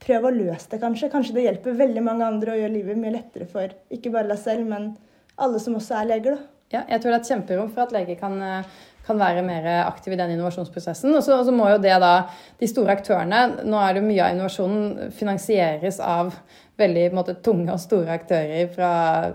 prøv 0.00 0.28
å 0.28 0.34
løse 0.34 0.70
det, 0.72 0.80
kanskje. 0.82 1.10
Kanskje 1.12 1.36
det 1.36 1.46
hjelper 1.46 1.78
veldig 1.80 2.04
mange 2.04 2.26
andre 2.26 2.54
og 2.54 2.62
gjør 2.62 2.72
livet 2.76 3.00
mye 3.00 3.16
lettere 3.18 3.48
for 3.50 3.72
ikke 3.92 4.12
bare 4.14 4.30
deg 4.32 4.40
selv, 4.40 4.68
men 4.70 4.94
alle 5.40 5.60
som 5.62 5.76
også 5.78 6.00
er 6.00 6.10
leger, 6.14 6.38
da. 6.38 6.56
Ja, 6.70 6.84
jeg 6.86 7.02
tror 7.02 7.10
det 7.10 7.16
er 7.16 7.22
et 7.24 7.30
kjemperom 7.32 7.70
for 7.74 7.82
at 7.82 7.92
leger 7.94 8.14
kan, 8.20 8.36
eh, 8.46 8.66
kan 9.02 9.18
være 9.18 9.42
mer 9.42 9.64
aktiv 9.88 10.12
i 10.14 10.18
den 10.20 10.36
innovasjonsprosessen. 10.36 11.16
Og 11.18 11.24
så 11.24 11.54
må 11.54 11.66
jo 11.72 11.80
det 11.82 11.96
da, 11.98 12.12
de 12.60 12.68
store 12.70 12.94
aktørene 12.94 13.64
Nå 13.66 13.80
er 13.82 13.96
det 13.96 14.04
mye 14.04 14.22
av 14.22 14.36
innovasjonen 14.36 15.10
finansieres 15.16 15.98
av 15.98 16.36
veldig 16.80 17.06
måte, 17.16 17.36
tunge 17.44 17.72
og 17.74 17.80
store 17.82 18.16
aktører 18.18 18.70
fra, 18.74 18.92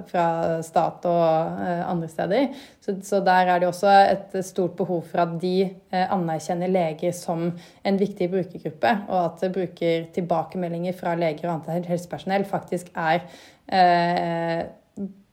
fra 0.10 0.26
stat 0.66 1.06
og 1.10 1.62
eh, 1.66 1.82
andre 1.88 2.10
steder. 2.12 2.48
Så, 2.84 2.98
så 3.06 3.22
der 3.26 3.52
er 3.54 3.62
det 3.62 3.70
også 3.70 3.92
et 4.12 4.38
stort 4.46 4.76
behov 4.80 5.04
for 5.10 5.24
at 5.24 5.36
de 5.42 5.56
eh, 5.66 6.06
anerkjenner 6.06 6.72
leger 6.72 7.16
som 7.16 7.50
en 7.86 8.00
viktig 8.02 8.30
brukergruppe, 8.34 8.96
og 9.10 9.20
at 9.24 9.46
bruker 9.56 10.10
tilbakemeldinger 10.16 10.98
fra 10.98 11.16
leger 11.20 11.50
og 11.50 11.60
annet 11.60 11.92
helsepersonell 11.92 12.48
faktisk 12.50 12.92
er 12.96 13.22
eh, 13.70 14.66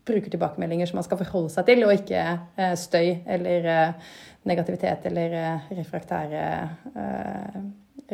brukertilbakemeldinger 0.07 0.87
som 0.87 0.98
man 0.98 1.07
skal 1.07 1.20
forholde 1.20 1.53
seg 1.55 1.68
til, 1.68 1.85
og 1.87 1.94
ikke 1.94 2.22
eh, 2.59 2.75
støy 2.79 3.09
eller 3.37 3.70
eh, 3.70 4.12
negativitet 4.51 5.07
eller 5.11 5.37
refraktære, 5.79 6.46
eh, 6.98 7.59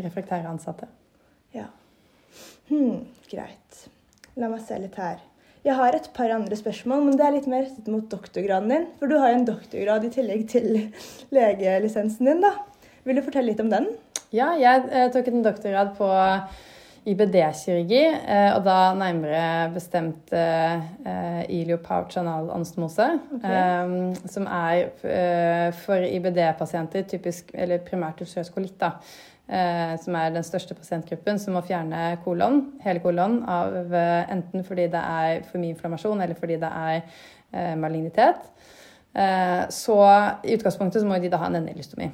refraktære 0.04 0.50
ansatte. 0.50 0.88
Ja. 1.56 1.68
Hmm, 2.68 3.02
greit. 3.30 3.88
La 4.38 4.48
meg 4.52 4.62
se 4.66 4.78
litt 4.78 4.96
her. 5.00 5.18
Jeg 5.66 5.74
har 5.74 5.96
et 5.96 6.06
par 6.14 6.30
andre 6.32 6.56
spørsmål, 6.56 7.02
men 7.08 7.16
det 7.18 7.24
er 7.26 7.34
litt 7.34 7.48
mer 7.50 7.64
rettet 7.66 7.88
mot 7.90 8.04
doktorgraden 8.12 8.70
din. 8.72 8.86
For 9.00 9.10
du 9.10 9.16
har 9.18 9.32
jo 9.32 9.40
en 9.40 9.48
doktorgrad 9.48 10.06
i 10.06 10.12
tillegg 10.14 10.46
til 10.52 10.68
legelisensen 11.34 12.28
din, 12.30 12.44
da. 12.44 12.54
Vil 13.08 13.18
du 13.18 13.24
fortelle 13.26 13.50
litt 13.52 13.62
om 13.64 13.70
den? 13.72 13.88
Ja, 14.34 14.52
jeg 14.60 14.84
eh, 14.92 15.08
tok 15.14 15.30
en 15.32 15.44
doktorgrad 15.44 15.94
på 15.98 16.08
IBD-kirurgi, 17.08 18.02
eh, 18.04 18.50
og 18.52 18.64
da 18.66 18.92
nærmere 18.98 19.42
bestemt 19.72 20.32
eh, 20.36 20.74
eh, 21.08 21.40
iliopouch 21.58 22.18
anal 22.20 22.50
anastomose, 22.52 23.06
Ok. 23.38 23.46
eh, 23.48 23.94
som 24.28 24.48
er 24.52 25.72
for 25.80 26.04
IBD-pasienter, 26.04 27.06
typisk, 27.08 27.54
eller 27.54 27.80
primært 27.86 28.20
ulcerøs 28.24 28.52
kolitt, 28.52 28.76
da, 28.80 28.92
som 29.48 30.16
er 30.20 30.34
den 30.34 30.44
største 30.44 30.76
pasientgruppen 30.76 31.38
som 31.40 31.54
må 31.56 31.62
fjerne 31.64 32.18
kolon, 32.24 32.60
hele 32.84 33.00
kolon, 33.00 33.40
av 33.48 33.94
eh, 33.96 34.28
enten 34.34 34.64
fordi 34.66 34.88
det 34.92 35.00
er 35.00 35.44
for 35.48 35.62
mye 35.62 35.72
inflammasjon 35.72 36.20
eller 36.20 36.36
fordi 36.36 36.58
det 36.60 36.68
er 36.68 36.98
eh, 37.00 37.74
malignitet. 37.80 38.44
Eh, 39.16 39.64
så 39.72 39.98
i 40.44 40.56
utgangspunktet 40.58 41.00
så 41.00 41.08
må 41.08 41.16
de 41.16 41.32
da 41.32 41.40
ha 41.40 41.48
en 41.48 41.62
endelystomi. 41.62 42.10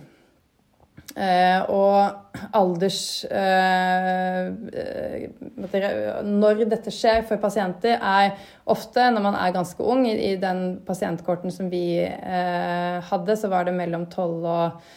Eh, 1.14 1.60
og 1.70 2.40
alders 2.58 3.22
eh, 3.28 4.48
eh, 4.74 5.26
Når 6.26 6.64
dette 6.66 6.90
skjer 6.90 7.20
for 7.28 7.38
pasienter, 7.42 8.00
er 8.00 8.34
ofte 8.66 9.04
når 9.14 9.22
man 9.26 9.38
er 9.38 9.54
ganske 9.54 9.82
ung. 9.82 10.08
I, 10.10 10.34
den 10.42 10.80
pasientkorten 10.86 11.54
som 11.54 11.70
vi 11.70 12.00
eh, 12.02 12.98
hadde, 13.10 13.36
så 13.38 13.50
var 13.52 13.68
det 13.68 13.76
mellom 13.76 14.08
12 14.10 14.48
og 14.56 14.94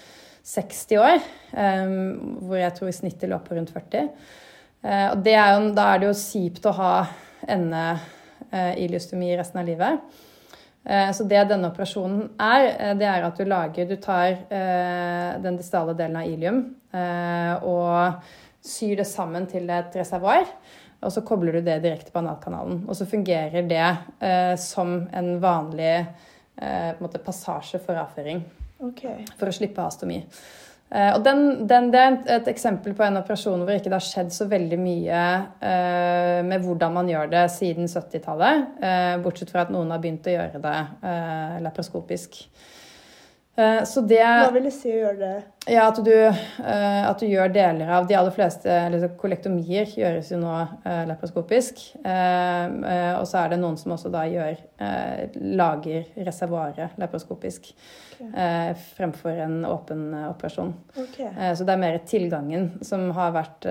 60 0.48 1.00
år. 1.04 1.24
eh, 1.52 1.88
hvor 2.48 2.60
jeg 2.60 2.76
tror 2.78 2.92
snittet 2.96 3.30
lå 3.30 3.40
på 3.44 3.58
rundt 3.58 3.74
40. 3.76 4.10
Eh, 4.84 5.10
og 5.12 5.26
er 5.36 5.54
jo, 5.56 5.74
da 5.76 5.90
er 5.92 6.02
det 6.02 6.10
jo 6.10 6.16
kjipt 6.22 6.66
å 6.70 6.76
ha 6.78 6.94
ende 7.48 7.84
eh, 8.52 8.74
iliostomi 8.86 9.34
resten 9.38 9.62
av 9.62 9.68
livet. 9.68 10.18
Eh, 10.88 11.12
Så 11.12 11.28
det 11.28 11.48
denne 11.50 11.72
operasjonen 11.72 12.30
er, 12.40 12.96
det 13.00 13.08
er 13.10 13.28
at 13.28 13.38
du 13.38 13.46
lager 13.46 13.88
Du 13.90 13.96
tar 13.98 14.46
den 15.44 15.58
distale 15.58 15.96
delen 15.98 16.16
av 16.22 16.28
ilium 16.28 16.62
og 17.68 18.24
syr 18.64 18.96
det 18.98 19.06
sammen 19.08 19.46
til 19.48 19.70
et 19.70 19.96
reservoar. 20.00 20.48
Og 21.04 21.12
så 21.14 21.22
kobler 21.22 21.60
du 21.60 21.62
det 21.62 21.82
direkte 21.84 22.12
på 22.12 22.20
analkanalen. 22.24 22.86
Og 22.88 22.96
så 22.98 23.06
fungerer 23.06 23.68
det 23.68 24.58
som 24.64 25.04
en 25.14 25.30
vanlig 25.44 26.08
en 26.58 27.04
måte 27.04 27.22
passasje 27.22 27.78
for 27.84 28.00
avføring 28.02 28.42
Ok. 28.80 29.02
for 29.38 29.48
å 29.50 29.54
slippe 29.56 29.82
astomi. 29.82 30.22
Eh, 30.90 31.10
og 31.18 31.24
den, 31.26 31.68
den, 31.68 31.90
det 31.92 32.00
er 32.00 32.18
et- 32.38 32.48
eksempel 32.48 32.94
på 32.96 33.04
en 33.04 33.18
operasjon 33.20 33.60
hvor 33.66 33.74
ikke 33.76 33.90
det 33.92 33.98
har 33.98 34.06
skjedd 34.06 34.30
så 34.32 34.46
veldig 34.48 34.78
mye 34.80 35.24
eh, 35.60 36.44
med 36.48 36.64
hvordan 36.64 36.94
man 36.94 37.10
gjør 37.12 37.28
det 37.34 37.42
siden 37.52 37.90
70-tallet. 37.92 38.68
Eh, 38.82 39.18
bortsett 39.26 39.52
fra 39.52 39.66
at 39.66 39.74
noen 39.74 39.92
har 39.92 40.00
begynt 40.00 40.28
å 40.30 40.36
gjøre 40.38 40.62
det 40.64 40.76
eh, 41.04 41.58
laparoskopisk. 41.66 42.40
Eh, 43.58 43.84
så 43.90 44.02
det 44.06 44.22
Hva 44.22 44.52
vil 44.54 44.68
det 44.68 44.74
si 44.76 44.92
å 44.94 44.98
gjøre 45.00 45.18
det? 45.18 45.36
Ja, 45.68 45.88
at 45.90 45.98
du, 46.06 46.14
eh, 46.14 47.04
at 47.10 47.20
du 47.20 47.26
gjør 47.26 47.50
deler 47.52 47.90
av 47.98 48.06
De 48.08 48.16
aller 48.16 48.32
fleste 48.36 48.76
liksom, 48.94 49.16
kollektomier 49.20 49.90
gjøres 49.98 50.30
jo 50.32 50.38
nå 50.40 50.52
eh, 50.62 51.02
laparoskopisk. 51.10 51.82
Eh, 52.06 53.16
og 53.18 53.26
så 53.28 53.42
er 53.42 53.56
det 53.56 53.60
noen 53.64 53.80
som 53.82 53.96
også 53.98 54.14
da 54.14 54.28
gjør 54.30 54.62
lager 55.58 56.06
reservoaret 56.28 57.00
leproskopisk. 57.02 57.72
Ok. 58.18 58.30
eh, 58.38 58.72
fremfor 58.98 59.42
en 59.44 59.58
åpen 59.66 60.06
operasjon. 60.28 60.72
Ok. 60.98 61.20
Eh, 61.26 61.52
så 61.58 61.66
det 61.66 61.74
er 61.74 61.82
mer 61.82 61.98
tilgangen 62.06 62.70
som 62.86 63.10
har 63.18 63.34
vært 63.36 63.68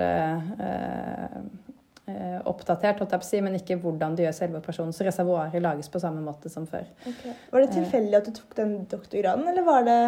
oppdatert, 2.47 3.01
å 3.03 3.19
si, 3.25 3.41
men 3.43 3.57
ikke 3.57 3.75
hvordan 3.81 4.15
du 4.15 4.23
gjør 4.23 4.35
selve 4.35 4.61
operasjonen. 4.61 4.95
Så 4.95 5.03
reservoaret 5.07 5.61
lages 5.63 5.91
på 5.91 5.99
samme 5.99 6.23
måte 6.23 6.51
som 6.51 6.67
før. 6.69 6.87
Okay. 7.03 7.35
Var 7.51 7.65
det 7.65 7.73
tilfeldig 7.75 8.19
at 8.21 8.29
du 8.29 8.35
tok 8.37 8.55
den 8.59 8.73
doktorgraden, 8.91 9.47
eller 9.51 9.67
var 9.67 9.87
det 9.87 10.01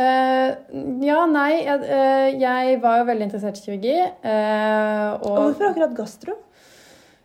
Uh, 0.00 0.54
ja, 1.04 1.24
nei. 1.28 1.64
Jeg, 1.66 1.80
eh, 1.92 2.28
jeg 2.40 2.76
var 2.80 3.00
jo 3.00 3.08
veldig 3.08 3.26
interessert 3.26 3.58
i 3.58 3.64
kirurgi. 3.66 3.96
Uh, 4.22 5.18
Og 5.18 5.26
og 5.26 5.40
hvorfor 5.42 5.66
akkurat 5.72 5.96
gastro? 5.98 6.36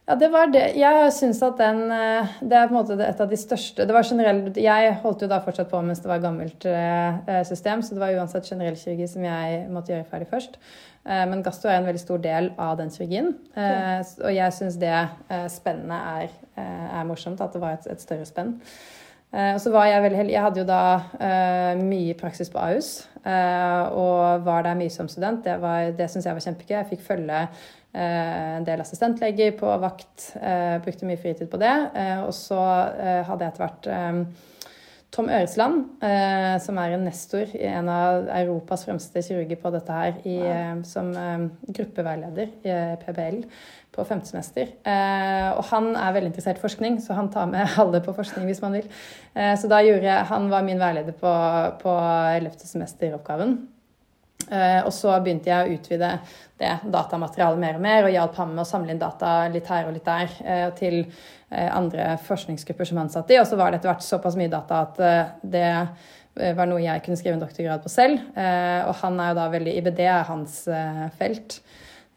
Ja, 0.07 0.15
det 0.21 0.27
var 0.33 0.47
det. 0.53 0.63
Jeg 0.77 1.11
syns 1.15 1.39
at 1.45 1.57
den 1.57 1.79
eh, 1.91 2.33
Det 2.41 2.53
er 2.59 2.67
på 2.69 2.75
en 2.75 2.77
måte 2.77 2.97
et 3.01 3.21
av 3.23 3.29
de 3.31 3.37
største 3.41 3.85
Det 3.89 3.93
var 3.95 4.05
generell 4.05 4.41
Jeg 4.61 4.93
holdt 5.03 5.23
jo 5.25 5.29
da 5.31 5.39
fortsatt 5.41 5.69
på 5.71 5.81
mens 5.85 5.99
det 6.03 6.09
var 6.11 6.21
gammelt 6.23 6.65
eh, 6.69 7.41
system, 7.47 7.81
så 7.81 7.95
det 7.95 8.03
var 8.03 8.13
uansett 8.19 8.45
generell 8.51 8.77
kirurgi 8.77 9.07
som 9.09 9.25
jeg 9.25 9.63
måtte 9.73 9.93
gjøre 9.95 10.05
ferdig 10.11 10.27
først. 10.29 10.59
Eh, 11.05 11.23
men 11.29 11.41
gastro 11.45 11.69
er 11.71 11.79
en 11.81 11.85
veldig 11.89 12.01
stor 12.03 12.21
del 12.21 12.51
av 12.57 12.77
den 12.81 12.89
kirurgien. 12.93 13.31
Eh, 13.57 14.01
Og 14.25 14.33
jeg 14.35 14.53
syns 14.59 14.77
det 14.81 14.93
eh, 14.93 15.47
spennende 15.53 15.97
er, 16.19 16.29
eh, 16.57 16.99
er 16.99 17.09
morsomt, 17.09 17.41
at 17.41 17.53
det 17.53 17.61
var 17.65 17.77
et, 17.79 17.87
et 17.95 18.01
større 18.01 18.25
spenn. 18.29 18.55
Eh, 19.33 19.53
Og 19.55 19.59
så 19.61 19.71
var 19.73 19.85
jeg 19.89 20.01
veldig 20.05 20.17
heldig. 20.21 20.33
Jeg 20.37 20.45
hadde 20.45 20.61
jo 20.61 20.67
da 20.69 20.81
eh, 21.19 21.81
mye 21.81 22.13
praksis 22.17 22.49
på 22.53 22.61
Ahus, 22.61 22.91
eh, 23.25 23.81
og 23.93 24.45
var 24.45 24.61
der 24.69 24.77
mye 24.79 24.89
som 24.93 25.09
student. 25.09 25.41
Det, 25.45 25.57
var- 25.61 25.91
det 25.97 26.09
syns 26.13 26.25
jeg 26.29 26.37
var 26.37 26.45
kjempegøy. 26.45 26.77
Jeg 26.77 26.89
fikk 26.93 27.01
følge 27.09 27.41
eh, 27.41 27.49
en 27.95 28.65
del 28.67 28.81
assistentleger 28.83 29.55
på 29.59 29.77
vakt. 29.81 30.33
eh, 30.41 30.75
brukte 30.83 31.07
mye 31.07 31.21
fritid 31.21 31.49
på 31.51 31.61
det. 31.61 31.75
Eh, 31.95 32.19
og 32.25 32.33
så 32.35 32.59
eh, 32.99 33.23
hadde 33.27 33.45
jeg 33.45 33.53
etter 33.53 33.65
hvert 33.65 33.87
eh, 33.87 34.51
Tom 35.15 35.29
Øresland, 35.31 35.85
eh, 36.03 36.57
som 36.59 36.77
er 36.81 36.91
en 36.91 37.05
nestor, 37.07 37.47
en 37.55 37.89
av 37.89 38.25
Europas 38.35 38.83
fremste 38.83 39.21
kirurger 39.23 39.59
på 39.61 39.71
dette 39.71 39.95
her, 39.95 40.17
i, 40.27 40.35
eh, 40.43 40.75
som 40.83 41.13
eh, 41.15 41.45
gruppeveileder 41.69 42.51
i 42.67 42.73
eh, 42.73 42.97
PBL 42.99 43.37
på 43.95 44.03
femte 44.03 44.27
semester. 44.27 44.73
Eh, 44.83 45.51
og 45.55 45.63
han 45.69 45.93
er 45.95 46.17
veldig 46.17 46.33
interessert 46.33 46.59
i 46.59 46.65
forskning, 46.65 46.99
så 46.99 47.15
han 47.15 47.31
tar 47.31 47.47
med 47.47 47.63
alle 47.81 48.03
på 48.03 48.15
forskning 48.17 48.49
hvis 48.49 48.59
man 48.65 48.75
vil. 48.75 48.89
Eh, 49.35 49.53
så 49.55 49.71
da 49.71 49.79
gjorde 49.85 50.09
jeg, 50.09 50.27
han 50.33 50.51
var 50.51 50.67
min 50.67 50.83
veileder 50.83 51.15
på, 51.15 51.31
på 51.79 51.95
11. 52.35 52.59
semesteroppgaven. 52.73 53.55
Eh, 54.51 54.81
og 54.85 54.93
så 54.93 55.13
begynte 55.23 55.49
jeg 55.49 55.65
å 55.65 55.77
utvide 55.77 56.09
det 56.59 56.73
datamaterialet 56.93 57.61
mer 57.61 57.79
og 57.79 57.85
mer, 57.85 58.05
og 58.05 58.13
hjalp 58.13 58.35
ham 58.39 58.51
med 58.53 58.63
å 58.63 58.67
samle 58.69 58.93
inn 58.93 59.01
data 59.01 59.37
litt 59.51 59.69
her 59.71 59.87
og 59.87 59.95
litt 59.95 60.05
der 60.05 60.35
eh, 60.45 60.67
til 60.77 60.99
eh, 61.03 61.69
andre 61.69 62.13
forskningsgrupper 62.25 62.89
som 62.89 63.01
han 63.01 63.11
satt 63.13 63.33
i. 63.33 63.39
Og 63.41 63.47
så 63.49 63.57
var 63.59 63.71
det 63.71 63.81
etter 63.81 63.93
hvert 63.93 64.05
såpass 64.05 64.37
mye 64.39 64.51
data 64.51 64.83
at 64.85 65.01
det 65.41 65.71
var 66.35 66.67
noe 66.67 66.83
jeg 66.83 67.01
kunne 67.05 67.15
skrive 67.15 67.37
en 67.37 67.41
doktorgrad 67.45 67.79
på 67.79 67.89
selv. 67.89 68.19
Og 68.35 68.95
han 68.99 69.19
er 69.23 69.29
jo 69.29 69.35
da 69.37 69.45
veldig 69.53 69.75
IBD 69.79 70.01
er 70.03 70.25
hans 70.27 70.57
felt. 71.15 71.61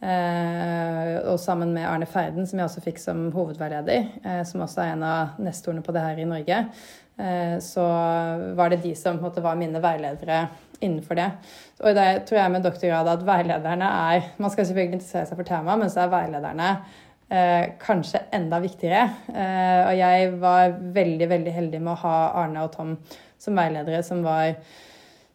Og 0.02 1.36
sammen 1.38 1.70
med 1.76 1.86
Arne 1.86 2.08
Ferden, 2.10 2.48
som 2.50 2.58
jeg 2.58 2.66
også 2.66 2.82
fikk 2.82 2.98
som 2.98 3.28
hovedveileder, 3.30 4.42
som 4.50 4.64
også 4.66 4.82
er 4.82 4.96
en 4.96 5.04
av 5.06 5.38
nestorene 5.38 5.86
på 5.86 5.94
det 5.94 6.02
her 6.02 6.18
i 6.18 6.26
Norge, 6.26 6.58
så 7.62 7.86
var 8.58 8.74
det 8.74 8.80
de 8.82 8.96
som 8.98 9.20
på 9.20 9.22
en 9.22 9.28
måte, 9.28 9.44
var 9.46 9.60
mine 9.60 9.78
veiledere 9.86 10.48
innenfor 10.80 11.18
det. 11.18 11.28
Og 11.82 11.94
det 11.98 12.06
tror 12.28 12.40
jeg 12.40 12.54
med 12.54 12.66
doktorgrad 12.66 13.12
at 13.12 13.26
veilederne 13.26 13.92
er 14.14 14.32
Man 14.38 14.50
skal 14.50 14.66
selvfølgelig 14.66 14.98
interessere 14.98 15.28
seg 15.28 15.38
for 15.38 15.48
temaet, 15.48 15.82
men 15.82 15.92
så 15.92 16.04
er 16.04 16.12
veilederne 16.12 16.72
eh, 17.30 17.64
kanskje 17.82 18.24
enda 18.34 18.60
viktigere. 18.64 19.06
Eh, 19.32 19.80
og 19.86 19.94
jeg 19.98 20.34
var 20.42 20.76
veldig, 20.98 21.30
veldig 21.30 21.56
heldig 21.60 21.80
med 21.82 21.94
å 21.94 22.02
ha 22.04 22.18
Arne 22.44 22.66
og 22.66 22.74
Tom 22.76 22.94
som 23.38 23.58
veiledere, 23.58 24.02
som 24.02 24.24
var 24.26 24.54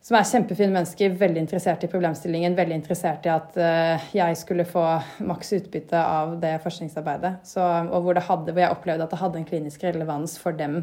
som 0.04 0.18
er 0.20 0.28
kjempefine 0.28 0.74
mennesker, 0.74 1.14
veldig 1.16 1.40
interessert 1.46 1.84
i 1.86 1.88
problemstillingen, 1.88 2.58
veldig 2.58 2.76
interessert 2.76 3.24
i 3.24 3.32
at 3.32 3.56
eh, 3.56 4.10
jeg 4.18 4.36
skulle 4.36 4.66
få 4.68 4.84
maks 5.24 5.54
utbytte 5.56 5.96
av 5.96 6.34
det 6.42 6.58
forskningsarbeidet. 6.66 7.38
Så, 7.48 7.64
og 7.64 8.04
hvor, 8.04 8.18
det 8.18 8.26
hadde, 8.28 8.52
hvor 8.52 8.66
jeg 8.66 8.76
opplevde 8.76 9.08
at 9.08 9.14
det 9.16 9.22
hadde 9.22 9.40
en 9.40 9.48
klinisk 9.48 9.86
relevans 9.88 10.36
for 10.42 10.60
dem 10.60 10.82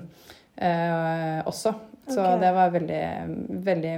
eh, 0.57 1.45
også. 1.45 1.75
Så 2.11 2.21
okay. 2.21 2.39
det 2.43 2.53
var 2.57 2.75
veldig, 2.75 3.03
veldig 3.67 3.95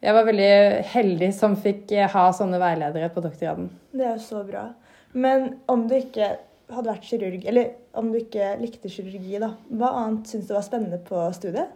Jeg 0.00 0.16
var 0.16 0.28
veldig 0.28 0.52
heldig 0.92 1.32
som 1.36 1.56
fikk 1.60 1.92
eh, 1.96 2.10
ha 2.10 2.28
sånne 2.36 2.60
veiledere 2.62 3.10
på 3.14 3.24
doktorgraden. 3.24 3.68
Det 3.92 4.06
er 4.06 4.14
jo 4.14 4.22
så 4.24 4.44
bra. 4.46 4.70
Men 5.12 5.54
om 5.70 5.88
du 5.90 5.96
ikke 5.98 6.36
hadde 6.70 6.92
vært 6.92 7.08
kirurg, 7.08 7.44
eller 7.50 7.72
om 7.98 8.12
du 8.12 8.20
ikke 8.20 8.54
likte 8.60 8.90
kirurgi, 8.92 9.40
da, 9.42 9.52
hva 9.74 9.90
annet 10.04 10.30
syns 10.30 10.48
du 10.48 10.54
var 10.54 10.64
spennende 10.66 11.00
på 11.06 11.22
studiet? 11.36 11.72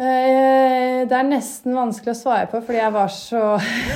Eh, 0.00 1.04
Det 1.10 1.16
er 1.16 1.26
nesten 1.28 1.74
vanskelig 1.76 2.14
å 2.14 2.16
svare 2.16 2.46
på, 2.48 2.60
fordi 2.64 2.78
jeg 2.78 2.92
var 2.94 3.10
så 3.12 3.40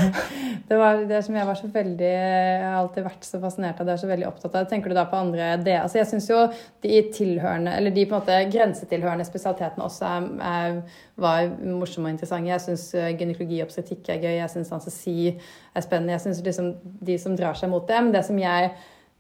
Det 0.69 0.77
var 0.81 1.03
det 1.09 1.21
som 1.25 1.37
jeg 1.37 1.47
var 1.49 1.57
så 1.57 1.69
veldig 1.73 2.09
Jeg 2.09 2.61
har 2.65 2.77
alltid 2.79 3.05
vært 3.05 3.27
så 3.29 3.41
fascinert 3.41 3.81
av 3.81 3.87
det, 3.89 3.95
er 3.95 4.03
så 4.03 4.09
veldig 4.09 4.27
opptatt 4.29 4.55
av. 4.57 4.67
Tenker 4.69 4.93
du 4.93 4.97
da 4.97 5.05
på 5.09 5.19
andre 5.21 5.51
det? 5.61 5.77
Altså 5.81 6.01
jeg 6.01 6.09
syns 6.11 6.29
jo 6.31 6.39
de 6.85 7.03
tilhørende, 7.13 7.75
eller 7.77 7.93
de 7.95 8.07
på 8.09 8.17
en 8.17 8.23
måte 8.23 8.39
grensetilhørende 8.53 9.27
spesialitetene 9.29 9.85
også 9.85 10.09
er, 10.09 10.29
er, 10.51 10.79
var 11.21 11.53
morsomme 11.69 12.09
og 12.09 12.17
interessante. 12.17 12.53
Jeg 12.53 12.65
syns 12.65 12.87
gynekologi 13.21 13.61
og 13.61 13.69
obstetrikk 13.69 14.09
er 14.13 14.25
gøy. 14.25 14.33
Jeg 14.39 14.53
syns 14.55 14.73
anestesi 14.73 15.17
er 15.35 15.85
spennende. 15.85 16.17
Jeg 16.17 16.25
syns 16.27 16.45
liksom 16.49 16.73
de 17.13 17.19
som 17.21 17.37
drar 17.37 17.61
seg 17.61 17.73
mot 17.73 17.85
det. 17.89 18.01
Men 18.01 18.17
det 18.17 18.25
som 18.29 18.41
jeg, 18.41 18.73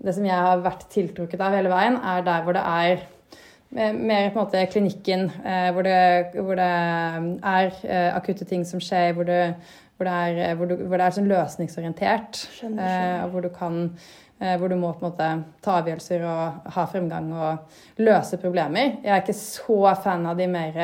det 0.05 0.17
som 0.17 0.29
jeg 0.29 0.49
har 0.49 0.65
vært 0.65 0.89
tiltrukket 0.97 1.45
av 1.45 1.61
hele 1.61 1.73
veien, 1.73 2.01
er 2.01 2.25
der 2.25 2.49
hvor 2.49 2.57
det 2.57 2.65
er 2.65 3.05
mer 3.75 3.93
mer 3.99 4.29
på 4.31 4.39
en 4.39 4.45
måte 4.47 4.67
klinikken, 4.73 5.25
eh, 5.45 5.71
hvor, 5.75 5.83
det, 5.87 6.35
hvor 6.41 6.55
det 6.59 6.67
er 6.67 7.73
eh, 7.85 8.11
akutte 8.17 8.47
ting 8.49 8.65
som 8.67 8.81
skjer, 8.83 9.13
hvor 9.17 9.27
det, 9.29 9.41
hvor 9.97 10.09
det 10.09 10.13
er, 10.15 10.43
eh, 10.51 10.55
hvor 10.59 10.71
du, 10.71 10.77
hvor 10.85 11.01
det 11.01 11.07
er 11.09 11.17
sånn 11.17 11.31
løsningsorientert. 11.31 12.45
Skjønner, 12.59 12.85
Eh, 12.85 12.93
skjønner. 12.95 13.33
hvor 13.33 13.41
du 13.43 13.49
kan 13.55 13.81
eh, 14.41 14.55
hvor 14.61 14.69
du 14.69 14.77
må 14.77 14.93
på 14.93 15.05
en 15.05 15.11
måte 15.11 15.31
ta 15.65 15.79
avgjørelser 15.81 16.25
og 16.29 16.71
ha 16.77 16.87
fremgang 16.91 17.33
og 17.33 18.03
løse 18.03 18.39
problemer. 18.43 18.99
Jeg 19.03 19.11
er 19.17 19.23
ikke 19.23 19.39
så 19.39 19.95
fan 20.03 20.27
av 20.27 20.39
de 20.39 20.47
mer 20.51 20.79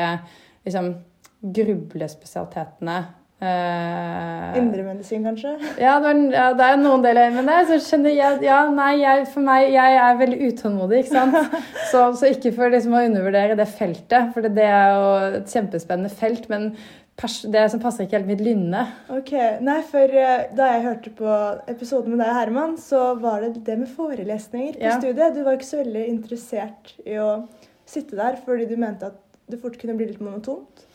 liksom, 0.65 0.93
grublespesialitetene. 1.41 2.99
Eh, 3.41 4.57
Indremedisin, 4.59 5.23
kanskje? 5.25 5.55
ja, 5.81 5.95
det 6.03 6.09
er, 6.11 6.19
ja, 6.35 6.43
det 6.53 6.65
er 6.67 6.75
noen 6.77 7.01
deler 7.01 7.31
men 7.33 7.47
det. 7.49 7.57
Så 7.71 7.79
skjønner 7.87 8.13
jeg, 8.13 8.39
ja, 8.45 8.59
nei, 8.69 8.91
jeg, 9.01 9.25
for 9.33 9.45
meg, 9.47 9.71
jeg 9.73 9.95
er 10.03 10.19
veldig 10.19 10.49
utålmodig, 10.51 10.99
ikke 11.01 11.15
sant. 11.15 11.57
Så, 11.91 12.03
så 12.15 12.29
ikke 12.31 12.53
for 12.55 12.71
liksom 12.71 12.93
å 12.95 13.01
undervurdere 13.03 13.57
det 13.59 13.65
feltet, 13.67 14.29
for 14.35 14.45
det, 14.45 14.53
det 14.55 14.67
er 14.69 14.93
jo 14.93 15.07
et 15.41 15.49
kjempespennende 15.51 16.11
felt. 16.13 16.45
Men 16.53 16.69
det 17.21 17.65
som 17.69 17.81
passer 17.81 18.05
ikke 18.05 18.17
helt 18.19 18.29
mitt 18.29 18.39
lynne. 18.41 18.85
Ok, 19.13 19.33
nei, 19.61 19.79
for 19.85 20.13
uh, 20.15 20.45
Da 20.57 20.69
jeg 20.71 20.85
hørte 20.87 21.11
på 21.17 21.33
episoden 21.69 22.15
med 22.15 22.23
deg, 22.23 22.31
Herman, 22.37 22.77
så 22.81 23.11
var 23.21 23.43
det 23.43 23.65
det 23.67 23.75
med 23.81 23.91
forelesninger 23.93 24.77
på 24.79 24.85
Ja. 24.87 24.95
studiet. 25.01 25.35
Du 25.35 25.43
var 25.43 25.57
ikke 25.57 25.69
så 25.69 25.81
veldig 25.83 26.05
interessert 26.13 26.95
i 27.05 27.17
å 27.21 27.43
sitte 27.85 28.15
der 28.17 28.39
fordi 28.45 28.69
du 28.71 28.77
mente 28.79 29.11
at 29.11 29.19
det 29.51 29.59
fort 29.61 29.77
kunne 29.81 29.97
bli 29.99 30.07
litt 30.13 30.23
monotont. 30.23 30.85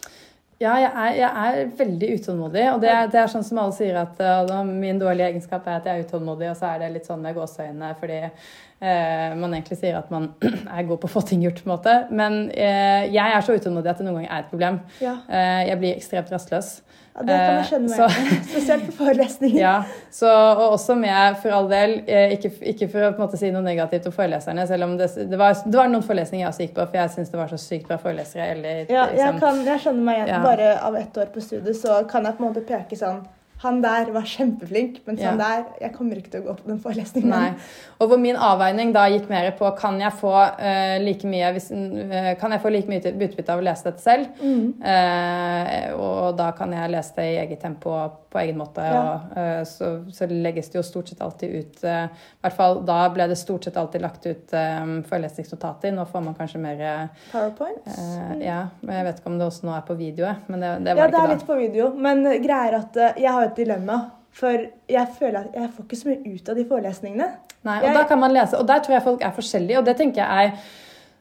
Ja, 0.57 0.73
jeg 0.81 0.89
er, 0.89 1.15
jeg 1.19 1.31
er 1.47 1.73
veldig 1.77 2.09
utålmodig. 2.17 2.63
Og 2.73 2.79
det, 2.81 2.93
det 3.13 3.21
er 3.21 3.29
sånn 3.29 3.45
som 3.45 3.59
alle 3.61 3.77
sier 3.77 3.99
at 4.01 4.21
uh, 4.25 4.63
min 4.65 5.01
dårlige 5.01 5.29
egenskap 5.35 5.67
er 5.69 5.83
at 5.83 5.89
jeg 5.89 6.01
er 6.01 6.07
utålmodig, 6.07 6.49
og 6.49 6.57
så 6.57 6.71
er 6.71 6.81
det 6.81 6.95
litt 6.95 7.09
sånn 7.09 7.21
med 7.21 7.37
gåseøynene 7.37 7.91
fordi 8.01 8.23
uh, 8.25 9.35
man 9.37 9.53
egentlig 9.53 9.77
sier 9.83 9.99
at 10.01 10.09
man 10.15 10.31
er 10.79 10.89
god 10.89 11.03
på 11.03 11.11
å 11.11 11.13
få 11.13 11.27
ting 11.29 11.45
gjort, 11.45 11.61
på 11.61 11.69
en 11.69 11.75
måte. 11.75 11.97
Men 12.09 12.39
uh, 12.55 13.05
jeg 13.05 13.37
er 13.37 13.45
så 13.45 13.59
utålmodig 13.59 13.93
at 13.93 14.01
det 14.01 14.09
noen 14.09 14.23
ganger 14.23 14.33
er 14.33 14.47
et 14.47 14.55
problem. 14.55 14.81
Ja, 15.05 15.19
jeg 15.69 15.81
blir 15.83 15.99
ekstremt 15.99 16.33
rastløs. 16.33 16.79
Ja 17.17 17.23
Det 17.23 17.37
kan 17.37 17.55
jeg 17.55 17.61
Eh, 17.61 17.69
skjønne 17.71 17.89
meg 17.89 17.99
så- 17.99 18.49
Spesielt 18.51 18.87
på 18.87 18.93
forelesninger. 19.05 19.61
Ja, 19.61 19.83
så, 20.11 20.29
og 20.29 20.73
også 20.77 20.95
med, 21.01 21.37
for 21.43 21.51
all 21.57 21.69
del, 21.71 21.95
eh, 22.07 22.35
ikke, 22.37 22.51
ikke 22.73 22.89
for 22.93 23.07
å 23.09 23.13
måte 23.19 23.37
si 23.41 23.51
noe 23.51 23.63
negativt 23.65 24.07
om 24.07 24.13
foreleserne, 24.13 24.67
selv 24.69 24.85
om 24.85 24.97
det, 24.99 25.09
det, 25.31 25.39
var, 25.41 25.57
det 25.65 25.77
var 25.81 25.89
noen 25.89 26.03
forelesninger 26.05 26.45
jeg 26.45 26.53
også 26.53 26.67
gikk 26.67 26.75
på, 26.77 26.87
for 26.91 26.97
jeg 27.01 27.11
syns 27.17 27.31
det 27.33 27.41
var 27.41 27.49
så 27.49 27.59
sykt 27.61 27.89
bra 27.89 27.97
forelesere. 28.03 28.51
Eller, 28.57 28.85
Ja, 28.93 29.07
jeg, 29.07 29.17
liksom- 29.17 29.41
kan, 29.41 29.65
jeg 29.65 29.81
skjønner 29.81 30.03
meg 30.11 30.17
igjen. 30.21 30.29
Ja. 30.35 30.43
Bare 30.45 30.75
av 30.91 30.97
ett 30.97 31.17
år 31.17 31.33
på 31.35 31.41
studiet 31.43 31.77
så 31.81 32.03
kan 32.09 32.25
jeg 32.25 32.37
på 32.39 32.45
en 32.45 32.53
måte 32.53 32.67
peke 32.69 32.97
sånn 33.01 33.25
han 33.67 33.83
der 33.85 34.13
var 34.15 34.27
kjempeflink, 34.27 35.03
mens 35.07 35.21
Ja. 35.21 35.35
han 35.35 35.39
der 35.39 35.65
Jeg 35.81 35.93
kommer 35.95 36.17
ikke 36.17 36.31
til 36.31 36.43
å 36.43 36.49
gå 36.49 36.57
på 36.63 36.69
den 36.71 36.81
forelesningen. 36.81 37.31
Nei. 37.31 37.55
Og 38.01 38.11
hvor 38.11 38.21
min 38.21 38.37
avveining 38.37 38.93
da 38.93 39.07
gikk 39.09 39.29
mer 39.31 39.51
på 39.57 39.71
kan 39.79 39.99
jeg 40.01 40.13
få 40.21 40.33
uh, 40.37 40.97
like 41.01 41.29
mye 41.29 41.53
hvis, 41.57 41.71
uh, 41.73 42.35
Kan 42.41 42.53
jeg 42.53 42.63
få 42.63 42.73
like 42.73 42.91
mye 42.91 43.01
utbytte 43.01 43.53
av 43.53 43.63
å 43.63 43.65
lese 43.65 43.89
dette 43.89 44.05
selv? 44.05 44.29
Mm. 44.41 44.75
Uh, 44.83 45.97
og 45.97 46.37
da 46.39 46.51
kan 46.57 46.73
jeg 46.77 46.93
lese 46.93 47.17
det 47.17 47.27
i 47.33 47.39
eget 47.45 47.63
tempo 47.65 47.95
og 47.95 48.23
på 48.33 48.43
egen 48.43 48.59
måte. 48.61 48.85
Ja. 48.85 49.03
Og, 49.33 49.67
så, 49.71 49.91
så 50.13 50.29
legges 50.29 50.69
det 50.69 50.77
jo 50.77 50.85
stort 50.85 51.09
sett 51.09 51.23
alltid 51.25 51.55
ut 51.57 51.85
I 51.87 51.95
hvert 52.45 52.57
fall 52.57 52.83
da 52.85 52.99
ble 53.15 53.29
det 53.31 53.39
stort 53.41 53.65
sett 53.65 53.79
alltid 53.81 54.03
lagt 54.05 54.27
ut 54.27 54.53
um, 54.53 54.99
forelesningsnotater. 55.09 55.95
Nå 55.97 56.05
får 56.11 56.25
man 56.27 56.37
kanskje 56.37 56.61
mer 56.61 56.83
Powerpoints? 57.33 57.87
PowerPoint. 57.87 58.45
Ja, 58.45 58.59
men 58.83 58.99
jeg 58.99 59.07
vet 59.09 59.23
ikke 59.23 59.33
om 59.33 59.39
det 59.41 59.49
også 59.49 59.69
nå 59.69 59.73
er 59.77 59.87
på 59.87 59.97
video, 59.97 60.29
men 60.51 60.61
det, 60.61 60.73
det 60.85 60.93
ja, 60.93 60.99
var 60.99 61.15
det 61.15 61.21
er 61.23 61.31
det 61.31 61.35
litt 61.37 61.47
da. 61.47 61.49
på 61.49 61.59
video, 61.63 61.89
men 62.07 62.23
greia 62.45 62.61
er 62.69 62.79
at 62.83 63.01
jeg 63.23 63.33
har 63.39 63.49
et 63.49 63.56
dilemma. 63.57 63.99
For 64.37 64.53
jeg 64.93 65.09
føler 65.19 65.39
at 65.47 65.55
jeg 65.57 65.71
får 65.73 65.85
ikke 65.87 65.97
så 66.03 66.09
mye 66.11 66.35
ut 66.35 66.49
av 66.53 66.57
de 66.59 66.65
forelesningene. 66.69 67.29
Nei, 67.65 67.79
og 67.79 67.85
Jeg- 67.89 67.95
da 67.97 68.03
kan 68.05 68.21
man 68.21 68.33
lese, 68.35 68.59
og 68.59 68.67
der 68.69 68.79
tror 68.85 68.93
jeg 68.99 69.03
folk 69.03 69.23
er 69.25 69.31
forskjellige, 69.31 69.79
og 69.79 69.85
det 69.87 69.97
tenker 69.97 70.23
jeg 70.23 70.47
er 70.47 70.59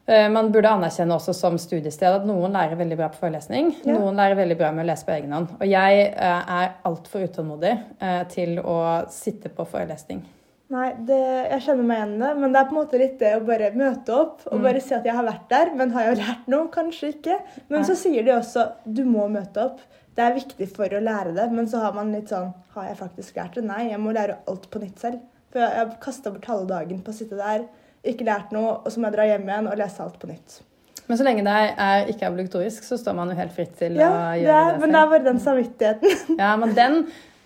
eh, 0.08 0.28
man 0.30 0.52
burde 0.52 0.68
anerkjenne 0.68 1.10
også 1.16 1.32
som 1.34 1.56
studiested 1.58 2.06
at 2.20 2.26
noen 2.28 2.52
lærer 2.52 2.76
veldig 2.78 2.96
bra 2.96 3.08
på 3.08 3.16
forelesning. 3.24 3.72
Ja. 3.84 3.96
Noen 3.96 4.14
lærer 4.14 4.36
veldig 4.36 4.56
bra 4.58 4.68
med 4.70 4.84
å 4.84 4.90
lese 4.92 5.04
på 5.08 5.12
egen 5.16 5.32
hånd. 5.32 5.48
Og 5.60 5.66
jeg 5.66 6.12
eh, 6.14 6.42
er 6.60 6.74
altfor 6.84 7.24
utålmodig 7.26 7.72
eh, 8.00 8.22
til 8.30 8.60
å 8.62 8.76
sitte 9.10 9.48
på 9.48 9.66
forelesning. 9.66 10.22
Nei, 10.68 10.92
det, 11.06 11.18
jeg 11.50 11.60
kjenner 11.62 11.84
meg 11.86 11.98
igjen 11.98 12.14
i 12.16 12.18
det, 12.26 12.36
men 12.38 12.52
det 12.52 12.60
er 12.60 12.64
på 12.68 12.74
en 12.76 12.80
måte 12.84 12.98
litt 12.98 13.18
det 13.18 13.32
å 13.36 13.44
bare 13.46 13.68
møte 13.74 14.10
opp 14.14 14.40
og 14.50 14.58
Mm. 14.58 14.62
bare 14.62 14.80
si 14.80 14.94
at 14.94 15.04
jeg 15.04 15.14
har 15.14 15.24
vært 15.24 15.48
der, 15.48 15.74
men 15.74 15.90
har 15.90 16.02
jeg 16.08 16.16
lært 16.18 16.46
noe? 16.48 16.68
Kanskje 16.68 17.12
ikke. 17.14 17.40
Men 17.68 17.82
så 17.84 17.94
sier 17.96 18.22
de 18.24 18.30
også 18.32 18.72
du 18.86 19.04
må 19.04 19.28
møte 19.30 19.56
opp. 19.64 19.80
Det 20.16 20.24
er 20.24 20.36
viktig 20.36 20.66
for 20.72 20.88
å 20.96 21.00
lære 21.04 21.34
det, 21.36 21.46
men 21.52 21.66
så 21.68 21.82
har 21.82 21.92
man 21.96 22.12
litt 22.14 22.30
sånn 22.32 22.52
Har 22.74 22.86
jeg 22.88 22.96
faktisk 23.00 23.36
lært 23.36 23.58
det? 23.58 23.64
Nei, 23.68 23.90
jeg 23.90 24.00
må 24.00 24.14
lære 24.16 24.38
alt 24.48 24.70
på 24.72 24.80
nytt 24.80 25.02
selv. 25.02 25.20
For 25.52 25.60
jeg 25.60 25.76
har 25.76 25.90
kasta 26.02 26.32
bort 26.32 26.48
halve 26.50 26.66
dagen 26.70 27.02
på 27.04 27.12
å 27.12 27.16
sitte 27.16 27.36
der, 27.38 27.66
ikke 28.06 28.24
lært 28.28 28.50
noe, 28.54 28.78
og 28.84 28.88
så 28.92 29.00
må 29.00 29.08
jeg 29.10 29.16
dra 29.16 29.26
hjem 29.28 29.46
igjen 29.48 29.68
og 29.70 29.78
lese 29.80 30.02
alt 30.04 30.18
på 30.22 30.28
nytt. 30.30 30.56
Men 31.06 31.18
så 31.20 31.24
lenge 31.26 31.44
det 31.46 31.54
er 31.78 32.08
ikke 32.10 32.26
er 32.26 32.32
obligatorisk, 32.34 32.84
så 32.88 32.96
står 32.98 33.14
man 33.14 33.30
jo 33.30 33.36
helt 33.38 33.52
fritt 33.54 33.76
til 33.78 33.94
Ja, 34.00 34.08
å 34.10 34.34
gjøre 34.34 34.42
det. 34.42 34.50
Ja, 34.50 34.76
men 34.82 34.92
det 34.96 35.00
er 35.00 35.10
bare 35.12 35.24
den 35.28 35.40
samvittigheten. 35.44 36.36
Ja, 36.40 36.50
men 36.58 36.72
den, 36.74 36.96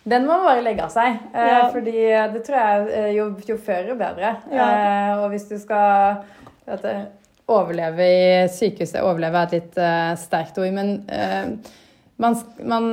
den 0.08 0.24
må 0.26 0.38
man 0.40 0.46
bare 0.48 0.64
legge 0.64 0.86
av 0.86 0.94
seg. 0.94 1.18
Eh, 1.34 1.50
Ja. 1.50 1.58
Fordi 1.74 1.96
det 2.34 2.42
tror 2.46 2.56
jeg 2.62 2.86
eh, 3.02 3.10
jo, 3.18 3.26
jo 3.50 3.56
før 3.66 3.90
jo 3.92 3.98
bedre. 4.00 4.32
Ja. 4.54 4.68
Eh, 4.70 5.12
og 5.20 5.28
hvis 5.34 5.44
du 5.50 5.58
skal 5.60 6.22
vet 6.70 6.86
du, 6.86 7.04
overleve 7.50 8.06
i 8.06 8.48
sykehuset 8.54 9.02
Overleve 9.02 9.42
er 9.42 9.50
et 9.50 9.56
litt 9.58 9.78
eh, 9.82 10.10
sterkt 10.22 10.58
ord, 10.62 10.72
men 10.76 10.94
eh, 11.12 11.76
man, 12.20 12.36
man, 12.68 12.88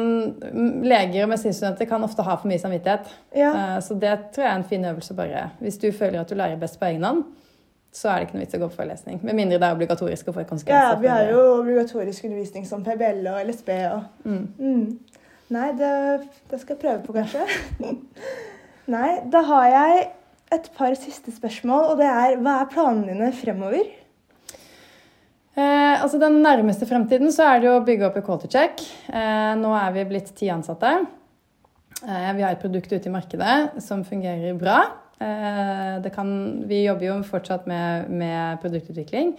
leger 0.88 1.26
og 1.26 1.32
medisinstudenter 1.32 1.90
kan 1.90 2.04
ofte 2.06 2.26
ha 2.26 2.38
for 2.40 2.50
mye 2.50 2.62
samvittighet. 2.62 3.10
Ja. 3.36 3.52
Uh, 3.52 3.80
så 3.84 3.98
det 4.00 4.14
tror 4.36 4.46
jeg 4.46 4.52
er 4.52 4.62
en 4.62 4.70
fin 4.70 4.86
øvelse. 4.86 5.18
bare. 5.18 5.50
Hvis 5.60 5.78
du 5.82 5.92
føler 5.92 6.22
at 6.22 6.30
du 6.30 6.36
lærer 6.36 6.60
best 6.60 6.80
på 6.80 6.90
egen 6.90 7.04
hånd, 7.04 7.26
så 7.94 8.10
er 8.10 8.20
det 8.20 8.28
ikke 8.28 8.38
noe 8.38 8.46
vits 8.46 8.58
å 8.58 8.62
gå 8.62 8.70
på 8.70 8.78
forelesning. 8.78 9.20
Med 9.26 9.38
mindre 9.38 9.58
det 9.58 9.68
er 9.68 9.78
obligatorisk 9.78 10.28
og 10.30 10.38
får 10.38 10.64
Ja, 10.70 10.96
vi 11.02 11.08
har 11.08 11.32
jo 11.32 11.40
obligatorisk 11.60 12.26
undervisning 12.28 12.68
som 12.68 12.84
PBL 12.86 13.26
og 13.32 13.40
LSB 13.48 13.70
og 13.92 14.04
Mm. 14.24 14.48
mm. 14.60 15.00
Nei, 15.50 15.72
det, 15.80 16.28
det 16.52 16.60
skal 16.60 16.76
jeg 16.76 16.82
prøve 16.82 17.04
på, 17.06 17.14
kanskje. 17.16 17.46
Nei, 18.96 19.12
da 19.32 19.42
har 19.48 19.68
jeg 19.72 20.10
et 20.58 20.68
par 20.76 20.96
siste 21.00 21.32
spørsmål, 21.32 21.94
og 21.94 22.02
det 22.02 22.08
er 22.08 22.36
hva 22.44 22.58
er 22.62 22.70
planene 22.72 23.14
dine 23.14 23.32
fremover? 23.36 23.88
Eh, 25.58 25.96
altså 26.04 26.20
Den 26.22 26.42
nærmeste 26.46 26.86
fremtiden 26.86 27.32
så 27.34 27.48
er 27.50 27.62
det 27.62 27.70
jo 27.72 27.78
å 27.80 27.86
bygge 27.86 28.06
opp 28.06 28.20
Equality 28.20 28.50
Check. 28.54 28.84
Eh, 29.10 29.54
nå 29.58 29.72
er 29.74 29.96
vi 29.96 30.06
blitt 30.12 30.30
ti 30.38 30.52
ansatte. 30.54 30.92
Eh, 32.04 32.30
vi 32.38 32.46
har 32.46 32.54
et 32.54 32.62
produkt 32.62 32.94
ute 32.94 33.10
i 33.10 33.14
markedet 33.14 33.82
som 33.82 34.06
fungerer 34.06 34.54
bra. 34.60 34.84
Eh, 35.18 35.98
det 36.04 36.14
kan, 36.14 36.30
vi 36.70 36.84
jobber 36.84 37.10
jo 37.10 37.18
fortsatt 37.26 37.66
med, 37.66 38.06
med 38.14 38.62
produktutvikling. 38.62 39.34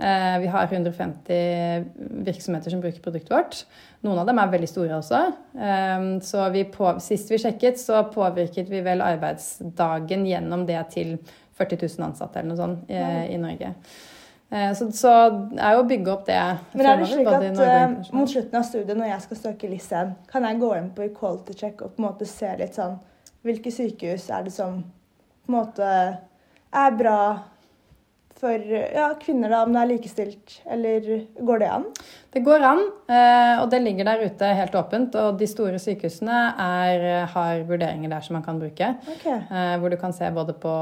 Eh, 0.00 0.38
vi 0.40 0.48
har 0.48 0.72
150 0.72 1.84
virksomheter 2.24 2.72
som 2.72 2.80
bruker 2.80 3.04
produktet 3.04 3.36
vårt. 3.36 3.62
Noen 4.06 4.22
av 4.22 4.30
dem 4.30 4.40
er 4.40 4.52
veldig 4.56 4.72
store 4.72 5.02
også. 5.02 5.24
Eh, 5.52 6.10
så 6.24 6.48
vi 6.54 6.64
på, 6.72 6.94
sist 7.04 7.28
vi 7.28 7.44
sjekket, 7.44 7.76
så 7.82 8.06
påvirket 8.14 8.72
vi 8.72 8.80
vel 8.88 9.04
arbeidsdagen 9.04 10.24
gjennom 10.32 10.64
det 10.64 10.80
til 10.96 11.18
40 11.60 11.84
000 11.98 12.08
ansatte 12.08 12.40
eller 12.40 12.54
noe 12.54 12.62
sånt 12.62 12.88
i, 12.88 13.02
i 13.34 13.42
Norge. 13.42 13.76
Eh, 14.50 14.70
Så, 14.74 14.86
så 14.96 15.10
er 15.60 15.74
jo 15.76 15.82
å 15.82 15.88
bygge 15.88 16.12
opp 16.12 16.24
det 16.26 16.38
Men 16.72 16.86
er 16.88 17.02
det 17.02 17.08
slik 17.10 17.26
at 17.28 17.42
eh, 17.44 17.90
mot 18.16 18.30
slutten 18.30 18.56
av 18.56 18.64
studiet, 18.64 18.96
når 18.96 19.10
jeg 19.10 19.26
skal 19.26 19.36
søke 19.42 19.68
LIS1, 19.68 20.14
kan 20.30 20.46
jeg 20.48 20.60
gå 20.62 20.70
inn 20.78 20.88
på 20.96 21.04
Equality 21.04 21.52
Check 21.58 21.82
og 21.84 21.92
på 21.96 22.00
en 22.02 22.06
måte 22.08 22.28
se 22.28 22.54
litt 22.56 22.78
sånn 22.78 22.96
Hvilke 23.44 23.70
sykehus 23.70 24.30
er 24.34 24.48
det 24.48 24.52
som 24.56 24.80
på 25.44 25.52
en 25.52 25.58
måte 25.58 25.90
er 26.74 26.96
bra 26.96 27.18
for 28.38 28.54
ja, 28.70 29.08
kvinner, 29.18 29.50
da, 29.50 29.60
om 29.66 29.72
det 29.74 29.80
er 29.80 29.88
likestilt, 29.90 30.56
eller 30.70 31.06
går 31.42 31.58
det 31.62 31.68
an? 31.74 31.86
Det 32.34 32.42
går 32.46 32.62
an, 32.68 32.82
eh, 33.10 33.54
og 33.62 33.70
det 33.72 33.80
ligger 33.82 34.06
der 34.06 34.20
ute 34.28 34.50
helt 34.60 34.76
åpent. 34.78 35.16
Og 35.18 35.38
de 35.40 35.48
store 35.50 35.80
sykehusene 35.82 36.36
er, 36.62 37.06
har 37.32 37.64
vurderinger 37.66 38.12
der 38.12 38.22
som 38.26 38.36
man 38.38 38.44
kan 38.46 38.60
bruke. 38.62 38.92
Ok. 39.10 39.26
eh, 39.26 39.72
Hvor 39.82 39.90
du 39.90 39.96
kan 39.98 40.14
se 40.14 40.30
både 40.34 40.54
på 40.62 40.74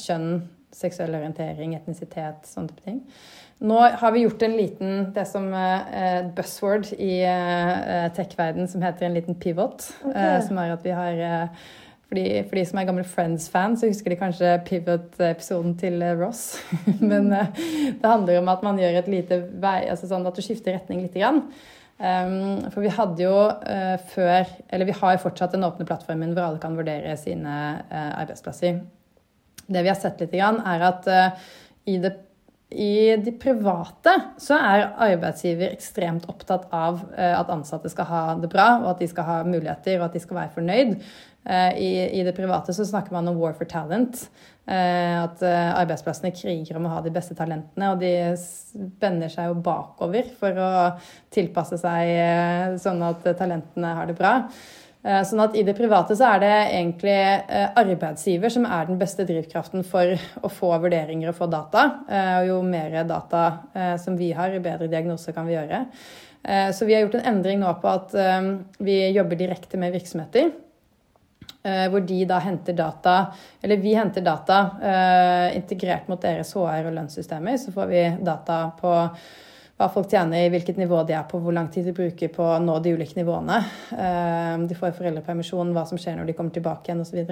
kjønn, 0.00 0.30
seksuell 0.74 1.14
orientering, 1.18 1.74
etnisitet, 1.76 2.48
sånne 2.48 2.72
type 2.72 2.86
ting. 2.86 3.02
Nå 3.60 3.76
har 4.00 4.14
vi 4.14 4.22
gjort 4.24 4.42
en 4.46 4.56
liten, 4.56 4.94
det 5.12 5.26
som 5.28 5.50
et 5.52 6.30
buzzword 6.36 6.94
i 6.96 7.18
eh, 7.28 8.06
tech-verden 8.16 8.70
som 8.70 8.80
heter 8.84 9.08
en 9.08 9.18
liten 9.18 9.36
pivot. 9.36 9.84
Okay. 10.00 10.16
eh, 10.16 10.38
Som 10.46 10.62
er 10.62 10.72
at 10.72 10.86
vi 10.86 10.94
har 10.96 11.20
eh, 11.26 11.66
for 12.10 12.18
de, 12.18 12.42
for 12.48 12.58
de 12.58 12.62
som 12.66 12.78
er 12.80 12.86
gamle 12.88 13.04
Friends-fans, 13.06 13.78
så 13.78 13.86
husker 13.86 14.10
de 14.10 14.16
kanskje 14.18 14.54
Pivot-episoden 14.66 15.76
til 15.78 16.00
eh, 16.02 16.16
Ross. 16.18 16.56
Men 17.12 17.28
eh, 17.36 17.52
det 18.00 18.02
handler 18.02 18.40
om 18.40 18.50
at 18.50 18.64
man 18.66 18.80
gjør 18.82 18.98
et 18.98 19.10
lite 19.12 19.38
vei, 19.62 19.84
altså 19.92 20.10
sånn 20.10 20.26
at 20.26 20.34
du 20.34 20.42
skifter 20.42 20.74
retning 20.74 21.04
lite 21.04 21.22
grann. 21.22 21.44
Um, 22.00 22.64
for 22.72 22.80
vi 22.80 22.90
hadde 22.96 23.20
jo 23.20 23.34
uh, 23.36 23.96
før, 24.10 24.48
eller 24.72 24.88
vi 24.88 24.94
har 24.96 25.14
jo 25.14 25.20
fortsatt 25.26 25.52
den 25.52 25.66
åpne 25.66 25.84
plattformen 25.84 26.32
hvor 26.32 26.46
alle 26.46 26.62
kan 26.62 26.78
vurdere 26.78 27.12
sine 27.20 27.56
uh, 27.92 28.12
arbeidsplasser. 28.22 28.80
Det 29.70 29.84
vi 29.84 29.92
har 29.92 29.98
sett 29.98 30.20
litt, 30.22 30.34
er 30.34 30.84
at 30.88 31.08
eh, 31.10 31.46
i 31.94 32.00
det 32.02 32.16
i 32.70 33.16
de 33.18 33.32
private 33.34 34.12
så 34.38 34.54
er 34.54 34.92
arbeidsgiver 35.02 35.72
ekstremt 35.72 36.28
opptatt 36.30 36.68
av 36.70 37.00
eh, 37.18 37.32
at 37.34 37.48
ansatte 37.50 37.90
skal 37.90 38.06
ha 38.06 38.20
det 38.38 38.46
bra, 38.52 38.76
og 38.84 38.92
at 38.92 39.00
de 39.02 39.08
skal 39.10 39.26
ha 39.26 39.38
muligheter, 39.42 39.96
og 39.98 40.04
at 40.06 40.14
de 40.14 40.22
skal 40.22 40.38
være 40.38 40.52
fornøyd. 40.54 40.92
Eh, 41.50 41.80
I, 41.82 41.88
I 42.20 42.22
det 42.28 42.36
private 42.36 42.70
så 42.76 42.86
snakker 42.86 43.16
man 43.16 43.26
om 43.26 43.40
war 43.42 43.58
for 43.58 43.66
talent. 43.66 44.28
At 44.70 45.40
arbeidsplassene 45.42 46.30
kriger 46.30 46.76
om 46.78 46.84
å 46.86 46.92
ha 46.92 47.00
de 47.02 47.10
beste 47.10 47.34
talentene, 47.34 47.88
og 47.90 48.04
de 48.04 48.12
spenner 48.38 49.32
seg 49.32 49.48
jo 49.48 49.56
bakover 49.66 50.28
for 50.38 50.60
å 50.62 50.68
tilpasse 51.34 51.80
seg 51.80 52.76
sånn 52.78 53.02
at 53.02 53.26
talentene 53.40 53.90
har 53.98 54.06
det 54.06 54.14
bra. 54.20 54.36
Eh, 55.00 55.22
Sånn 55.24 55.40
at 55.40 55.54
I 55.56 55.62
det 55.64 55.74
private 55.78 56.16
så 56.16 56.26
er 56.34 56.42
det 56.42 56.54
egentlig 56.76 57.16
eh, 57.16 57.68
arbeidsgiver 57.80 58.52
som 58.52 58.66
er 58.68 58.88
den 58.88 58.98
beste 59.00 59.24
drivkraften 59.28 59.84
for 59.88 60.12
å 60.44 60.50
få 60.52 60.74
vurderinger 60.82 61.30
og 61.30 61.38
få 61.38 61.48
data. 61.52 61.86
Eh, 62.04 62.32
Og 62.40 62.48
jo 62.50 62.58
mer 62.66 62.98
data 63.08 63.44
som 64.00 64.18
vi 64.18 64.32
har, 64.36 64.52
jo 64.52 64.64
bedre 64.64 64.90
diagnoser 64.92 65.36
kan 65.36 65.48
vi 65.48 65.56
gjøre. 65.56 65.86
Så 66.72 66.86
vi 66.88 66.94
har 66.94 67.02
gjort 67.02 67.18
en 67.18 67.26
endring 67.34 67.58
nå 67.60 67.68
på 67.82 67.88
at 67.90 68.14
vi 68.80 68.94
jobber 69.12 69.36
direkte 69.36 69.76
med 69.76 69.92
virksomheter. 69.92 70.48
Hvor 71.92 72.00
de 72.08 72.22
da 72.24 72.38
henter 72.40 72.72
data, 72.72 73.16
eller 73.60 73.82
vi 73.82 73.92
henter 73.92 74.24
data 74.24 74.60
integrert 75.52 76.08
mot 76.08 76.22
deres 76.22 76.54
HR- 76.56 76.88
og 76.88 76.96
lønnssystemer. 76.96 77.60
Så 77.60 77.74
får 77.76 77.92
vi 77.92 78.06
data 78.24 78.62
på 78.80 78.94
hva 79.80 79.88
folk 79.88 80.10
tjener, 80.12 80.50
hvilket 80.52 80.76
nivå 80.76 81.00
de 81.08 81.14
er 81.16 81.24
på, 81.28 81.40
hvor 81.40 81.56
lang 81.56 81.70
tid 81.72 81.88
de 81.88 81.96
bruker 81.96 82.28
på 82.34 82.44
å 82.44 82.58
nå 82.60 82.74
de 82.84 82.92
ulike 82.92 83.16
nivåene. 83.16 83.62
Eh, 83.96 84.56
De 84.68 84.76
får 84.76 84.92
foreldrepermisjon, 84.98 85.72
hva 85.72 85.86
som 85.88 85.98
skjer 85.98 86.18
når 86.18 86.28
de 86.28 86.34
kommer 86.36 86.52
tilbake 86.52 86.90
igjen 86.90 87.00
osv. 87.00 87.22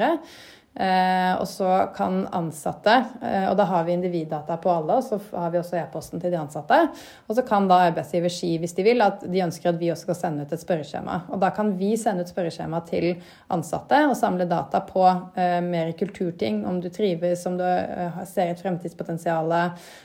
Og 0.79 1.47
så 1.51 1.69
kan 1.97 2.21
ansatte, 2.33 2.93
eh, 3.23 3.49
og 3.51 3.57
da 3.59 3.65
har 3.67 3.85
vi 3.85 3.97
individdata 3.97 4.57
på 4.63 4.71
alle, 4.71 4.99
og 5.01 5.03
så 5.03 5.19
har 5.35 5.51
vi 5.51 5.59
også 5.59 5.79
e-posten 5.81 6.23
til 6.23 6.31
de 6.31 6.39
ansatte. 6.39 6.79
Og 7.27 7.35
så 7.35 7.43
kan 7.47 7.67
da 7.67 7.81
arbeidsgiver 7.89 8.31
si, 8.31 8.53
hvis 8.63 8.77
de 8.77 8.87
vil, 8.87 9.03
at 9.03 9.25
de 9.27 9.43
ønsker 9.43 9.73
at 9.73 9.81
vi 9.81 9.91
også 9.91 10.07
skal 10.07 10.21
sende 10.21 10.47
ut 10.47 10.55
et 10.55 10.63
spørreskjema. 10.63 11.19
Og 11.35 11.43
da 11.43 11.51
kan 11.57 11.75
vi 11.81 11.97
sende 11.99 12.23
ut 12.23 12.31
spørreskjema 12.31 12.85
til 12.87 13.11
ansatte 13.51 14.05
og 14.07 14.17
samle 14.19 14.47
data 14.49 14.85
på 14.87 15.05
eh, 15.35 15.59
mer 15.67 15.93
kulturting. 15.99 16.65
Om 16.69 16.81
du 16.85 16.89
trives, 16.95 17.47
om 17.51 17.59
du 17.59 17.67
eh, 17.67 18.25
ser 18.31 18.55
et 18.55 18.63
fremtidspotensial, 18.63 19.55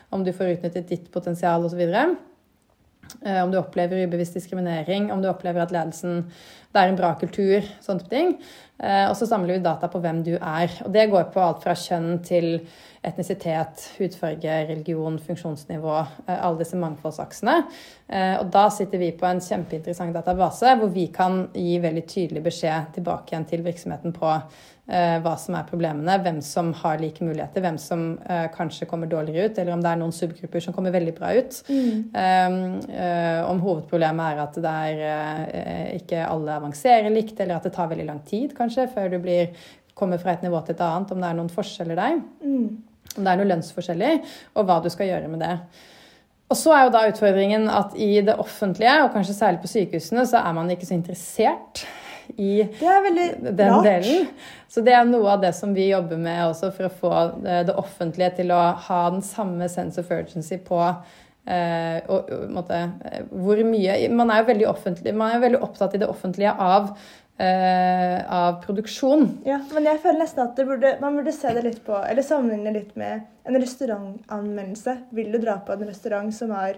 om 0.09 0.25
du 0.25 0.33
får 0.33 0.57
utnyttet 0.57 0.89
ditt 0.89 1.11
potensial 1.13 1.69
osv. 1.69 1.85
Eh, 3.25 3.43
Om 3.43 3.51
du 3.51 3.57
opplever 3.57 4.03
ubevisst 4.07 4.33
diskriminering, 4.33 5.11
om 5.11 5.21
du 5.21 5.29
opplever 5.29 5.63
at 5.63 5.71
ledelsen 5.71 6.23
det 6.73 6.81
er 6.81 6.89
en 6.89 6.97
bra 6.97 7.11
kultur, 7.21 7.65
sånne 7.85 8.07
ting. 8.09 8.31
Eh, 8.81 9.03
og 9.05 9.13
så 9.15 9.27
samler 9.29 9.59
vi 9.59 9.65
data 9.65 9.85
på 9.91 10.01
hvem 10.01 10.23
du 10.25 10.31
er. 10.33 10.73
Og 10.81 10.89
det 10.95 11.05
går 11.11 11.27
på 11.33 11.43
alt 11.43 11.61
fra 11.61 11.75
kjønn 11.77 12.17
til 12.25 12.47
etnisitet, 13.05 13.83
hudfarge, 13.99 14.55
religion, 14.71 15.19
funksjonsnivå, 15.21 15.99
eh, 16.25 16.39
alle 16.39 16.63
disse 16.63 16.79
mangfoldsaksene. 16.81 17.57
Og 18.13 18.49
da 18.53 18.67
sitter 18.69 18.99
vi 19.01 19.07
på 19.17 19.25
en 19.25 19.39
kjempeinteressant 19.41 20.13
database 20.13 20.73
hvor 20.77 20.91
vi 20.93 21.07
kan 21.13 21.47
gi 21.55 21.79
veldig 21.81 22.03
tydelig 22.05 22.43
beskjed 22.45 22.91
tilbake 22.97 23.31
igjen 23.31 23.47
til 23.49 23.63
virksomheten 23.65 24.13
på 24.13 24.35
hva 24.83 25.33
som 25.39 25.55
er 25.55 25.67
problemene, 25.69 26.17
hvem 26.19 26.41
som 26.43 26.73
har 26.75 26.99
like 26.99 27.23
muligheter, 27.23 27.63
hvem 27.63 27.77
som 27.79 28.01
kanskje 28.51 28.87
kommer 28.89 29.07
dårligere 29.07 29.47
ut, 29.47 29.59
eller 29.61 29.77
om 29.77 29.83
det 29.83 29.91
er 29.93 30.01
noen 30.01 30.11
subgrupper 30.11 30.65
som 30.65 30.75
kommer 30.75 30.91
veldig 30.91 31.13
bra 31.15 31.29
ut. 31.37 31.59
Mm. 31.71 32.11
om 33.47 33.61
hovedproblemet 33.63 34.33
er 34.33 34.41
at 34.43 34.59
det 34.65 34.73
er 34.89 35.93
ikke 36.01 36.25
alle 36.27 36.57
avanserer 36.59 37.15
likt, 37.15 37.39
eller 37.39 37.61
at 37.61 37.69
det 37.69 37.71
tar 37.77 37.87
veldig 37.93 38.09
lang 38.09 38.19
tid 38.27 38.51
kanskje 38.57 38.89
før 38.91 39.13
du 39.13 39.21
blir 39.23 39.55
kommer 39.95 40.19
fra 40.19 40.35
et 40.35 40.43
nivå 40.43 40.59
til 40.65 40.75
et 40.75 40.83
annet, 40.83 41.15
om 41.15 41.23
det 41.23 41.29
er 41.29 41.39
noen 41.39 41.53
forskjeller 41.53 42.03
der. 42.03 42.19
Mm 42.43 42.83
om 43.17 43.25
det 43.25 43.31
er 43.31 43.39
noen 43.39 43.51
lønnsforskjeller, 43.53 44.21
og 44.57 44.67
hva 44.67 44.79
du 44.83 44.89
skal 44.93 45.11
gjøre 45.11 45.31
med 45.31 45.43
det. 45.43 45.57
Og 46.51 46.59
så 46.59 46.73
er 46.75 46.85
jo 46.85 46.93
da 46.93 47.03
utfordringen 47.09 47.67
at 47.71 47.95
i 47.97 48.15
det 48.25 48.35
offentlige, 48.41 48.95
og 49.03 49.13
kanskje 49.15 49.37
særlig 49.37 49.63
på 49.63 49.71
sykehusene, 49.71 50.25
så 50.29 50.41
er 50.43 50.55
man 50.57 50.71
ikke 50.73 50.87
så 50.89 50.97
interessert 50.97 51.85
i 52.37 52.67
den 52.73 53.57
rart. 53.59 53.83
delen. 53.87 54.29
Så 54.69 54.81
det 54.85 54.95
er 54.97 55.05
noe 55.05 55.35
av 55.35 55.43
det 55.43 55.53
som 55.57 55.73
vi 55.75 55.89
jobber 55.89 56.21
med 56.21 56.45
også 56.47 56.71
for 56.75 56.87
å 56.87 56.95
få 57.01 57.13
det 57.43 57.75
offentlige 57.77 58.31
til 58.39 58.53
å 58.55 58.61
ha 58.87 59.01
den 59.13 59.21
samme 59.25 59.69
sense 59.69 60.01
of 60.01 60.11
urgency 60.11 60.57
på 60.63 60.81
Uh, 61.43 61.99
og, 62.07 62.29
måtte, 62.55 62.77
eh, 63.03 63.23
hvor 63.35 63.59
mye 63.67 63.97
Man 64.15 64.29
er 64.31 64.37
jo 64.39 64.45
veldig, 64.47 65.11
man 65.11 65.33
er 65.33 65.41
veldig 65.43 65.59
opptatt 65.65 65.97
i 65.97 65.99
det 65.99 66.07
offentlige 66.07 66.55
av 66.55 66.95
Uh, 67.33 68.19
av 68.29 68.59
produksjon. 68.61 69.23
Ja, 69.41 69.55
men 69.73 69.87
jeg 69.89 69.97
føler 70.03 70.19
nesten 70.21 70.43
at 70.43 70.59
burde, 70.67 70.91
man 71.01 71.15
burde 71.17 71.31
se 71.33 71.49
det 71.55 71.63
litt 71.65 71.79
på, 71.81 71.95
eller 71.97 72.21
sammenligne 72.21 72.75
litt 72.75 72.91
med 72.93 73.23
en 73.49 73.57
restaurantanmeldelse. 73.57 74.93
Vil 75.17 75.31
du 75.33 75.39
dra 75.41 75.55
på 75.65 75.73
en 75.73 75.81
restaurant 75.89 76.29
som 76.37 76.53
har 76.53 76.77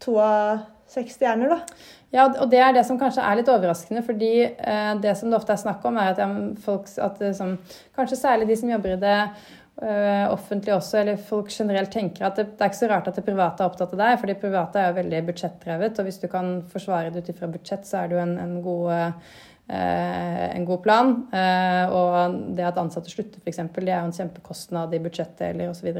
to 0.00 0.16
av 0.16 0.62
seks 0.90 1.16
stjerner, 1.18 1.54
da? 1.54 1.86
Ja, 2.10 2.26
og 2.26 2.50
det 2.50 2.58
er 2.62 2.74
det 2.74 2.84
som 2.88 2.98
kanskje 2.98 3.22
er 3.22 3.38
litt 3.38 3.50
overraskende, 3.52 4.02
fordi 4.06 4.32
uh, 4.50 4.92
det 5.02 5.14
som 5.18 5.30
det 5.30 5.38
ofte 5.38 5.54
er 5.54 5.62
snakk 5.62 5.84
om, 5.86 5.98
er 6.00 6.12
at, 6.12 6.36
folk, 6.64 6.90
at 6.98 7.22
som, 7.38 7.56
kanskje 7.96 8.18
særlig 8.18 8.50
de 8.50 8.58
som 8.58 8.72
jobber 8.72 8.96
i 8.96 9.02
det 9.04 9.18
uh, 9.20 10.26
offentlige 10.32 10.78
også, 10.78 11.02
eller 11.02 11.22
folk 11.30 11.52
generelt 11.54 11.92
tenker 11.94 12.26
at 12.26 12.40
det, 12.40 12.48
det, 12.56 12.64
er 12.64 12.72
ikke 12.72 12.82
så 12.82 12.90
rart 12.90 13.12
at 13.12 13.20
det 13.20 13.26
private 13.28 13.62
er 13.62 13.70
opptatt 13.70 13.94
av 13.94 14.02
deg, 14.02 14.16
for 14.18 14.32
det 14.32 14.40
private 14.42 14.82
er 14.82 14.90
jo 14.90 14.98
veldig 14.98 15.22
budsjettdrevet, 15.30 16.02
og 16.02 16.10
hvis 16.10 16.20
du 16.24 16.26
kan 16.32 16.58
forsvare 16.72 17.14
det 17.14 17.22
ut 17.22 17.32
ifra 17.34 17.52
budsjett, 17.52 17.86
så 17.86 18.02
er 18.02 18.10
det 18.10 18.18
jo 18.18 18.24
en, 18.26 18.36
en 18.42 18.58
god 18.66 19.22
Eh, 19.70 20.56
en 20.56 20.64
god 20.64 20.82
plan. 20.82 21.12
Eh, 21.32 21.92
og 21.94 22.38
det 22.56 22.64
at 22.66 22.78
ansatte 22.80 23.12
slutter, 23.12 23.38
f.eks., 23.38 23.60
det 23.76 23.92
er 23.92 24.00
jo 24.00 24.08
en 24.08 24.16
kjempekostnad 24.16 24.96
i 24.96 25.02
budsjettet 25.04 25.44
eller 25.52 25.70
osv. 25.70 25.92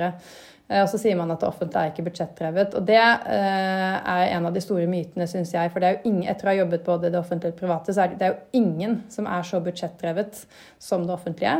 Eh, 0.70 0.80
og 0.80 0.88
så 0.92 1.00
sier 1.02 1.18
man 1.18 1.34
at 1.34 1.42
det 1.42 1.50
offentlige 1.50 1.82
er 1.82 1.92
ikke 1.92 2.06
budsjettdrevet. 2.06 2.78
Og 2.78 2.88
det 2.88 2.98
er 3.02 4.26
en 4.30 4.48
av 4.48 4.54
de 4.54 4.64
store 4.64 4.86
mytene, 4.90 5.28
syns 5.30 5.54
jeg. 5.56 5.74
For 5.74 5.82
det 5.82 5.90
er 5.90 5.98
jo 5.98 6.12
ingen, 6.14 6.28
etter 6.30 6.48
å 6.48 6.52
ha 6.54 6.58
jobbet 6.62 6.86
både 6.86 7.12
det 7.12 7.20
offentlige 7.20 7.52
og 7.52 7.58
det 7.58 7.64
private, 7.64 7.94
så 7.96 8.06
er 8.06 8.18
det, 8.20 8.32
jo 8.32 8.62
ingen 8.62 9.00
som 9.12 9.28
er 9.30 9.46
så 9.46 9.62
budsjettdrevet 9.64 10.44
som 10.80 11.06
det 11.06 11.16
offentlige. 11.18 11.56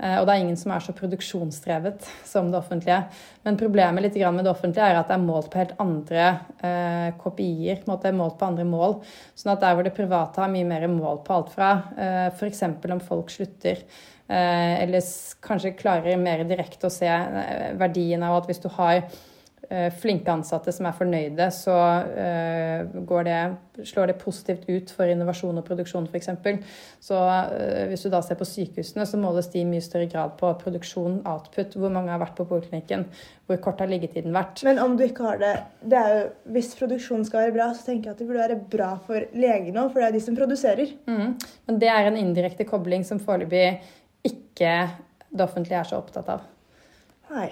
Eh, 0.00 0.16
og 0.16 0.26
det 0.26 0.34
er 0.34 0.42
ingen 0.44 0.56
som 0.56 0.72
er 0.72 0.84
så 0.84 0.94
produksjonsdrevet 0.96 2.06
som 2.24 2.48
det 2.52 2.58
offentlige. 2.60 3.00
Men 3.44 3.58
problemet 3.60 4.04
litt 4.04 4.16
med 4.32 4.46
det 4.46 4.52
offentlige 4.52 4.86
er 4.86 5.00
at 5.00 5.10
det 5.10 5.16
er 5.18 5.24
målt 5.26 5.50
på 5.52 5.60
helt 5.60 5.74
andre 5.82 6.28
eh, 6.64 7.10
kopier. 7.20 7.82
på 7.84 7.98
en 8.08 8.16
målt 8.16 8.38
på 8.38 8.46
andre 8.46 8.64
mål. 8.64 9.00
Sånn 9.34 9.52
at 9.52 9.60
der 9.60 9.74
hvor 9.74 9.84
det 9.84 9.96
private 9.96 10.40
har 10.40 10.48
mye 10.48 10.64
mer 10.64 10.86
mål 10.88 11.20
på 11.24 11.36
alt 11.36 11.52
fra 11.52 11.70
eh, 11.98 12.28
f.eks. 12.32 12.62
om 12.62 13.00
folk 13.00 13.30
slutter, 13.30 13.76
eh, 13.76 14.19
eller 14.30 15.02
kanskje 15.42 15.74
klarer 15.78 16.20
mer 16.20 16.44
direkte 16.48 16.86
å 16.86 16.94
se 16.94 17.08
eh, 17.08 17.72
verdien 17.80 18.22
av 18.22 18.40
at 18.40 18.50
hvis 18.50 18.62
du 18.62 18.68
har 18.76 19.02
Eh, 19.70 19.86
flinke 19.94 20.32
ansatte 20.32 20.72
som 20.74 20.88
er 20.88 20.94
fornøyde, 20.98 21.44
så 21.54 21.74
eh, 22.18 22.88
det, 23.22 23.84
slår 23.86 24.10
det 24.10 24.16
positivt 24.18 24.64
ut 24.66 24.90
for 24.90 25.06
innovasjon 25.06 25.60
og 25.60 25.66
produksjon 25.68 26.08
f.eks. 26.10 26.26
Så 26.98 27.18
eh, 27.28 27.84
hvis 27.92 28.02
du 28.02 28.08
da 28.10 28.18
ser 28.26 28.40
på 28.40 28.48
sykehusene, 28.50 29.06
så 29.06 29.20
måles 29.22 29.46
de 29.52 29.60
i 29.62 29.68
mye 29.68 29.84
større 29.84 30.08
grad 30.10 30.34
på 30.40 30.50
produksjon, 30.58 31.20
output, 31.22 31.76
hvor 31.78 31.94
mange 31.94 32.10
har 32.10 32.18
vært 32.18 32.34
på 32.40 32.48
poliklinikken, 32.50 33.06
hvor 33.46 33.62
kort 33.62 33.84
har 33.84 33.92
liggetiden 33.92 34.34
vært. 34.34 34.64
Men 34.66 34.82
om 34.82 34.98
du 34.98 35.04
ikke 35.06 35.28
har 35.28 35.38
det, 35.38 35.54
det 35.86 36.02
er 36.02 36.16
jo, 36.16 36.26
Hvis 36.56 36.74
produksjonen 36.80 37.30
skal 37.30 37.44
være 37.44 37.54
bra, 37.60 37.70
så 37.70 37.92
tenker 37.92 38.10
jeg 38.10 38.16
at 38.16 38.24
det 38.24 38.30
burde 38.32 38.48
være 38.48 38.58
bra 38.74 38.90
for 39.06 39.30
legene 39.38 39.84
òg, 39.84 39.92
for 39.92 40.02
det 40.02 40.10
er 40.10 40.18
de 40.18 40.24
som 40.26 40.40
produserer. 40.40 40.96
Mm. 41.06 41.38
Men 41.70 41.78
det 41.78 41.94
er 41.94 42.10
en 42.10 42.18
indirekte 42.18 42.66
kobling 42.66 43.06
som 43.06 43.22
foreløpig 43.22 43.68
ikke 44.60 44.76
det 45.30 45.44
offentlige 45.46 45.80
er 45.80 45.88
så 45.88 45.98
opptatt 46.00 46.28
av. 46.28 46.46
Nei. 47.32 47.48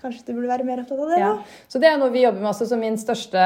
Kanskje 0.00 0.26
du 0.26 0.32
burde 0.34 0.50
være 0.50 0.66
mer 0.66 0.82
opptatt 0.82 1.00
av 1.00 1.12
det? 1.12 1.20
Ja. 1.20 1.34
Da? 1.38 1.60
Så 1.70 1.80
det 1.80 1.90
er 1.90 2.00
noe 2.00 2.12
vi 2.12 2.24
jobber 2.24 2.42
med 2.42 2.50
også 2.50 2.66
som 2.68 2.82
min 2.82 2.98
største 3.00 3.44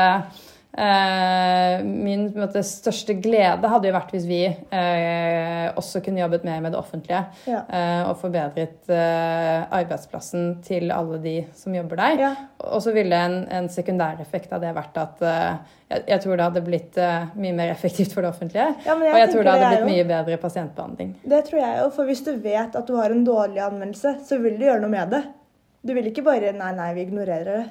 min 0.78 2.26
måte, 2.36 2.60
største 2.62 3.16
glede 3.18 3.70
hadde 3.70 3.88
jo 3.88 3.94
vært 3.96 4.12
hvis 4.14 4.26
vi 4.28 4.42
uh, 4.46 5.72
også 5.80 6.02
kunne 6.04 6.20
jobbet 6.20 6.44
mer 6.46 6.60
med 6.62 6.74
det 6.74 6.78
offentlige. 6.78 7.22
Ja. 7.48 7.62
Uh, 7.66 8.10
og 8.10 8.20
forbedret 8.20 8.90
arbeidsplassen 8.92 10.58
til 10.66 10.92
alle 10.94 11.18
de 11.24 11.34
som 11.56 11.74
jobber 11.74 11.98
der. 11.98 12.22
Ja. 12.22 12.30
Og 12.68 12.82
så 12.84 12.92
ville 12.94 13.16
en, 13.16 13.40
en 13.50 13.70
sekundæreffekt 13.72 14.52
av 14.54 14.62
det 14.62 14.74
vært 14.76 15.00
at 15.00 15.24
jeg, 15.24 16.04
jeg, 16.04 16.20
tror 16.22 16.36
det 16.36 16.46
hadde 16.46 16.64
blitt 16.66 17.00
mye 17.40 17.56
mer 17.56 17.72
effektivt 17.72 18.14
for 18.14 18.24
det 18.24 18.32
offentlige. 18.34 18.68
Ja, 18.84 18.94
jeg 18.94 19.14
og 19.14 19.20
jeg 19.22 19.32
tror 19.32 19.48
det 19.48 19.56
hadde 19.56 19.72
blitt 19.72 19.88
mye 19.88 20.06
bedre 20.12 20.38
pasientbehandling. 20.42 21.16
Det 21.32 21.42
tror 21.48 21.62
jeg 21.62 21.82
òg, 21.86 21.90
for 21.96 22.10
hvis 22.10 22.24
du 22.26 22.32
vet 22.44 22.78
at 22.78 22.88
du 22.88 22.96
har 23.00 23.14
en 23.14 23.26
dårlig 23.26 23.64
anmeldelse, 23.64 24.18
så 24.28 24.40
vil 24.42 24.60
du 24.60 24.66
gjøre 24.68 24.84
noe 24.84 24.94
med 24.94 25.16
det. 25.16 25.24
Du 25.86 25.94
vil 25.96 26.10
ikke 26.10 26.26
bare 26.26 26.52
Nei, 26.56 26.72
nei, 26.76 26.92
vi 26.96 27.06
ignorerer 27.06 27.48
det. 27.48 27.66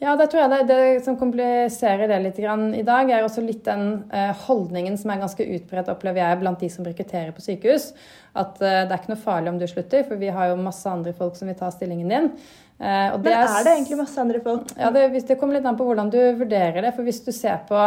Ja, 0.00 0.14
det 0.16 0.30
tror 0.32 0.40
jeg 0.40 0.50
det, 0.54 0.60
det 0.70 0.84
som 1.04 1.16
kompliserer 1.20 2.08
det 2.08 2.18
litt 2.24 2.38
i 2.40 2.84
dag, 2.86 3.10
er 3.12 3.24
også 3.26 3.42
litt 3.44 3.60
den 3.66 4.06
uh, 4.08 4.30
holdningen 4.46 4.96
som 4.96 5.12
er 5.12 5.20
ganske 5.20 5.44
utbredt, 5.44 5.90
opplever 5.92 6.22
jeg, 6.22 6.38
blant 6.40 6.62
de 6.64 6.70
som 6.72 6.86
rekrutterer 6.86 7.34
på 7.36 7.44
sykehus. 7.44 7.90
At 8.32 8.56
uh, 8.62 8.80
det 8.88 8.88
er 8.88 8.96
ikke 8.96 9.12
noe 9.12 9.20
farlig 9.20 9.52
om 9.52 9.58
du 9.60 9.66
slutter, 9.68 10.06
for 10.08 10.16
vi 10.22 10.32
har 10.32 10.48
jo 10.48 10.56
masse 10.62 10.88
andre 10.88 11.12
folk 11.16 11.36
som 11.36 11.52
vil 11.52 11.58
ta 11.58 11.68
stillingen 11.74 12.14
din. 12.14 12.30
Uh, 12.80 13.12
Men 13.20 13.28
er, 13.28 13.44
er, 13.44 13.66
det 13.66 13.74
egentlig 13.74 14.00
masse 14.00 14.24
andre 14.24 14.40
folk? 14.46 14.72
Ja, 14.80 14.88
det, 14.94 15.04
det, 15.20 15.36
kommer 15.36 15.58
litt 15.58 15.68
an 15.68 15.76
på 15.76 15.90
hvordan 15.90 16.08
du 16.16 16.20
vurderer 16.40 16.80
det. 16.80 16.94
For 16.96 17.04
hvis 17.04 17.20
du 17.26 17.30
ser 17.36 17.60
på 17.68 17.84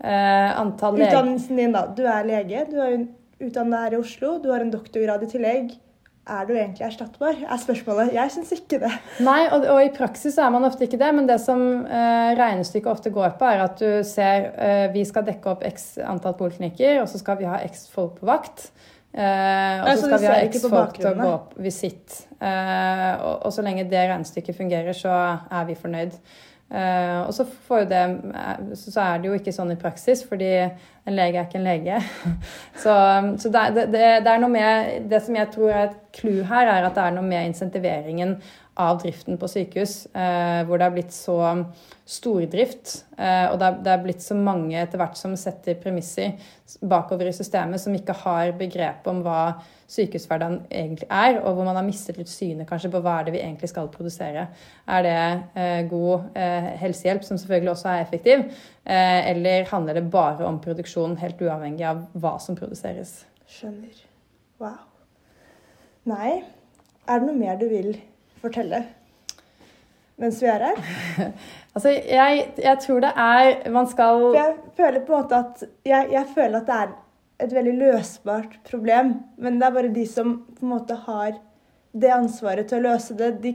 antall 0.00 0.96
leger 0.96 1.12
Utdannelsen 1.12 1.60
din, 1.60 1.76
da. 1.76 1.84
Du 1.92 2.06
er 2.08 2.24
lege, 2.24 2.64
du 2.72 2.78
er 2.80 2.96
utdannet 3.36 3.84
her 3.84 3.98
i 3.98 4.00
Oslo, 4.00 4.38
du 4.40 4.48
har 4.48 4.64
en 4.64 4.72
doktorgrad 4.72 5.28
i 5.28 5.28
tillegg 5.28 5.74
er 6.28 6.46
du 6.46 6.52
egentlig 6.54 6.84
erstattbar? 6.86 7.38
er 7.42 7.58
spørsmålet. 7.58 8.12
Jeg 8.14 8.32
syns 8.34 8.52
ikke 8.54 8.78
det. 8.82 8.92
Nei, 9.24 9.48
og, 9.48 9.64
og, 9.64 9.80
i 9.82 9.92
praksis 9.94 10.36
er 10.38 10.52
man 10.52 10.66
ofte 10.68 10.86
ikke 10.86 11.00
det. 11.00 11.10
Men 11.16 11.28
det 11.28 11.40
som 11.42 11.62
eh, 11.86 12.30
regnestykket 12.38 12.92
ofte 12.92 13.12
går 13.14 13.34
på, 13.40 13.48
er 13.48 13.64
at 13.64 13.80
du 13.80 14.04
ser 14.06 14.50
eh, 14.54 14.86
vi 14.94 15.04
skal 15.08 15.26
dekke 15.26 15.54
opp 15.54 15.64
x 15.66 15.92
antall 16.04 16.36
poliklinikker, 16.38 17.00
og 17.02 17.08
så 17.10 17.20
skal 17.22 17.40
vi 17.40 17.48
ha 17.50 17.58
x 17.66 17.88
folk 17.94 18.20
på 18.20 18.30
vakt. 18.30 18.68
Eh, 19.10 19.80
og 19.82 19.90
så 19.98 20.06
skal 20.06 20.22
vi 20.22 20.30
ha 20.30 20.36
x 20.44 20.68
folk 20.70 21.00
til 21.00 21.10
å 21.10 21.16
gå 21.18 21.30
opp 21.32 21.56
visitt. 21.58 22.20
Eh, 22.38 23.14
og, 23.16 23.40
og, 23.40 23.50
så 23.54 23.64
lenge 23.66 23.88
det 23.90 24.04
regnestykket 24.04 24.60
fungerer, 24.60 24.94
så 24.96 25.16
er 25.50 25.66
vi 25.68 25.78
fornøyd. 25.78 26.14
Uh, 26.70 27.26
og 27.26 27.34
så, 27.34 27.44
det, 27.90 28.02
så, 28.78 29.00
er 29.00 29.18
det 29.18 29.26
jo 29.26 29.34
ikke 29.34 29.54
sånn 29.54 29.72
i 29.74 29.78
praksis, 29.78 30.20
fordi 30.22 30.52
en 30.62 31.16
lege 31.16 31.40
er 31.40 31.48
ikke 31.48 31.58
en 31.58 31.66
lege. 31.66 31.96
så, 32.82 32.94
så 33.42 33.50
det, 33.50 33.88
det, 33.90 34.04
det, 34.22 34.30
er 34.30 34.38
noe 34.38 34.52
med 34.52 35.08
Det 35.10 35.18
som 35.24 35.34
jeg 35.34 35.50
tror 35.50 35.72
er 35.72 35.82
et 35.88 35.96
clou 36.14 36.44
her, 36.46 36.70
er 36.70 36.86
at 36.86 36.94
det 36.94 37.06
er 37.08 37.16
noe 37.16 37.26
med 37.26 37.50
insentiveringen 37.50 38.36
av 38.80 39.00
driften 39.02 39.38
på 39.40 39.48
sykehus, 39.50 40.06
eh, 40.16 40.60
hvor 40.66 40.80
det 40.80 40.86
er 40.86 40.94
blitt 40.94 41.14
så 41.14 41.38
stordrift. 42.10 43.04
Eh, 43.18 43.46
og 43.52 43.58
det 43.60 43.90
er, 43.90 44.00
blitt 44.02 44.22
så 44.24 44.34
mange 44.34 44.78
etter 44.80 44.98
hvert 44.98 45.18
som 45.18 45.36
setter 45.38 45.78
premisser 45.78 46.32
bakover 46.82 47.28
i 47.30 47.34
systemet, 47.34 47.82
som 47.82 47.94
ikke 47.94 48.16
har 48.24 48.50
begrep 48.58 49.06
om 49.10 49.22
hva 49.22 49.42
sykehushverdagen 49.90 50.64
egentlig 50.66 51.06
er, 51.06 51.38
og 51.42 51.54
hvor 51.54 51.66
man 51.66 51.78
har 51.78 51.86
mistet 51.86 52.18
litt 52.18 52.30
synet 52.30 52.68
kanskje 52.68 52.92
på 52.92 53.02
hva 53.04 53.18
er 53.20 53.28
det 53.28 53.36
vi 53.36 53.42
egentlig 53.42 53.70
skal 53.70 53.90
produsere. 53.92 54.48
Er 54.90 55.06
det 55.06 55.16
eh, 55.60 55.80
god 55.90 56.30
eh, 56.38 56.70
helsehjelp, 56.82 57.26
som 57.26 57.38
selvfølgelig 57.38 57.74
også 57.74 57.90
er 57.92 58.04
effektiv, 58.04 58.46
eller 58.90 59.68
handler 59.70 60.00
det 60.00 60.08
bare 60.10 60.46
om 60.48 60.56
produksjon, 60.62 61.18
helt 61.20 61.42
uavhengig 61.44 61.84
av 61.86 62.00
hva 62.18 62.38
som 62.42 62.56
produseres? 62.58 63.20
Skjønner. 63.46 64.00
Wow. 64.58 64.80
Nei. 66.10 66.40
Er 67.06 67.20
det 67.20 67.28
noe 67.28 67.38
mer 67.38 67.60
du 67.60 67.68
vil 67.70 67.92
fortelle 68.42 68.84
mens 70.20 70.40
vi 70.42 70.48
er 70.52 70.64
her? 70.68 70.80
altså, 71.74 71.92
jeg, 71.94 72.42
jeg, 72.60 72.76
tror 72.84 73.04
det 73.04 73.12
er 73.16 73.70
Man 73.72 73.88
skal 73.88 74.26
Jeg 74.36 74.56
føler 74.76 75.06
på 75.06 75.14
en 75.14 75.22
måte 75.22 75.38
at 75.38 75.62
jeg, 75.86 76.10
jeg, 76.12 76.26
føler 76.34 76.60
at 76.60 76.68
det 76.68 76.80
er 76.80 76.92
et 77.40 77.54
veldig 77.56 77.72
løsbart 77.78 78.58
problem. 78.68 79.14
Men 79.40 79.56
det 79.56 79.64
er 79.64 79.72
bare 79.72 79.94
de 79.94 80.04
som 80.04 80.42
på 80.58 80.66
en 80.66 80.74
måte 80.74 80.98
har 81.06 81.38
det 81.96 82.10
ansvaret 82.12 82.68
til 82.68 82.82
å 82.82 82.90
løse 82.90 83.16
det, 83.16 83.30
de 83.40 83.54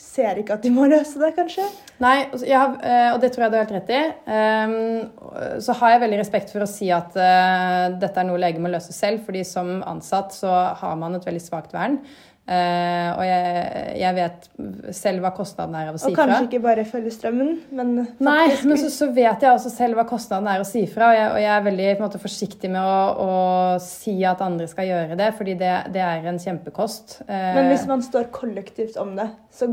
ser 0.00 0.38
ikke 0.40 0.58
at 0.58 0.64
de 0.64 0.72
må 0.74 0.84
løse 0.92 1.16
det, 1.22 1.32
kanskje. 1.38 1.64
Nei, 2.04 2.18
har, 2.50 2.76
eh, 2.84 3.08
og 3.14 3.22
det 3.22 3.32
tror 3.32 3.46
jeg 3.46 3.54
du 3.54 3.56
har 3.56 3.64
helt 3.64 3.74
rett 3.78 3.94
i. 3.96 4.02
Um, 4.28 5.56
så 5.64 5.76
har 5.80 5.94
jeg 5.94 6.04
veldig 6.04 6.20
respekt 6.20 6.52
for 6.52 6.66
å 6.66 6.68
si 6.68 6.90
at 6.92 7.16
uh, 7.16 7.96
dette 7.96 8.20
er 8.20 8.28
noe 8.28 8.40
lege 8.44 8.60
må 8.60 8.72
løse 8.72 8.92
selv, 8.92 9.24
fordi 9.24 9.44
som 9.48 9.78
ansatt 9.88 10.36
så 10.36 10.52
har 10.82 11.00
man 11.00 11.16
et 11.16 11.24
veldig 11.24 11.42
svakt 11.42 11.72
vern. 11.72 12.02
Uh, 12.44 13.08
og 13.16 13.22
jeg, 13.24 13.52
jeg, 14.02 14.14
vet 14.18 14.92
selv 14.92 15.22
hva 15.24 15.30
kostnaden 15.32 15.78
er 15.80 15.86
av 15.88 15.96
å 15.96 16.00
si 16.02 16.10
fra. 16.10 16.12
Og 16.12 16.18
kanskje 16.18 16.48
ikke 16.50 16.60
bare 16.66 16.82
følge 16.84 17.12
strømmen, 17.14 17.54
men 17.72 17.94
faktisk 18.02 18.26
Nei, 18.26 18.58
men 18.68 18.80
så, 18.82 18.90
så, 18.92 19.08
vet 19.16 19.46
jeg 19.46 19.48
også 19.48 19.72
selv 19.72 19.96
hva 19.96 20.04
kostnaden 20.10 20.50
er 20.52 20.60
å 20.60 20.66
si 20.68 20.82
fra. 20.84 21.08
Og 21.08 21.16
jeg, 21.16 21.30
og 21.30 21.40
jeg 21.40 21.52
er 21.54 21.64
veldig 21.70 21.88
måte, 22.02 22.20
forsiktig 22.20 22.68
med 22.74 22.84
å, 22.84 22.98
å, 23.24 23.38
si 23.80 24.18
at 24.28 24.44
andre 24.44 24.68
skal 24.68 24.90
gjøre 24.90 25.16
det, 25.22 25.30
fordi 25.38 25.56
det, 25.62 25.72
det 25.96 26.04
er 26.04 26.28
en 26.28 26.42
kjempekost. 26.42 27.22
Uh, 27.24 27.32
men 27.56 27.70
hvis 27.72 27.88
man 27.88 28.04
står 28.04 28.28
kollektivt 28.36 29.00
om 29.00 29.16
det, 29.16 29.30
så 29.54 29.70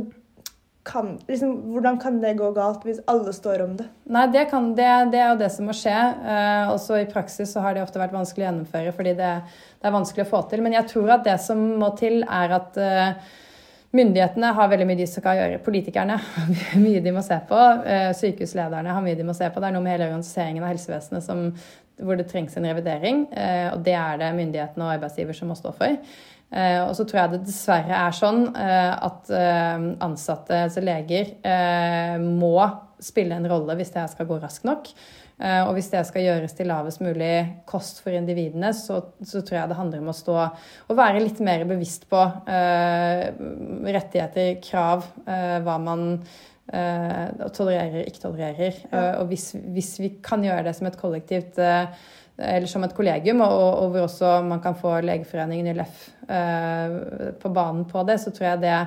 kan, 0.83 1.19
liksom, 1.27 1.51
hvordan 1.71 1.99
kan 1.99 2.21
det 2.21 2.33
gå 2.39 2.47
galt 2.55 2.85
hvis 2.85 3.01
alle 3.09 3.33
står 3.33 3.61
om 3.65 3.75
det? 3.77 3.85
Nei, 4.09 4.25
Det, 4.33 4.47
kan, 4.49 4.71
det, 4.75 4.87
det 5.13 5.19
er 5.21 5.29
jo 5.33 5.41
det 5.41 5.51
som 5.53 5.67
må 5.69 5.75
skje. 5.77 5.93
Eh, 5.93 6.71
også 6.73 6.97
i 7.01 7.09
praksis 7.09 7.53
så 7.53 7.61
har 7.61 7.75
det 7.75 7.83
ofte 7.85 8.01
vært 8.01 8.15
vanskelig 8.15 8.45
å 8.45 8.49
gjennomføre 8.49 8.95
fordi 8.95 9.13
det, 9.19 9.29
det, 9.77 9.85
er 9.85 9.93
vanskelig 9.93 10.25
å 10.25 10.31
få 10.31 10.41
til. 10.49 10.63
Men 10.65 10.77
jeg 10.79 10.89
tror 10.89 11.13
at 11.17 11.27
det 11.27 11.37
som 11.43 11.61
må 11.81 11.91
til, 11.99 12.23
er 12.25 12.55
at 12.57 12.81
eh, 12.81 13.29
myndighetene 13.93 14.55
har 14.57 14.73
veldig 14.73 14.89
mye 14.89 15.01
de 15.03 15.07
skal 15.11 15.37
gjøre. 15.43 15.61
Politikerne 15.67 16.17
har 16.17 16.51
mye 16.87 17.05
de 17.05 17.13
må 17.13 17.21
se 17.25 17.37
på. 17.45 17.61
Uh, 17.85 18.09
sykehuslederne 18.17 18.97
har 18.97 19.05
mye 19.05 19.19
de 19.19 19.27
må 19.27 19.37
se 19.37 19.51
på. 19.51 19.61
Det 19.61 19.69
er 19.69 19.77
noe 19.77 19.85
med 19.85 19.97
hele 19.97 20.09
organiseringen 20.09 20.65
av 20.65 20.73
helsevesenet 20.73 21.27
som, 21.27 21.49
hvor 22.01 22.17
det 22.17 22.25
trengs 22.31 22.57
en 22.57 22.65
revidering. 22.71 23.27
og 23.75 23.83
det 23.85 23.93
er 23.93 24.17
det 24.17 24.33
myndighetene 24.33 24.87
og 24.87 24.95
arbeidsgiver 24.95 25.37
som 25.37 25.51
må 25.51 25.59
stå 25.59 25.75
for. 25.77 25.99
Uh, 26.51 26.89
og 26.89 26.95
så 26.97 27.05
tror 27.07 27.21
jeg 27.21 27.31
det 27.31 27.45
dessverre 27.47 27.95
er 27.95 28.15
sånn 28.15 28.41
uh, 28.51 28.93
at 29.07 29.29
uh, 29.31 29.85
ansatte, 30.03 30.65
altså 30.67 30.83
leger, 30.83 31.31
må 32.19 32.57
spille 33.01 33.37
en 33.37 33.47
rolle 33.47 33.77
hvis 33.79 33.93
det 33.95 34.03
skal 34.11 34.27
gå 34.29 34.35
raskt 34.41 34.67
nok. 34.67 34.91
og 35.41 35.71
hvis 35.73 35.87
det 35.89 36.03
skal 36.05 36.21
gjøres 36.21 36.53
til 36.53 36.67
lavest 36.69 37.01
mulig 37.01 37.63
kost 37.65 38.03
for 38.03 38.13
individene, 38.13 38.69
så, 38.77 38.99
så, 39.25 39.41
tror 39.41 39.57
jeg 39.57 39.71
det 39.71 39.77
handler 39.79 40.03
om 40.03 40.11
å 40.11 40.13
stå 40.13 40.35
og 40.37 40.99
være 40.99 41.23
litt 41.23 41.41
mer 41.41 41.63
bevisst 41.65 42.05
på 42.11 42.19
rettigheter, 42.45 44.59
krav, 44.61 45.07
hva 45.25 45.79
man 45.81 46.05
tolererer, 46.69 48.05
ikke 48.05 48.25
tolererer. 48.27 48.77
Ja. 48.91 49.01
og 49.17 49.33
hvis, 49.33 49.49
hvis, 49.73 49.95
vi 50.03 50.13
kan 50.21 50.45
gjøre 50.45 50.67
det 50.69 50.75
som 50.77 50.91
et 50.91 51.01
kollektivt 51.01 51.57
eller 52.41 52.67
som 52.67 52.83
et 52.85 52.95
kollegium, 52.97 53.41
og, 53.45 53.61
og, 53.83 53.93
hvor 53.93 54.07
også 54.07 54.33
man 54.47 54.61
kan 54.63 54.77
få 54.77 54.97
Legeforeningen 55.05 55.71
i 55.71 55.75
LEF 55.77 56.03
eh, 56.27 57.33
på 57.41 57.51
banen 57.53 57.85
på 57.89 58.03
det, 58.07 58.19
så 58.23 58.33
tror 58.33 58.47
jeg 58.49 58.63
det 58.65 58.77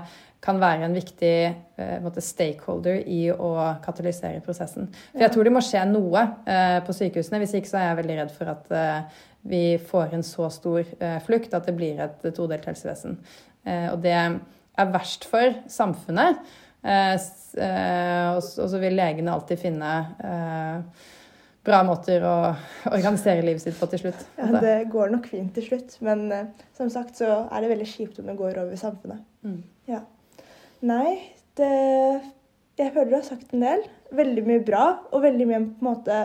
kan 0.45 0.59
være 0.61 0.85
en 0.85 0.97
viktig 0.97 1.37
eh, 1.81 1.95
måte, 2.05 2.23
stakeholder 2.25 3.01
i 3.09 3.23
å 3.33 3.53
katalysere 3.85 4.43
prosessen. 4.45 4.91
For 5.13 5.25
jeg 5.25 5.33
tror 5.33 5.49
det 5.49 5.55
må 5.55 5.63
skje 5.65 5.85
noe 5.89 6.25
eh, 6.45 6.81
på 6.85 6.97
sykehusene. 6.97 7.41
Hvis 7.43 7.55
ikke 7.57 7.71
så 7.71 7.81
er 7.81 7.89
jeg 7.89 8.01
veldig 8.03 8.19
redd 8.21 8.35
for 8.35 8.53
at 8.53 8.75
eh, 8.77 9.23
vi 9.55 9.63
får 9.81 10.17
en 10.17 10.27
så 10.27 10.51
stor 10.53 10.83
eh, 10.83 11.17
flukt 11.25 11.57
at 11.57 11.69
det 11.69 11.77
blir 11.79 12.03
et 12.05 12.29
todelt 12.37 12.69
helsevesen. 12.69 13.17
Eh, 13.65 13.89
og 13.93 14.05
det 14.05 14.15
er 14.19 14.93
verst 14.93 15.25
for 15.31 15.57
samfunnet. 15.71 16.45
og 16.85 18.43
så 18.45 18.79
vil 18.83 18.99
legene 18.99 19.33
alltid 19.33 19.61
finne 19.63 19.93
bra 21.65 21.81
måter 21.87 22.25
å 22.29 22.35
organisere 22.91 23.45
livet 23.45 23.65
sitt 23.65 23.79
på 23.79 23.89
til 23.93 24.05
slutt. 24.05 24.25
Ja, 24.39 24.51
Det 24.61 24.77
går 24.93 25.13
nok 25.15 25.29
fint 25.31 25.55
til 25.57 25.67
slutt, 25.69 25.97
men 26.05 26.27
uh, 26.33 26.67
som 26.77 26.91
sagt 26.93 27.21
så 27.21 27.45
er 27.49 27.65
det 27.65 27.73
veldig 27.73 27.89
kjipt 27.89 28.21
om 28.21 28.29
det 28.29 28.37
går 28.39 28.61
over 28.63 28.81
samfunnet. 28.81 29.25
Mm. 29.47 29.63
Ja. 29.91 30.05
Nei, 30.85 31.33
det 31.57 31.73
Jeg 32.75 32.91
føler 32.91 33.11
du 33.13 33.17
har 33.21 33.27
sagt 33.27 33.53
en 33.55 33.63
del. 33.63 33.85
Veldig 34.15 34.43
mye 34.49 34.63
bra, 34.67 34.85
og 35.15 35.23
veldig 35.23 35.47
mye 35.47 35.61
på 35.63 35.85
en 35.85 35.89
måte 35.93 36.17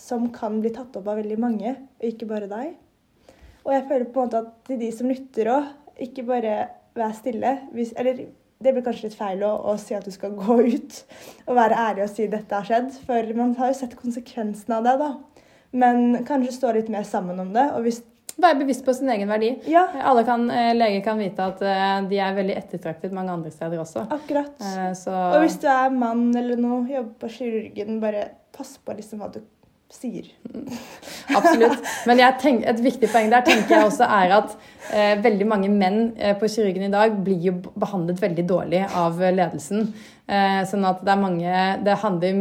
som 0.00 0.28
kan 0.32 0.60
bli 0.62 0.70
tatt 0.72 0.94
opp 0.96 1.10
av 1.10 1.18
veldig 1.20 1.36
mange, 1.42 1.74
og 1.98 2.06
ikke 2.06 2.28
bare 2.30 2.48
deg. 2.48 2.76
Og 3.66 3.74
jeg 3.74 3.84
føler 3.90 4.08
på 4.08 4.22
en 4.22 4.28
måte 4.28 4.40
at 4.40 4.52
til 4.68 4.78
de 4.80 4.88
som 4.94 5.10
lytter 5.10 5.50
òg, 5.52 5.66
ikke 6.08 6.24
bare 6.24 6.54
vær 6.96 7.12
stille. 7.18 7.52
Hvis, 7.74 7.92
eller 8.00 8.22
det 8.58 8.74
blir 8.74 8.84
kanskje 8.86 9.08
litt 9.08 9.18
feil 9.18 9.42
å, 9.46 9.52
å, 9.70 9.76
si 9.80 9.96
at 9.96 10.06
du 10.06 10.12
skal 10.14 10.34
gå 10.42 10.60
ut 10.66 11.00
og 11.46 11.56
være 11.58 11.80
ærlig 11.88 12.06
og 12.06 12.12
si 12.12 12.28
dette 12.30 12.54
har 12.54 12.68
skjedd, 12.68 12.92
for 13.06 13.34
man 13.38 13.56
har 13.58 13.72
jo 13.72 13.80
sett 13.80 13.98
konsekvensene 13.98 14.80
av 14.80 14.88
det, 14.88 14.96
da. 15.02 15.10
Men 15.78 16.22
kanskje 16.28 16.54
stå 16.56 16.72
litt 16.76 16.88
mer 16.92 17.04
sammen 17.04 17.40
om 17.42 17.52
det. 17.52 17.66
og 17.76 17.84
hvis 17.84 18.00
være 18.38 18.60
bevisst 18.60 18.84
på 18.86 18.94
sin 18.94 19.10
egen 19.12 19.30
verdi. 19.30 19.50
Ja. 19.70 19.84
Alle 20.06 20.24
kan, 20.26 20.48
eh, 20.50 20.70
Leger 20.76 21.02
kan 21.04 21.18
vite 21.18 21.46
at 21.50 21.62
eh, 21.62 22.08
de 22.08 22.20
er 22.22 22.36
veldig 22.36 22.56
ettertraktet 22.60 23.14
mange 23.14 23.34
andre 23.34 23.50
steder 23.50 23.82
også. 23.82 24.06
Akkurat. 24.14 24.54
Eh, 24.62 24.92
så... 24.98 25.14
Og 25.34 25.42
hvis 25.42 25.58
du 25.62 25.66
er 25.72 25.94
mann 25.94 26.30
eller 26.36 26.60
noe, 26.60 26.84
jobber 26.86 27.14
på 27.24 27.32
kirurgen, 27.38 27.98
bare 28.02 28.28
pass 28.54 28.76
på 28.78 28.94
liksom 28.94 29.22
hva 29.22 29.32
du 29.34 29.40
sier. 29.92 30.28
Absolutt. 31.38 31.80
Men 32.08 32.20
tenk, 32.40 32.64
et 32.68 32.82
viktig 32.84 33.08
poeng 33.12 33.30
der 33.32 33.44
tenker 33.46 33.78
jeg 33.78 33.88
også 33.88 34.08
er 34.18 34.34
at 34.36 34.54
eh, 34.92 35.14
veldig 35.24 35.48
mange 35.48 35.70
menn 35.72 36.12
eh, 36.16 36.36
på 36.38 36.50
kirurgen 36.52 36.88
i 36.88 36.92
dag 36.92 37.16
blir 37.24 37.40
jo 37.48 37.56
behandlet 37.72 38.20
veldig 38.22 38.44
dårlig 38.48 38.84
av 38.88 39.20
ledelsen. 39.20 39.90
Eh, 40.28 40.60
sånn 40.68 40.84
at 40.84 41.00
det 41.06 41.12
er 41.14 41.20
mange 41.22 41.60
det 41.86 41.94
handler, 42.02 42.40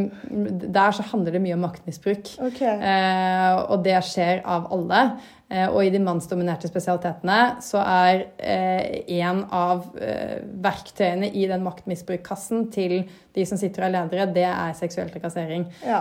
Der 0.75 0.91
så 0.91 1.05
handler 1.07 1.37
det 1.37 1.43
mye 1.45 1.55
om 1.55 1.63
maktmisbruk. 1.63 2.33
Okay. 2.49 2.73
Eh, 2.75 3.53
og 3.71 3.83
det 3.87 4.01
skjer 4.09 4.43
av 4.43 4.67
alle. 4.75 5.03
Eh, 5.47 5.67
og 5.71 5.79
i 5.85 5.91
de 5.93 5.99
mannsdominerte 6.03 6.67
spesialitetene 6.67 7.61
så 7.63 7.79
er 7.79 8.23
eh, 8.35 8.97
en 9.21 9.45
av 9.55 9.85
eh, 9.95 10.41
verktøyene 10.63 11.29
i 11.31 11.45
den 11.47 11.63
maktmisbrukkassen 11.63 12.65
til 12.73 12.97
de 13.37 13.45
som 13.47 13.59
sitter 13.59 13.85
og 13.85 13.87
er 13.87 13.93
ledere, 13.95 14.25
det 14.35 14.43
er 14.49 14.75
seksuell 14.75 15.11
trakassering. 15.13 15.67
Ja. 15.85 15.99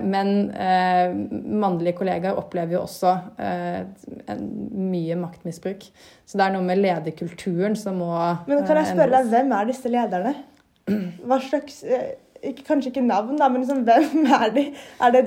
Men 0.00 0.48
mannlige 1.60 1.98
kollegaer 1.98 2.38
opplever 2.40 2.78
jo 2.78 2.84
også 2.86 3.12
mye 4.72 5.18
maktmisbruk. 5.20 5.84
Så 6.24 6.40
det 6.40 6.46
er 6.46 6.54
noe 6.54 6.64
med 6.64 6.80
lederkulturen 6.80 7.76
som 7.76 8.00
må 8.00 8.08
Men 8.48 8.64
kan 8.64 8.80
jeg 8.80 8.94
spørre 8.94 9.18
deg, 9.18 9.28
hvem 9.34 9.52
er 9.58 9.68
disse 9.68 9.92
lederne? 9.92 10.32
Hva 11.28 11.38
slags 11.44 11.84
Kanskje 12.64 12.94
ikke 12.94 13.02
navn, 13.04 13.36
da, 13.36 13.50
men 13.52 13.66
liksom, 13.66 13.84
hvem 13.84 14.24
er 14.40 14.52
de? 14.54 14.64
Er 15.04 15.12
det 15.12 15.26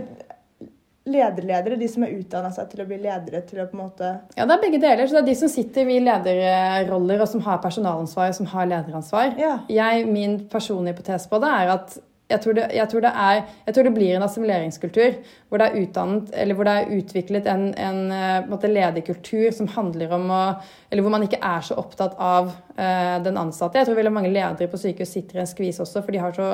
lederledere, 1.10 1.80
de 1.82 1.88
som 1.90 2.04
er 2.06 2.14
utdanna 2.14 2.52
seg 2.54 2.70
til 2.72 2.84
å 2.84 2.88
bli 2.90 3.00
ledere 3.02 3.42
til 3.48 3.64
å 3.64 3.66
på 3.70 3.78
en 3.78 3.84
måte 3.88 4.12
Ja, 4.38 4.46
det 4.46 4.54
er 4.54 4.62
begge 4.62 4.82
deler. 4.84 5.08
Så 5.08 5.18
det 5.18 5.24
er 5.24 5.30
de 5.32 5.38
som 5.40 5.52
sitter 5.52 5.90
i 5.90 5.98
lederroller, 6.04 7.24
og 7.24 7.32
som 7.32 7.42
har 7.48 7.62
personalansvar, 7.64 8.30
og 8.30 8.38
som 8.38 8.50
har 8.54 8.70
lederansvar. 8.70 9.34
Ja. 9.42 9.56
Jeg, 9.72 10.06
min 10.12 10.40
personlige 10.52 11.00
hypotese 11.00 11.32
på 11.32 11.42
det 11.42 11.52
er 11.58 11.74
at 11.80 11.98
jeg 12.32 12.42
tror, 12.44 12.56
det, 12.58 12.68
jeg, 12.76 12.88
tror 12.92 13.08
er, 13.10 13.42
jeg 13.68 13.76
tror, 13.76 13.88
det, 13.88 13.94
blir 13.96 14.16
en 14.16 14.26
assimileringskultur 14.26 15.18
hvor 15.50 15.62
det 15.62 15.68
er 15.68 15.82
utdannet, 15.82 16.32
hvor 16.56 16.68
det 16.68 16.76
er 16.78 16.94
utviklet 16.98 17.50
en, 17.52 17.66
en, 17.76 18.00
en 18.12 18.72
ledig 18.72 19.04
kultur 19.10 19.50
som 19.56 19.70
handler 19.76 20.16
om 20.16 20.30
å 20.32 20.44
Eller 20.92 21.06
hvor 21.06 21.14
man 21.14 21.24
ikke 21.24 21.40
er 21.40 21.62
så 21.64 21.78
opptatt 21.80 22.18
av 22.20 22.50
uh, 22.52 23.18
den 23.24 23.38
ansatte. 23.40 23.80
Jeg 23.80 23.88
tror 23.88 23.96
veldig 23.96 24.12
mange 24.12 24.32
ledere 24.32 24.68
på 24.68 24.80
sykehus 24.80 25.14
sitter 25.16 25.40
i 25.40 25.44
en 25.44 25.48
skvis 25.48 25.80
også, 25.80 26.02
for 26.04 26.12
de 26.12 26.20
har 26.20 26.36
så 26.36 26.50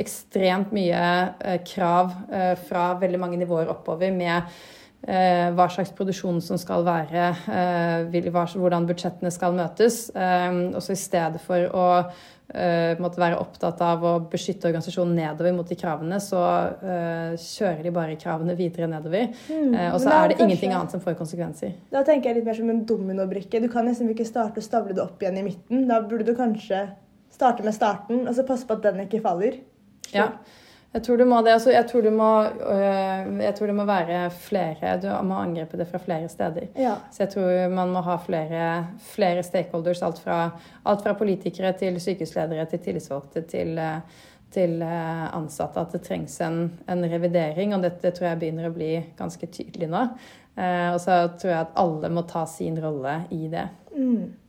ekstremt 0.00 0.72
mye 0.72 1.02
uh, 1.42 1.58
krav 1.68 2.14
uh, 2.32 2.54
fra 2.68 2.86
veldig 3.00 3.20
mange 3.20 3.40
nivåer 3.42 3.72
oppover 3.72 4.14
med 4.14 4.54
hva 5.02 5.64
slags 5.66 5.90
produksjon 5.98 6.36
som 6.38 6.54
skal 6.62 6.84
være, 6.86 7.32
hvordan 8.54 8.84
budsjettene 8.86 9.32
skal 9.34 9.56
møtes. 9.56 9.96
også 10.14 10.94
i 10.94 11.00
stedet 11.00 11.40
for 11.42 11.66
å 11.74 11.86
måtte 13.00 13.20
være 13.22 13.38
opptatt 13.40 13.80
av 13.84 14.02
å 14.04 14.12
beskytte 14.32 14.68
organisasjonen 14.68 15.14
nedover 15.16 15.54
mot 15.56 15.68
de 15.68 15.76
kravene, 15.78 16.18
så 16.20 16.40
uh, 16.82 17.32
kjører 17.40 17.80
de 17.86 17.92
bare 17.94 18.18
kravene 18.20 18.56
videre 18.58 18.88
nedover. 18.92 19.30
Mm, 19.48 19.72
uh, 19.72 19.86
og 19.94 20.00
så 20.02 20.12
er 20.12 20.32
det 20.32 20.36
kanskje, 20.36 20.48
ingenting 20.48 20.74
annet 20.76 20.92
som 20.92 21.04
får 21.04 21.16
konsekvenser. 21.20 21.76
Da 21.94 22.04
tenker 22.06 22.30
jeg 22.30 22.40
litt 22.40 22.50
mer 22.50 22.58
som 22.58 22.72
en 22.72 22.82
dominobrikke. 22.88 23.62
Du 23.62 23.70
kan 23.72 23.88
nesten 23.88 24.10
ikke 24.12 24.28
starte 24.28 24.60
og 24.60 24.66
stable 24.66 24.96
det 24.96 25.04
opp 25.04 25.22
igjen 25.24 25.40
i 25.40 25.46
midten. 25.46 25.86
Da 25.88 26.02
burde 26.04 26.28
du 26.28 26.34
kanskje 26.36 26.84
starte 27.32 27.64
med 27.64 27.76
starten, 27.76 28.26
og 28.26 28.36
så 28.36 28.44
passe 28.48 28.68
på 28.68 28.76
at 28.76 28.84
den 28.90 29.06
ikke 29.06 29.22
faller. 29.24 29.56
Slik. 30.04 30.18
Ja. 30.18 30.28
Jeg 30.92 31.02
tror, 31.06 31.22
må 31.24 31.38
det, 31.40 31.54
altså, 31.54 31.70
jeg, 31.72 31.86
tror 31.88 32.08
må, 32.12 32.30
øh, 32.44 33.28
jeg 33.40 33.54
tror 33.56 33.70
det 33.70 33.76
må 33.76 33.84
være 33.88 34.18
flere 34.30 34.98
Du 35.00 35.08
må 35.24 35.38
angripe 35.40 35.78
det 35.80 35.86
fra 35.88 35.98
flere 35.98 36.28
steder. 36.28 36.66
Ja. 36.76 36.98
Så 37.10 37.22
jeg 37.22 37.30
tror 37.32 37.68
man 37.72 37.94
må 37.94 38.02
ha 38.04 38.18
flere, 38.20 38.66
flere 39.14 39.42
stakeholders. 39.42 40.02
Alt 40.02 40.20
fra, 40.20 40.50
alt 40.84 41.02
fra, 41.02 41.14
politikere 41.16 41.72
til 41.72 41.96
sykehusledere 42.00 42.66
til 42.68 42.78
tillitsvalgte 42.84 43.40
til, 43.48 43.80
til 44.52 44.82
øh, 44.82 45.24
ansatte. 45.36 45.80
At 45.80 45.96
det 45.96 46.02
trengs 46.04 46.40
en, 46.44 46.60
en, 46.88 47.08
revidering. 47.14 47.74
Og 47.74 47.82
dette 47.82 48.12
tror 48.12 48.28
jeg 48.28 48.42
begynner 48.44 48.68
å 48.68 48.76
bli 48.76 48.92
ganske 49.16 49.48
tydelig 49.48 49.88
nå. 49.88 50.04
Eh, 50.60 50.90
og 50.92 51.00
så 51.00 51.22
tror 51.40 51.54
jeg 51.54 51.60
at 51.62 51.76
alle 51.80 52.12
må 52.12 52.26
ta 52.28 52.44
sin 52.44 52.76
rolle 52.84 53.22
i 53.32 53.46
det. 53.48 53.64
Mm. 53.96 54.41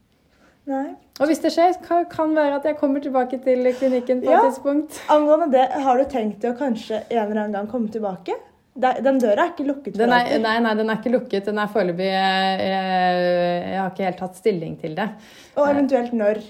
Nei. 0.70 0.94
Og 1.20 1.30
hvis 1.30 1.42
det 1.44 1.52
skjer, 1.54 1.76
kan, 1.84 2.06
kan 2.10 2.32
være 2.36 2.58
at 2.62 2.66
jeg 2.70 2.78
kommer 2.80 3.04
tilbake 3.04 3.38
til 3.44 3.68
klinikken 3.78 4.24
på 4.24 4.32
ja. 4.32 4.40
et 4.40 4.54
tidspunkt. 4.54 4.98
Angående 5.12 5.50
det, 5.54 5.68
har 5.84 6.00
du 6.00 6.08
tenkt 6.10 6.46
å 6.48 6.54
kanskje 6.58 7.04
en 7.04 7.20
eller 7.20 7.44
annen 7.44 7.58
gang 7.58 7.70
komme 7.72 7.92
tilbake? 7.94 8.38
Den 8.74 9.20
døra 9.22 9.44
er 9.44 9.52
ikke 9.52 9.68
lukket 9.68 9.98
for 10.00 10.10
alltid? 10.10 10.40
Nei, 10.42 10.56
nei, 10.66 10.72
den 10.80 10.90
er 10.90 10.98
ikke 10.98 11.12
lukket. 11.14 11.46
Den 11.46 11.60
er 11.62 11.70
foreløpig 11.70 12.08
jeg, 12.08 12.56
jeg, 12.72 13.20
jeg, 13.68 13.76
har 13.78 13.92
ikke 13.92 14.08
helt 14.08 14.22
tatt 14.24 14.40
stilling 14.40 14.80
til 14.82 14.96
det. 14.98 15.10
Og 15.54 15.68
eventuelt 15.68 16.16
når? 16.18 16.42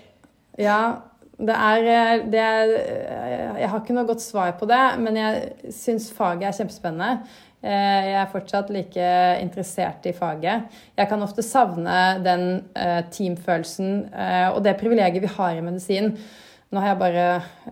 Ja, 0.62 0.78
Det 1.34 1.56
er, 1.58 1.88
eh, 1.92 2.20
det 2.30 2.40
er 2.40 2.70
Jeg 3.60 3.70
har 3.70 3.80
ikke 3.82 3.96
noe 3.98 4.06
godt 4.08 4.22
svar 4.22 4.54
på 4.60 4.68
det, 4.70 4.84
men 5.02 5.18
jeg 5.18 5.74
syns 5.74 6.12
faget 6.14 6.48
er 6.48 6.56
kjempespennende. 6.62 7.26
Eh, 7.64 8.00
jeg 8.12 8.20
er 8.22 8.32
fortsatt 8.32 8.72
like 8.76 9.10
interessert 9.42 10.06
i 10.10 10.16
faget. 10.16 10.70
Jeg 11.00 11.10
kan 11.10 11.26
ofte 11.26 11.46
savne 11.46 12.00
den 12.24 12.48
teamfølelsen 13.16 14.10
og 14.54 14.64
det 14.66 14.76
privilegiet 14.82 15.24
vi 15.24 15.36
har 15.38 15.56
i 15.56 15.64
medisin. 15.64 16.14
Nå 16.74 16.82
har 16.82 16.94
jeg 16.94 17.02
bare 17.04 17.26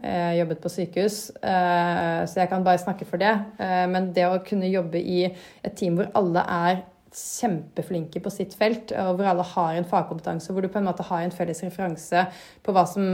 eh, 0.04 0.34
jobbet 0.38 0.60
på 0.62 0.70
sykehus, 0.70 1.16
eh, 1.42 2.22
så 2.30 2.44
jeg 2.44 2.50
kan 2.52 2.66
bare 2.66 2.82
snakke 2.82 3.08
for 3.10 3.22
det. 3.22 3.34
Eh, 3.58 3.86
men 3.90 4.12
det 4.14 4.28
å 4.30 4.42
kunne 4.46 4.70
jobbe 4.70 5.02
i 5.02 5.24
et 5.26 5.74
team 5.78 5.98
hvor 5.98 6.12
alle 6.18 6.44
er 6.46 6.84
kjempeflinke 7.18 8.22
på 8.22 8.32
sitt 8.32 8.54
felt, 8.56 8.94
og 8.94 9.18
hvor 9.18 9.32
alle 9.32 9.46
har 9.56 9.80
en 9.80 9.88
fagkompetanse, 9.90 10.54
hvor 10.54 10.62
du 10.62 10.70
på 10.72 10.80
en 10.80 10.86
måte 10.86 11.08
har 11.10 11.26
en 11.26 11.34
felles 11.34 11.64
referanse 11.66 12.28
på 12.62 12.76
hva 12.76 12.86
som, 12.88 13.08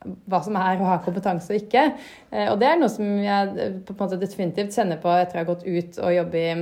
hva 0.00 0.40
som 0.44 0.56
er 0.56 0.80
å 0.80 0.88
ha 0.88 0.98
kompetanse 1.04 1.52
og 1.52 1.60
ikke. 1.60 1.84
Eh, 2.32 2.48
og 2.48 2.58
det 2.60 2.70
er 2.70 2.80
noe 2.80 2.92
som 2.92 3.06
jeg 3.20 3.54
eh, 3.56 3.78
på 3.84 3.94
en 3.94 4.00
måte 4.00 4.20
definitivt 4.20 4.76
kjenner 4.76 5.00
på 5.02 5.12
etter 5.12 5.36
å 5.38 5.42
ha 5.42 5.48
gått 5.50 5.66
ut 5.66 6.00
og 6.00 6.14
jobbe 6.16 6.40
i 6.40 6.54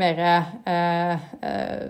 mer 0.00 0.22
eh, 0.24 1.26
eh, 1.44 1.82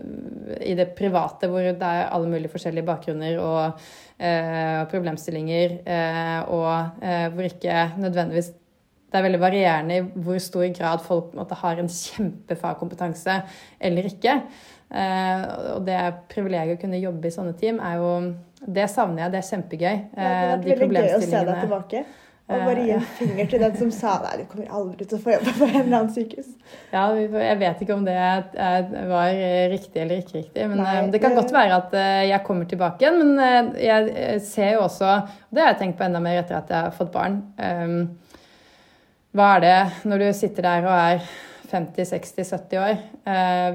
i 0.66 0.74
det 0.78 0.90
private, 0.98 1.50
hvor 1.50 1.62
det 1.62 1.76
er 1.86 2.10
alle 2.10 2.30
mulige 2.30 2.50
forskjellige 2.50 2.88
bakgrunner 2.88 3.38
og 3.38 3.84
eh, 4.18 4.82
problemstillinger, 4.90 5.78
eh, 5.86 6.50
og 6.50 6.98
hvor 7.36 7.46
ikke 7.46 7.86
nødvendigvis 8.02 8.52
det 9.12 9.20
er 9.20 9.26
veldig 9.26 9.42
varierende 9.42 9.96
i 10.00 10.04
hvor 10.24 10.38
stor 10.40 10.64
grad 10.72 11.02
folk 11.04 11.34
måtte, 11.36 11.58
har 11.60 11.78
en 11.78 11.90
kjempefagkompetanse 11.92 13.42
eller 13.84 14.06
ikke. 14.08 14.38
Og 15.76 15.84
det 15.84 15.98
privilegiet 16.32 16.78
å 16.78 16.80
kunne 16.80 17.00
jobbe 17.00 17.28
i 17.28 17.34
sånne 17.34 17.52
team, 17.60 17.76
er 17.84 17.98
jo 18.00 18.14
Det 18.66 18.88
savner 18.90 19.24
jeg. 19.24 19.32
Det 19.34 19.40
er 19.40 19.48
kjempegøy. 19.50 20.02
det 20.16 20.26
har 20.32 20.66
vært 20.66 20.84
veldig 20.84 21.06
gøy 21.06 21.16
å 21.16 21.22
se 21.24 21.46
deg 21.48 21.64
tilbake. 21.64 22.04
Og 22.52 22.64
bare 22.66 22.84
gi 22.84 22.92
en 22.92 23.00
eh. 23.00 23.10
finger 23.16 23.48
til 23.52 23.62
den 23.62 23.76
som 23.78 23.90
sa 23.94 24.16
nei, 24.24 24.32
du 24.40 24.48
kommer 24.50 24.72
aldri 24.76 25.06
til 25.06 25.18
å 25.18 25.22
få 25.22 25.32
jobbe 25.36 25.52
på 25.56 25.68
en 25.68 25.76
eller 25.78 25.98
annen 25.98 26.10
sykehus. 26.12 26.48
Ja, 26.90 27.04
jeg 27.14 27.58
vet 27.60 27.84
ikke 27.84 27.94
om 27.94 28.02
det 28.06 28.16
var 29.12 29.38
riktig 29.72 30.02
eller 30.02 30.20
ikke 30.20 30.40
riktig. 30.40 30.66
Men 30.72 30.82
nei, 30.82 30.96
det 31.14 31.22
kan 31.22 31.36
godt 31.38 31.54
være 31.54 31.78
at 31.78 31.94
eh, 31.98 32.24
jeg 32.32 32.44
kommer 32.48 32.68
tilbake 32.68 33.04
igjen. 33.04 33.22
Men 33.22 33.46
eh, 33.46 33.86
jeg 33.86 34.42
ser 34.48 34.74
jo 34.76 34.84
også, 34.88 35.14
og 35.14 35.54
det 35.54 35.64
har 35.64 35.72
jeg 35.72 35.80
tenkt 35.84 36.00
på 36.00 36.08
enda 36.08 36.20
mer 36.24 36.42
etter 36.42 36.58
at 36.58 36.72
jeg 36.72 36.88
har 36.88 36.98
fått 36.98 37.14
barn 37.14 37.40
Hva 39.32 39.48
er 39.54 39.64
det 39.64 39.78
når 40.10 40.26
du 40.26 40.28
sitter 40.36 40.66
der 40.66 40.90
og 40.90 40.92
er 40.98 41.32
50-60-70 41.72 42.82
år? 42.82 43.02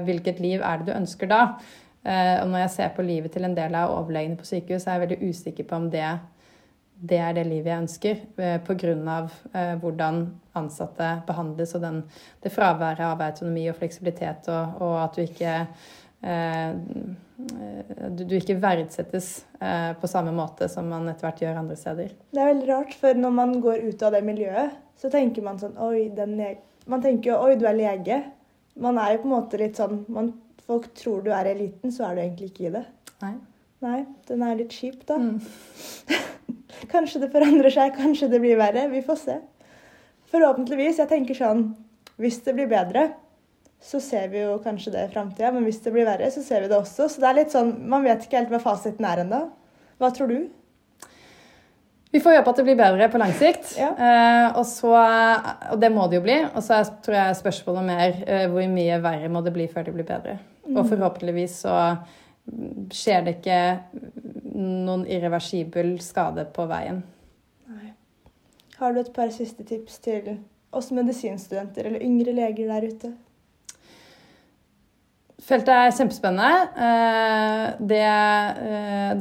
Hvilket 0.06 0.44
liv 0.44 0.62
er 0.62 0.78
det 0.78 0.92
du 0.92 0.94
ønsker 0.94 1.30
da? 1.30 1.42
Og 2.08 2.48
når 2.48 2.62
jeg 2.62 2.70
ser 2.72 2.92
på 2.96 3.04
livet 3.04 3.34
til 3.34 3.44
en 3.44 3.56
del 3.56 3.74
av 3.76 3.90
overlegene 3.92 4.38
på 4.40 4.46
sykehus, 4.48 4.86
er 4.86 4.96
jeg 4.96 5.02
veldig 5.02 5.28
usikker 5.28 5.66
på 5.68 5.76
om 5.76 5.90
det 5.92 6.06
det 6.98 7.18
er 7.22 7.34
det 7.36 7.44
livet 7.46 7.70
jeg 7.70 7.82
ønsker, 7.84 8.20
eh, 8.42 8.58
pga. 8.64 9.28
Eh, 9.54 9.74
hvordan 9.78 10.24
ansatte 10.58 11.10
behandles 11.26 11.74
og 11.74 11.84
den, 11.84 12.02
det 12.42 12.52
fraværet 12.52 13.04
av 13.06 13.22
autonomi 13.22 13.68
og 13.70 13.78
fleksibilitet, 13.78 14.48
og, 14.50 14.82
og 14.82 14.96
at 15.04 15.14
du 15.14 15.22
ikke 15.22 15.52
eh, 16.26 16.74
du, 18.18 18.34
ikke 18.34 18.58
verdsettes 18.58 19.44
eh, 19.62 19.92
på 20.00 20.10
samme 20.10 20.34
måte 20.34 20.66
som 20.68 20.90
man 20.90 21.06
etter 21.08 21.28
hvert 21.28 21.44
gjør 21.44 21.60
andre 21.62 21.78
steder. 21.78 22.16
Det 22.34 22.42
er 22.42 22.50
veldig 22.50 22.68
rart, 22.72 22.98
for 22.98 23.14
når 23.14 23.36
man 23.36 23.54
går 23.62 23.86
ut 23.86 24.02
av 24.02 24.16
det 24.16 24.24
miljøet, 24.26 24.74
så 24.98 25.12
tenker 25.12 25.46
man 25.46 25.60
sånn 25.60 25.78
Oi, 25.78 26.10
Man 26.90 27.02
tenker 27.04 27.30
jo 27.30 27.38
Oi, 27.44 27.54
du 27.54 27.68
er 27.70 27.78
lege. 27.78 28.16
Man 28.74 28.98
er 28.98 29.12
jo 29.14 29.22
på 29.22 29.28
en 29.28 29.36
måte 29.36 29.60
litt 29.60 29.78
sånn 29.78 30.00
man, 30.10 30.32
Folk 30.68 30.90
tror 30.98 31.22
du 31.24 31.30
er 31.32 31.48
eliten, 31.48 31.92
så 31.94 32.08
er 32.08 32.16
du 32.16 32.22
egentlig 32.22 32.50
ikke 32.50 32.66
i 32.68 32.74
det. 32.74 32.84
Nei. 33.22 33.36
Nei, 33.84 34.00
den 34.28 34.42
er 34.42 34.58
litt 34.58 34.74
kjip, 34.74 35.04
da. 35.08 35.16
Mm. 35.16 35.38
Kanskje 36.92 37.22
det 37.22 37.30
forandrer 37.32 37.72
seg, 37.72 37.94
kanskje 37.96 38.28
det 38.32 38.40
blir 38.42 38.58
verre. 38.58 38.84
Vi 38.92 39.00
får 39.06 39.18
se. 39.22 39.38
Forhåpentligvis. 40.32 41.00
Jeg 41.00 41.10
tenker 41.10 41.36
sånn 41.36 41.62
Hvis 42.18 42.40
det 42.44 42.54
blir 42.56 42.68
bedre, 42.70 43.04
så 43.78 44.00
ser 44.02 44.28
vi 44.32 44.40
jo 44.42 44.56
kanskje 44.62 44.90
det 44.94 45.04
i 45.06 45.10
framtida. 45.12 45.52
Men 45.54 45.64
hvis 45.66 45.78
det 45.84 45.92
blir 45.94 46.06
verre, 46.08 46.28
så 46.34 46.42
ser 46.42 46.64
vi 46.64 46.70
det 46.70 46.76
også. 46.76 47.06
Så 47.06 47.22
det 47.22 47.28
er 47.28 47.38
litt 47.38 47.54
sånn, 47.54 47.70
man 47.90 48.02
vet 48.06 48.24
ikke 48.26 48.40
helt 48.40 48.50
hva 48.50 48.60
fasiten 48.62 49.06
er 49.06 49.22
ennå. 49.22 49.44
Hva 50.02 50.10
tror 50.14 50.32
du? 50.32 50.48
Vi 52.10 52.20
får 52.24 52.38
håpe 52.38 52.52
at 52.52 52.60
det 52.60 52.64
blir 52.64 52.78
bedre 52.78 53.08
på 53.12 53.20
lang 53.20 53.32
sikt. 53.36 53.74
Ja. 53.76 53.90
Uh, 53.92 54.58
og, 54.60 54.64
så, 54.68 54.94
og 55.74 55.80
det 55.80 55.90
må 55.92 56.06
det 56.08 56.20
jo 56.20 56.24
bli. 56.24 56.38
Og 56.54 56.64
så 56.64 56.80
tror 57.04 57.18
jeg 57.18 57.40
spørsmålet 57.42 57.88
mer 57.90 58.16
uh, 58.22 58.46
hvor 58.52 58.70
mye 58.72 58.96
verre 59.04 59.28
må 59.32 59.42
det 59.44 59.52
bli 59.56 59.68
før 59.68 59.88
det 59.88 59.94
blir 59.96 60.08
bedre. 60.08 60.38
Mm. 60.64 60.76
Og 60.76 60.88
forhåpentligvis 60.88 61.60
så 61.66 61.76
skjer 62.94 63.26
det 63.26 63.36
ikke 63.38 63.60
noen 64.56 65.04
irreversibel 65.04 65.98
skade 66.00 66.46
på 66.54 66.64
veien. 66.70 67.02
Nei. 67.68 67.92
Har 68.80 68.94
du 68.94 69.02
et 69.02 69.12
par 69.12 69.28
siste 69.34 69.66
tips 69.68 70.00
til 70.04 70.38
oss 70.72 70.88
medisinstudenter 70.96 71.90
eller 71.90 72.04
yngre 72.04 72.32
leger 72.36 72.72
der 72.72 72.88
ute? 72.88 73.12
Feltet 75.48 75.72
er 75.72 75.94
kjempespennende. 75.96 76.48
Eh, 76.88 77.62
det, 77.88 78.08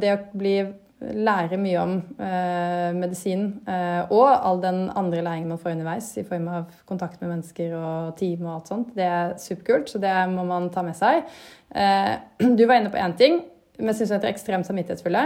det 0.01 0.13
å 0.15 0.21
bli 0.35 0.55
lære 1.01 1.59
mye 1.61 1.81
om 1.81 1.91
eh, 2.17 2.93
medisin 2.97 3.43
eh, 3.69 4.09
og 4.09 4.29
all 4.33 4.61
den 4.63 4.87
andre 4.89 5.21
læringen 5.21 5.51
man 5.51 5.59
får 5.61 5.75
underveis 5.75 6.07
i 6.17 6.23
form 6.25 6.47
av 6.49 6.71
kontakt 6.89 7.21
med 7.21 7.35
mennesker 7.35 7.75
og 7.77 8.15
team 8.17 8.47
og 8.47 8.55
alt 8.55 8.71
sånt. 8.71 8.95
Det 8.97 9.05
er 9.05 9.35
superkult, 9.41 9.91
så 9.91 10.01
det 10.01 10.15
må 10.33 10.47
man 10.47 10.71
ta 10.73 10.81
med 10.85 10.97
seg. 10.97 11.27
Eh, 11.75 12.15
du 12.57 12.65
var 12.65 12.79
inne 12.79 12.93
på 12.93 13.01
én 13.01 13.17
ting. 13.17 13.43
Men 13.77 13.93
syns 13.93 14.09
jeg 14.09 14.23
er 14.23 14.31
ekstremt 14.31 14.65
samvittighetsfulle. 14.65 15.19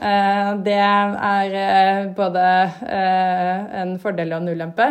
Eh, 0.00 0.52
det 0.64 0.78
er 0.80 1.56
eh, 1.60 2.06
både 2.16 2.44
eh, 2.88 3.66
en 3.82 3.98
fordel 4.00 4.32
og 4.32 4.40
en 4.40 4.54
ulempe. 4.54 4.86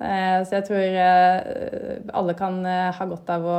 Eh, 0.00 0.46
så 0.48 0.56
jeg 0.56 0.64
tror 0.64 0.80
eh, 0.80 1.96
alle 2.16 2.32
kan 2.38 2.54
eh, 2.64 2.86
ha 2.96 3.06
godt 3.10 3.32
av 3.34 3.42
å 3.44 3.58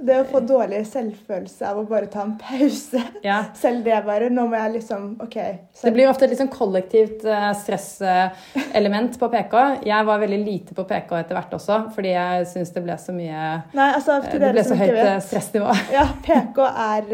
Det 0.00 0.22
å 0.22 0.24
få 0.30 0.40
dårlig 0.48 0.80
selvfølelse 0.88 1.68
av 1.68 1.82
å 1.82 1.84
bare 1.90 2.08
ta 2.12 2.24
en 2.24 2.38
pause. 2.40 3.02
Ja. 3.24 3.42
Selv 3.62 3.84
det 3.84 3.98
bare. 4.06 4.30
Nå 4.32 4.46
må 4.48 4.56
jeg 4.56 4.78
liksom 4.78 5.10
OK. 5.20 5.36
Selv. 5.36 5.84
Det 5.84 5.94
blir 5.98 6.08
ofte 6.08 6.24
et 6.26 6.32
liksom 6.32 6.48
kollektivt 6.52 7.26
stresselement 7.60 9.18
på 9.20 9.30
PK. 9.36 9.58
Jeg 9.84 10.08
var 10.08 10.22
veldig 10.22 10.40
lite 10.46 10.76
på 10.76 10.86
PK 10.88 11.16
etter 11.20 11.36
hvert 11.36 11.56
også, 11.58 11.82
fordi 11.92 12.14
jeg 12.14 12.48
syns 12.54 12.72
det 12.72 12.84
ble 12.84 12.96
så 13.00 13.12
mye 13.14 13.42
Nei, 13.76 13.88
altså, 13.92 14.20
Det 14.32 14.52
ble 14.56 14.64
så 14.64 14.78
høyt 14.78 15.26
stressnivå. 15.28 15.76
Ja, 15.92 16.06
PK 16.24 16.62
er 16.70 17.12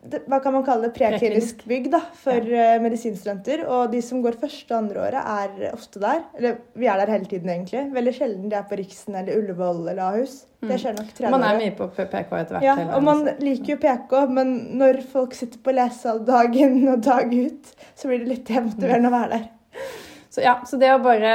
hva 0.00 0.38
kan 0.40 0.54
man 0.54 0.62
kalle 0.64 0.88
det, 0.88 0.94
preklinisk 0.96 1.66
bygg 1.68 1.90
da, 1.92 2.00
for 2.22 2.46
ja. 2.48 2.70
uh, 2.76 2.82
medisinstudenter. 2.82 3.66
Og 3.68 3.90
de 3.92 4.00
som 4.04 4.22
går 4.24 4.38
første 4.40 4.72
og 4.72 4.78
andre 4.78 5.02
året, 5.04 5.20
er 5.20 5.74
ofte 5.74 6.00
der. 6.00 6.22
Eller 6.38 6.56
vi 6.72 6.88
er 6.88 7.02
der 7.02 7.12
hele 7.12 7.28
tiden, 7.28 7.50
egentlig. 7.52 7.84
Veldig 7.92 8.14
sjelden 8.16 8.48
de 8.48 8.56
er 8.56 8.64
på 8.70 8.80
Riksen 8.80 9.18
eller 9.20 9.36
Ullevål 9.36 9.82
eller 9.92 10.02
Ahus. 10.06 10.38
Det 10.60 10.76
skjer 10.80 10.96
nok 10.96 11.12
tredje 11.16 11.32
Man 11.32 11.44
er 11.44 11.56
mye 11.56 11.76
på 11.76 11.88
PK 11.96 12.12
etter 12.16 12.56
hvert. 12.56 12.64
Ja, 12.64 12.76
og 12.96 13.04
man 13.04 13.24
liker 13.40 13.74
jo 13.74 13.80
PK, 13.80 14.16
men 14.32 14.52
når 14.80 15.02
folk 15.12 15.36
sitter 15.36 15.60
på 15.64 15.76
lesesal 15.76 16.20
dag 16.28 16.56
inn 16.56 16.82
og 16.88 17.04
dag 17.04 17.32
ut, 17.32 17.72
så 17.96 18.08
blir 18.08 18.24
det 18.24 18.32
litt 18.34 18.46
demotiverende 18.48 19.12
å 19.12 19.18
være 19.18 19.32
der. 19.36 19.48
Så 20.30 20.44
ja, 20.44 20.60
så 20.66 20.78
det 20.78 20.92
å 20.94 21.00
bare 21.02 21.30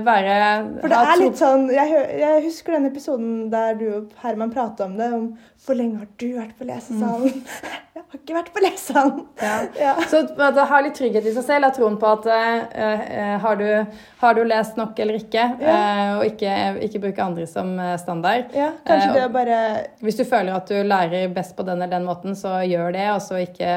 være 0.00 0.36
For 0.80 0.88
det 0.88 0.98
er 0.98 1.18
litt 1.20 1.36
sånn 1.36 1.66
jeg, 1.68 1.90
jeg, 2.22 2.38
husker 2.46 2.72
den 2.78 2.88
episoden 2.88 3.34
der 3.52 3.74
du 3.76 3.84
og 3.98 4.14
Herman 4.22 4.52
prata 4.54 4.86
om 4.86 4.94
det, 4.96 5.10
om 5.12 5.26
hvor 5.60 5.76
lenge 5.76 6.00
har 6.00 6.08
du 6.16 6.28
vært 6.38 6.54
på 6.56 6.68
lesesalen? 6.70 7.36
Mm. 7.36 7.74
Har 8.10 8.18
ikke 8.18 8.34
vært 8.34 8.48
på 8.50 8.62
lesesalen. 8.64 9.18
Ja. 9.38 9.56
ja. 9.84 9.92
Så 10.10 10.24
å 10.34 10.64
ha 10.66 10.78
litt 10.82 10.96
trygghet 10.98 11.28
i 11.30 11.34
seg 11.36 11.44
selv, 11.46 11.68
ha 11.68 11.74
troen 11.74 11.94
på 12.00 12.08
at 12.10 12.26
uh, 12.26 13.36
har, 13.44 13.60
du, 13.60 13.98
har, 14.22 14.34
du, 14.34 14.42
lest 14.50 14.80
nok 14.80 14.98
eller 14.98 15.20
ikke, 15.20 15.44
ja. 15.62 15.76
uh, 15.76 16.14
og 16.18 16.24
ikke, 16.26 16.56
ikke, 16.88 17.02
bruke 17.06 17.22
andre 17.22 17.46
som 17.46 17.76
standard. 18.02 18.50
Ja, 18.56 18.72
kanskje 18.86 19.12
uh, 19.12 19.18
det 19.20 19.28
bare... 19.36 19.60
Hvis 20.02 20.18
du 20.18 20.24
føler 20.26 20.58
at 20.58 20.66
du 20.66 20.80
lærer 20.82 21.30
best 21.34 21.54
på 21.54 21.66
den 21.68 21.78
eller 21.78 21.94
den 21.94 22.08
måten, 22.08 22.34
så 22.38 22.58
gjør 22.66 22.90
det, 22.98 23.06
og 23.14 23.22
så 23.22 23.38
ikke 23.44 23.76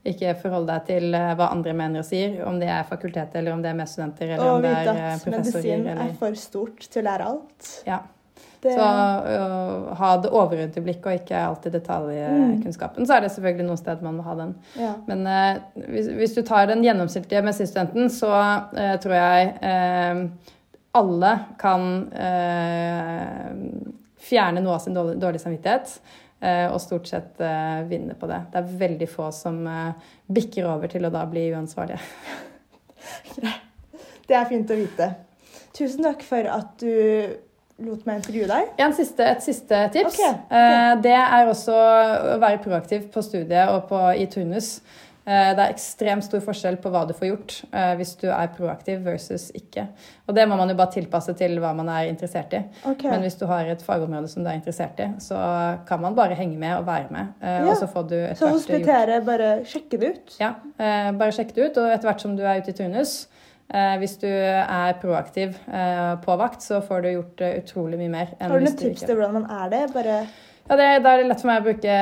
ikke 0.00 0.30
forhold 0.40 0.64
deg 0.64 0.86
til 0.88 1.12
hva 1.12 1.50
andre 1.52 1.74
mener 1.76 2.00
og 2.00 2.06
sier, 2.08 2.38
om 2.48 2.56
det 2.56 2.70
er 2.72 2.86
fakultetet 2.88 3.34
eller 3.36 3.52
om 3.52 3.60
det 3.60 3.68
er 3.68 3.76
med 3.76 3.90
studenter. 3.90 4.30
eller 4.32 4.54
om 4.54 4.64
det 4.64 4.70
er 4.72 4.86
professorer. 4.86 5.10
Og 5.12 5.26
vite 5.26 5.34
at 5.36 5.36
medisin 5.36 5.90
er 5.92 6.14
for 6.22 6.40
stort 6.40 6.86
til 6.88 7.02
å 7.02 7.08
lære 7.10 7.26
alt. 7.34 7.68
Ja. 7.84 7.98
Det... 8.60 8.74
Så 8.76 8.84
å 8.84 9.94
ha 9.96 10.10
det 10.20 10.30
overordnede 10.30 10.82
blikket 10.84 11.06
og 11.08 11.18
ikke 11.22 11.42
alltid 11.46 11.76
detaljkunnskapen. 11.78 13.02
Mm. 13.02 13.08
Så 13.08 13.16
er 13.16 13.24
det 13.24 13.32
selvfølgelig 13.32 13.68
noen 13.70 13.80
steder 13.80 14.04
man 14.04 14.18
må 14.18 14.26
ha 14.26 14.36
den. 14.36 14.54
Ja. 14.76 14.92
Men 15.08 15.24
eh, 15.24 15.62
hvis, 15.86 16.10
hvis, 16.18 16.36
du 16.36 16.42
tar 16.44 16.68
den 16.68 16.84
gjennomsnittlige 16.84 17.44
medisinstudenten, 17.46 18.10
så 18.12 18.32
eh, 18.76 18.96
tror 19.00 19.16
jeg 19.16 19.52
alle 21.00 21.34
kan 21.60 21.84
fjerne 24.20 24.62
noe 24.64 24.74
av 24.74 24.82
sin 24.82 24.96
dårlige, 24.96 25.20
dårlige 25.22 25.44
samvittighet. 25.44 25.94
Eh, 26.40 26.66
og 26.72 26.80
stort 26.80 27.08
sett 27.10 27.40
eh, 27.44 27.82
vinne 27.88 28.14
på 28.16 28.28
det. 28.30 28.38
Det 28.52 28.62
er 28.62 28.76
veldig 28.80 29.08
få 29.12 29.26
som 29.36 29.58
eh, 29.68 30.12
bikker 30.32 30.64
over 30.70 30.88
til 30.88 31.04
å 31.04 31.12
da 31.12 31.26
bli 31.28 31.50
uansvarlige. 31.52 32.00
Det 34.30 34.36
er 34.38 34.46
fint 34.48 34.70
å 34.70 34.78
vite. 34.78 35.08
Tusen 35.74 36.06
takk 36.06 36.22
for 36.22 36.46
at 36.48 36.76
du 36.80 36.92
lot 37.86 38.06
meg 38.08 38.20
intervjue 38.22 38.48
deg. 38.50 38.72
Siste, 38.96 39.26
et 39.34 39.42
siste 39.44 39.84
tips. 39.94 40.14
Okay, 40.18 40.32
okay. 40.46 40.96
Det 41.04 41.14
er 41.18 41.46
også 41.52 41.76
å 41.76 42.40
være 42.42 42.58
proaktiv 42.64 43.08
på 43.14 43.22
studiet 43.24 43.68
og 43.72 43.86
på, 43.90 44.00
i 44.16 44.26
turnus. 44.30 44.80
Eh, 45.30 45.50
det 45.54 45.62
er 45.62 45.70
ekstremt 45.74 46.24
stor 46.24 46.40
forskjell 46.42 46.78
på 46.80 46.90
hva 46.90 47.02
du 47.06 47.12
får 47.14 47.28
gjort 47.28 47.52
eh, 47.76 47.90
hvis 47.98 48.14
du 48.22 48.24
er 48.32 48.48
proaktiv 48.56 49.02
versus 49.04 49.50
ikke. 49.54 49.84
Og 50.26 50.34
det 50.34 50.46
må 50.48 50.56
man 50.56 50.72
jo 50.72 50.76
bare 50.78 50.94
tilpasse 50.94 51.34
til 51.38 51.58
hva 51.60 51.74
man 51.76 51.90
er 51.92 52.08
interessert 52.08 52.54
i. 52.56 52.62
Okay. 52.88 53.10
Men 53.12 53.20
hvis 53.26 53.36
du 53.38 53.44
har 53.46 53.68
et 53.68 53.82
fagområde 53.84 54.28
som 54.32 54.42
du 54.42 54.48
er 54.50 54.56
interessert 54.58 54.98
i, 55.04 55.10
så 55.22 55.36
kan 55.86 56.00
man 56.02 56.16
bare 56.16 56.34
henge 56.38 56.56
med 56.58 56.78
og 56.78 56.86
være 56.88 57.12
med. 57.12 57.34
eh, 57.42 57.60
Ja. 57.60 57.68
Og 57.68 57.76
så 57.76 57.86
får 57.92 58.08
du 58.08 58.16
etter 58.16 58.32
hvert 58.32 58.40
gjort 58.40 58.56
hospitere, 58.56 59.20
bare 59.28 59.50
sjekke 59.68 60.00
det 60.00 60.10
ut? 60.16 60.36
ja, 60.40 60.54
eh, 60.80 61.12
bare 61.12 61.32
sjekke 61.36 61.54
det 61.54 61.68
ut. 61.70 61.76
Og 61.84 61.92
etter 61.92 62.08
hvert 62.10 62.20
som 62.20 62.36
du 62.36 62.42
er 62.42 62.58
ute 62.64 62.70
i 62.72 62.78
turnus, 62.80 63.26
eh, 63.28 63.29
hvis 63.70 64.16
du 64.18 64.28
er 64.28 64.98
proaktiv 64.98 65.54
eh, 65.70 66.12
på 66.24 66.36
vakt, 66.40 66.62
så 66.62 66.80
får 66.82 67.04
du 67.04 67.10
gjort 67.12 67.42
eh, 67.46 67.58
utrolig 67.62 67.98
mye 68.00 68.12
mer. 68.12 68.32
Har 68.40 68.58
du 68.58 68.66
noen 68.66 68.78
tips 68.78 69.04
til 69.06 69.14
hvordan 69.14 69.36
man 69.40 69.50
er 69.50 69.68
det? 69.70 69.84
Bare 69.94 70.22
Ja, 70.70 70.76
det, 70.78 70.88
Da 71.04 71.12
er 71.12 71.22
det 71.22 71.28
lett 71.30 71.40
for 71.42 71.50
meg 71.50 71.62
å 71.62 71.66
bruke 71.66 71.94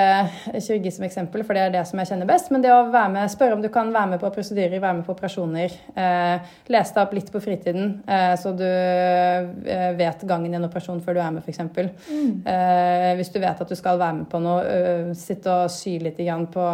kirurgi 0.65 0.93
som 0.93 1.05
eksempel, 1.07 1.45
for 1.45 1.57
det 1.57 1.63
er 1.67 1.75
det 1.77 1.85
som 1.89 2.01
jeg 2.01 2.11
kjenner 2.11 2.29
best. 2.29 2.51
Men 2.53 2.65
det 2.65 2.73
å 2.73 2.89
være 2.89 3.13
med, 3.15 3.33
spørre 3.33 3.57
om 3.57 3.63
du 3.65 3.69
kan 3.73 3.93
være 3.93 4.15
med 4.15 4.25
på 4.25 4.33
prosedyrer, 4.33 4.81
være 4.81 4.99
med 4.99 5.07
på 5.07 5.15
operasjoner. 5.15 5.77
Eh, 5.93 6.51
lese 6.73 6.97
deg 6.97 7.05
opp 7.05 7.17
litt 7.17 7.33
på 7.33 7.45
fritiden, 7.45 7.95
eh, 8.09 8.35
så 8.41 8.53
du 8.57 8.67
eh, 8.69 9.93
vet 9.97 10.29
gangen 10.29 10.53
i 10.53 10.61
en 10.61 10.69
operasjon 10.69 11.01
før 11.05 11.17
du 11.17 11.25
er 11.25 11.33
med, 11.37 11.45
f.eks. 11.45 11.65
Mm. 12.09 12.37
Eh, 12.49 13.11
hvis 13.21 13.33
du 13.33 13.41
vet 13.45 13.65
at 13.65 13.73
du 13.73 13.77
skal 13.77 14.01
være 14.01 14.23
med 14.23 14.29
på 14.33 14.41
noe, 14.45 15.17
sitte 15.17 15.63
og 15.65 15.73
sy 15.73 15.99
litt 16.01 16.21
på 16.53 16.69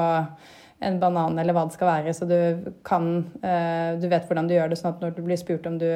en 0.85 0.99
banan 1.01 1.39
eller 1.41 1.57
hva 1.57 1.65
det 1.69 1.75
skal 1.77 1.89
være, 1.89 2.13
så 2.15 2.27
du 2.29 2.71
kan 2.87 3.09
eh, 3.43 3.97
Du 4.01 4.07
vet 4.11 4.27
hvordan 4.29 4.49
du 4.49 4.55
gjør 4.55 4.69
det, 4.73 4.79
sånn 4.81 4.93
at 4.95 5.01
når 5.03 5.15
du 5.17 5.23
blir 5.27 5.41
spurt 5.41 5.67
om 5.71 5.79
du 5.81 5.87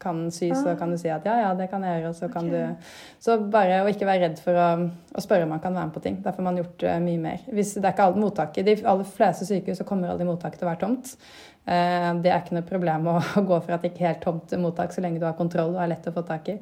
kan 0.00 0.24
sy, 0.34 0.48
så 0.54 0.72
Ah. 0.72 0.76
kan 0.80 0.90
du 0.90 0.96
si 1.00 1.08
at 1.12 1.24
ja, 1.28 1.36
ja, 1.44 1.54
det 1.58 1.68
kan 1.70 1.82
jeg 1.84 2.02
gjøre, 2.02 2.14
så 2.14 2.28
kan 2.32 2.48
du 2.48 2.58
Så 3.20 3.36
bare 3.50 3.82
å 3.84 3.88
ikke 3.90 4.06
være 4.08 4.24
redd 4.28 4.38
for 4.42 4.54
å, 4.54 4.68
å 5.14 5.20
spørre 5.24 5.44
om 5.44 5.52
man 5.56 5.60
kan 5.60 5.74
være 5.74 5.90
med 5.90 5.94
på 5.94 6.02
ting. 6.02 6.16
Derfor 6.22 6.42
har 6.42 6.48
man 6.52 6.60
gjort 6.62 6.82
eh, 6.88 6.98
mye 7.02 7.18
mer. 7.18 7.38
Hvis 7.52 7.74
det 7.76 7.84
er 7.84 7.92
ikke 7.96 8.06
alle 8.08 8.22
mottaket, 8.22 8.64
De 8.64 8.76
aller 8.84 9.04
fleste 9.04 9.44
sykehus 9.48 9.78
så 9.82 9.84
kommer 9.88 10.08
aldri 10.12 10.26
mottaket 10.28 10.58
til 10.58 10.68
å 10.68 10.70
være 10.72 10.82
tomt. 10.86 11.16
Eh, 11.68 12.10
det 12.24 12.30
er 12.32 12.40
ikke 12.40 12.56
noe 12.56 12.64
problem 12.64 13.08
å, 13.12 13.16
gå 13.50 13.58
fra 13.66 13.76
det 13.80 13.92
ikke 13.92 14.06
helt 14.06 14.22
tomt 14.24 14.54
mottak, 14.60 14.94
så 14.94 15.04
lenge 15.04 15.20
du 15.20 15.26
har 15.28 15.36
kontroll 15.36 15.74
og 15.74 15.82
er 15.84 15.92
lett 15.92 16.08
å 16.08 16.14
få 16.14 16.24
tak 16.28 16.48
i. 16.54 16.56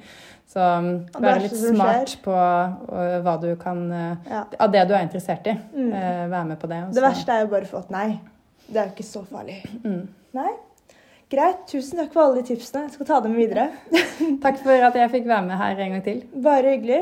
Så 0.51 0.63
um, 0.63 0.93
være 1.15 1.45
litt 1.45 1.57
smart 1.59 2.17
på 2.25 2.35
øh, 2.35 3.17
hva 3.23 3.35
du 3.43 3.49
kan 3.61 3.83
øh, 3.91 4.31
Ja. 4.31 4.45
Av 4.63 4.71
det 4.73 4.85
du 4.87 4.95
er 4.95 5.05
interessert 5.07 5.47
i. 5.51 5.57
Mm. 5.75 5.91
Eh, 5.91 6.23
være 6.33 6.45
med 6.53 6.61
på 6.63 6.71
det. 6.71 6.81
Også. 6.87 6.97
Det 6.99 7.05
verste 7.07 7.35
er 7.35 7.45
jo 7.45 7.51
bare 7.55 7.69
å 7.69 7.71
få 7.71 7.83
et 7.85 7.93
nei. 7.95 8.07
Det 8.67 8.81
er 8.81 8.89
jo 8.89 8.95
ikke 8.97 9.07
så 9.07 9.23
farlig. 9.27 9.61
Mm. 9.85 10.03
Nei? 10.39 10.53
Greit. 11.31 11.65
Tusen 11.71 11.99
takk 11.99 12.13
for 12.15 12.23
alle 12.25 12.43
de 12.43 12.47
tipsene. 12.53 12.87
Jeg 12.87 12.97
skal 12.97 13.11
ta 13.11 13.21
dem 13.25 13.35
videre. 13.39 13.69
Takk 14.45 14.61
for 14.63 14.87
at 14.89 14.95
jeg 14.95 15.11
fikk 15.11 15.27
være 15.27 15.47
med 15.49 15.59
her 15.59 15.83
en 15.83 15.97
gang 15.97 16.05
til. 16.07 16.21
Bare 16.43 16.77
hyggelig. 16.77 17.01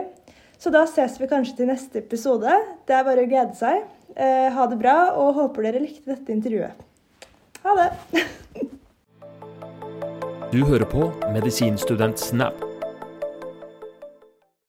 Så 0.60 0.72
da 0.72 0.86
ses 0.88 1.18
vi 1.20 1.28
kanskje 1.28 1.58
til 1.58 1.68
neste 1.68 2.00
episode. 2.00 2.56
Det 2.88 2.96
er 2.96 3.04
bare 3.04 3.24
å 3.24 3.28
glede 3.28 3.56
seg. 3.58 3.84
Eh, 4.16 4.48
ha 4.54 4.66
det 4.70 4.80
bra, 4.80 4.96
og 5.20 5.36
håper 5.36 5.68
dere 5.68 5.82
likte 5.84 6.14
dette 6.14 6.32
intervjuet. 6.32 6.84
Ha 7.64 7.72
det! 7.78 8.20
Du 10.52 10.64
hører 10.64 10.84
på 10.84 11.12
Medisinstudent 11.32 12.20
Snap. 12.20 12.73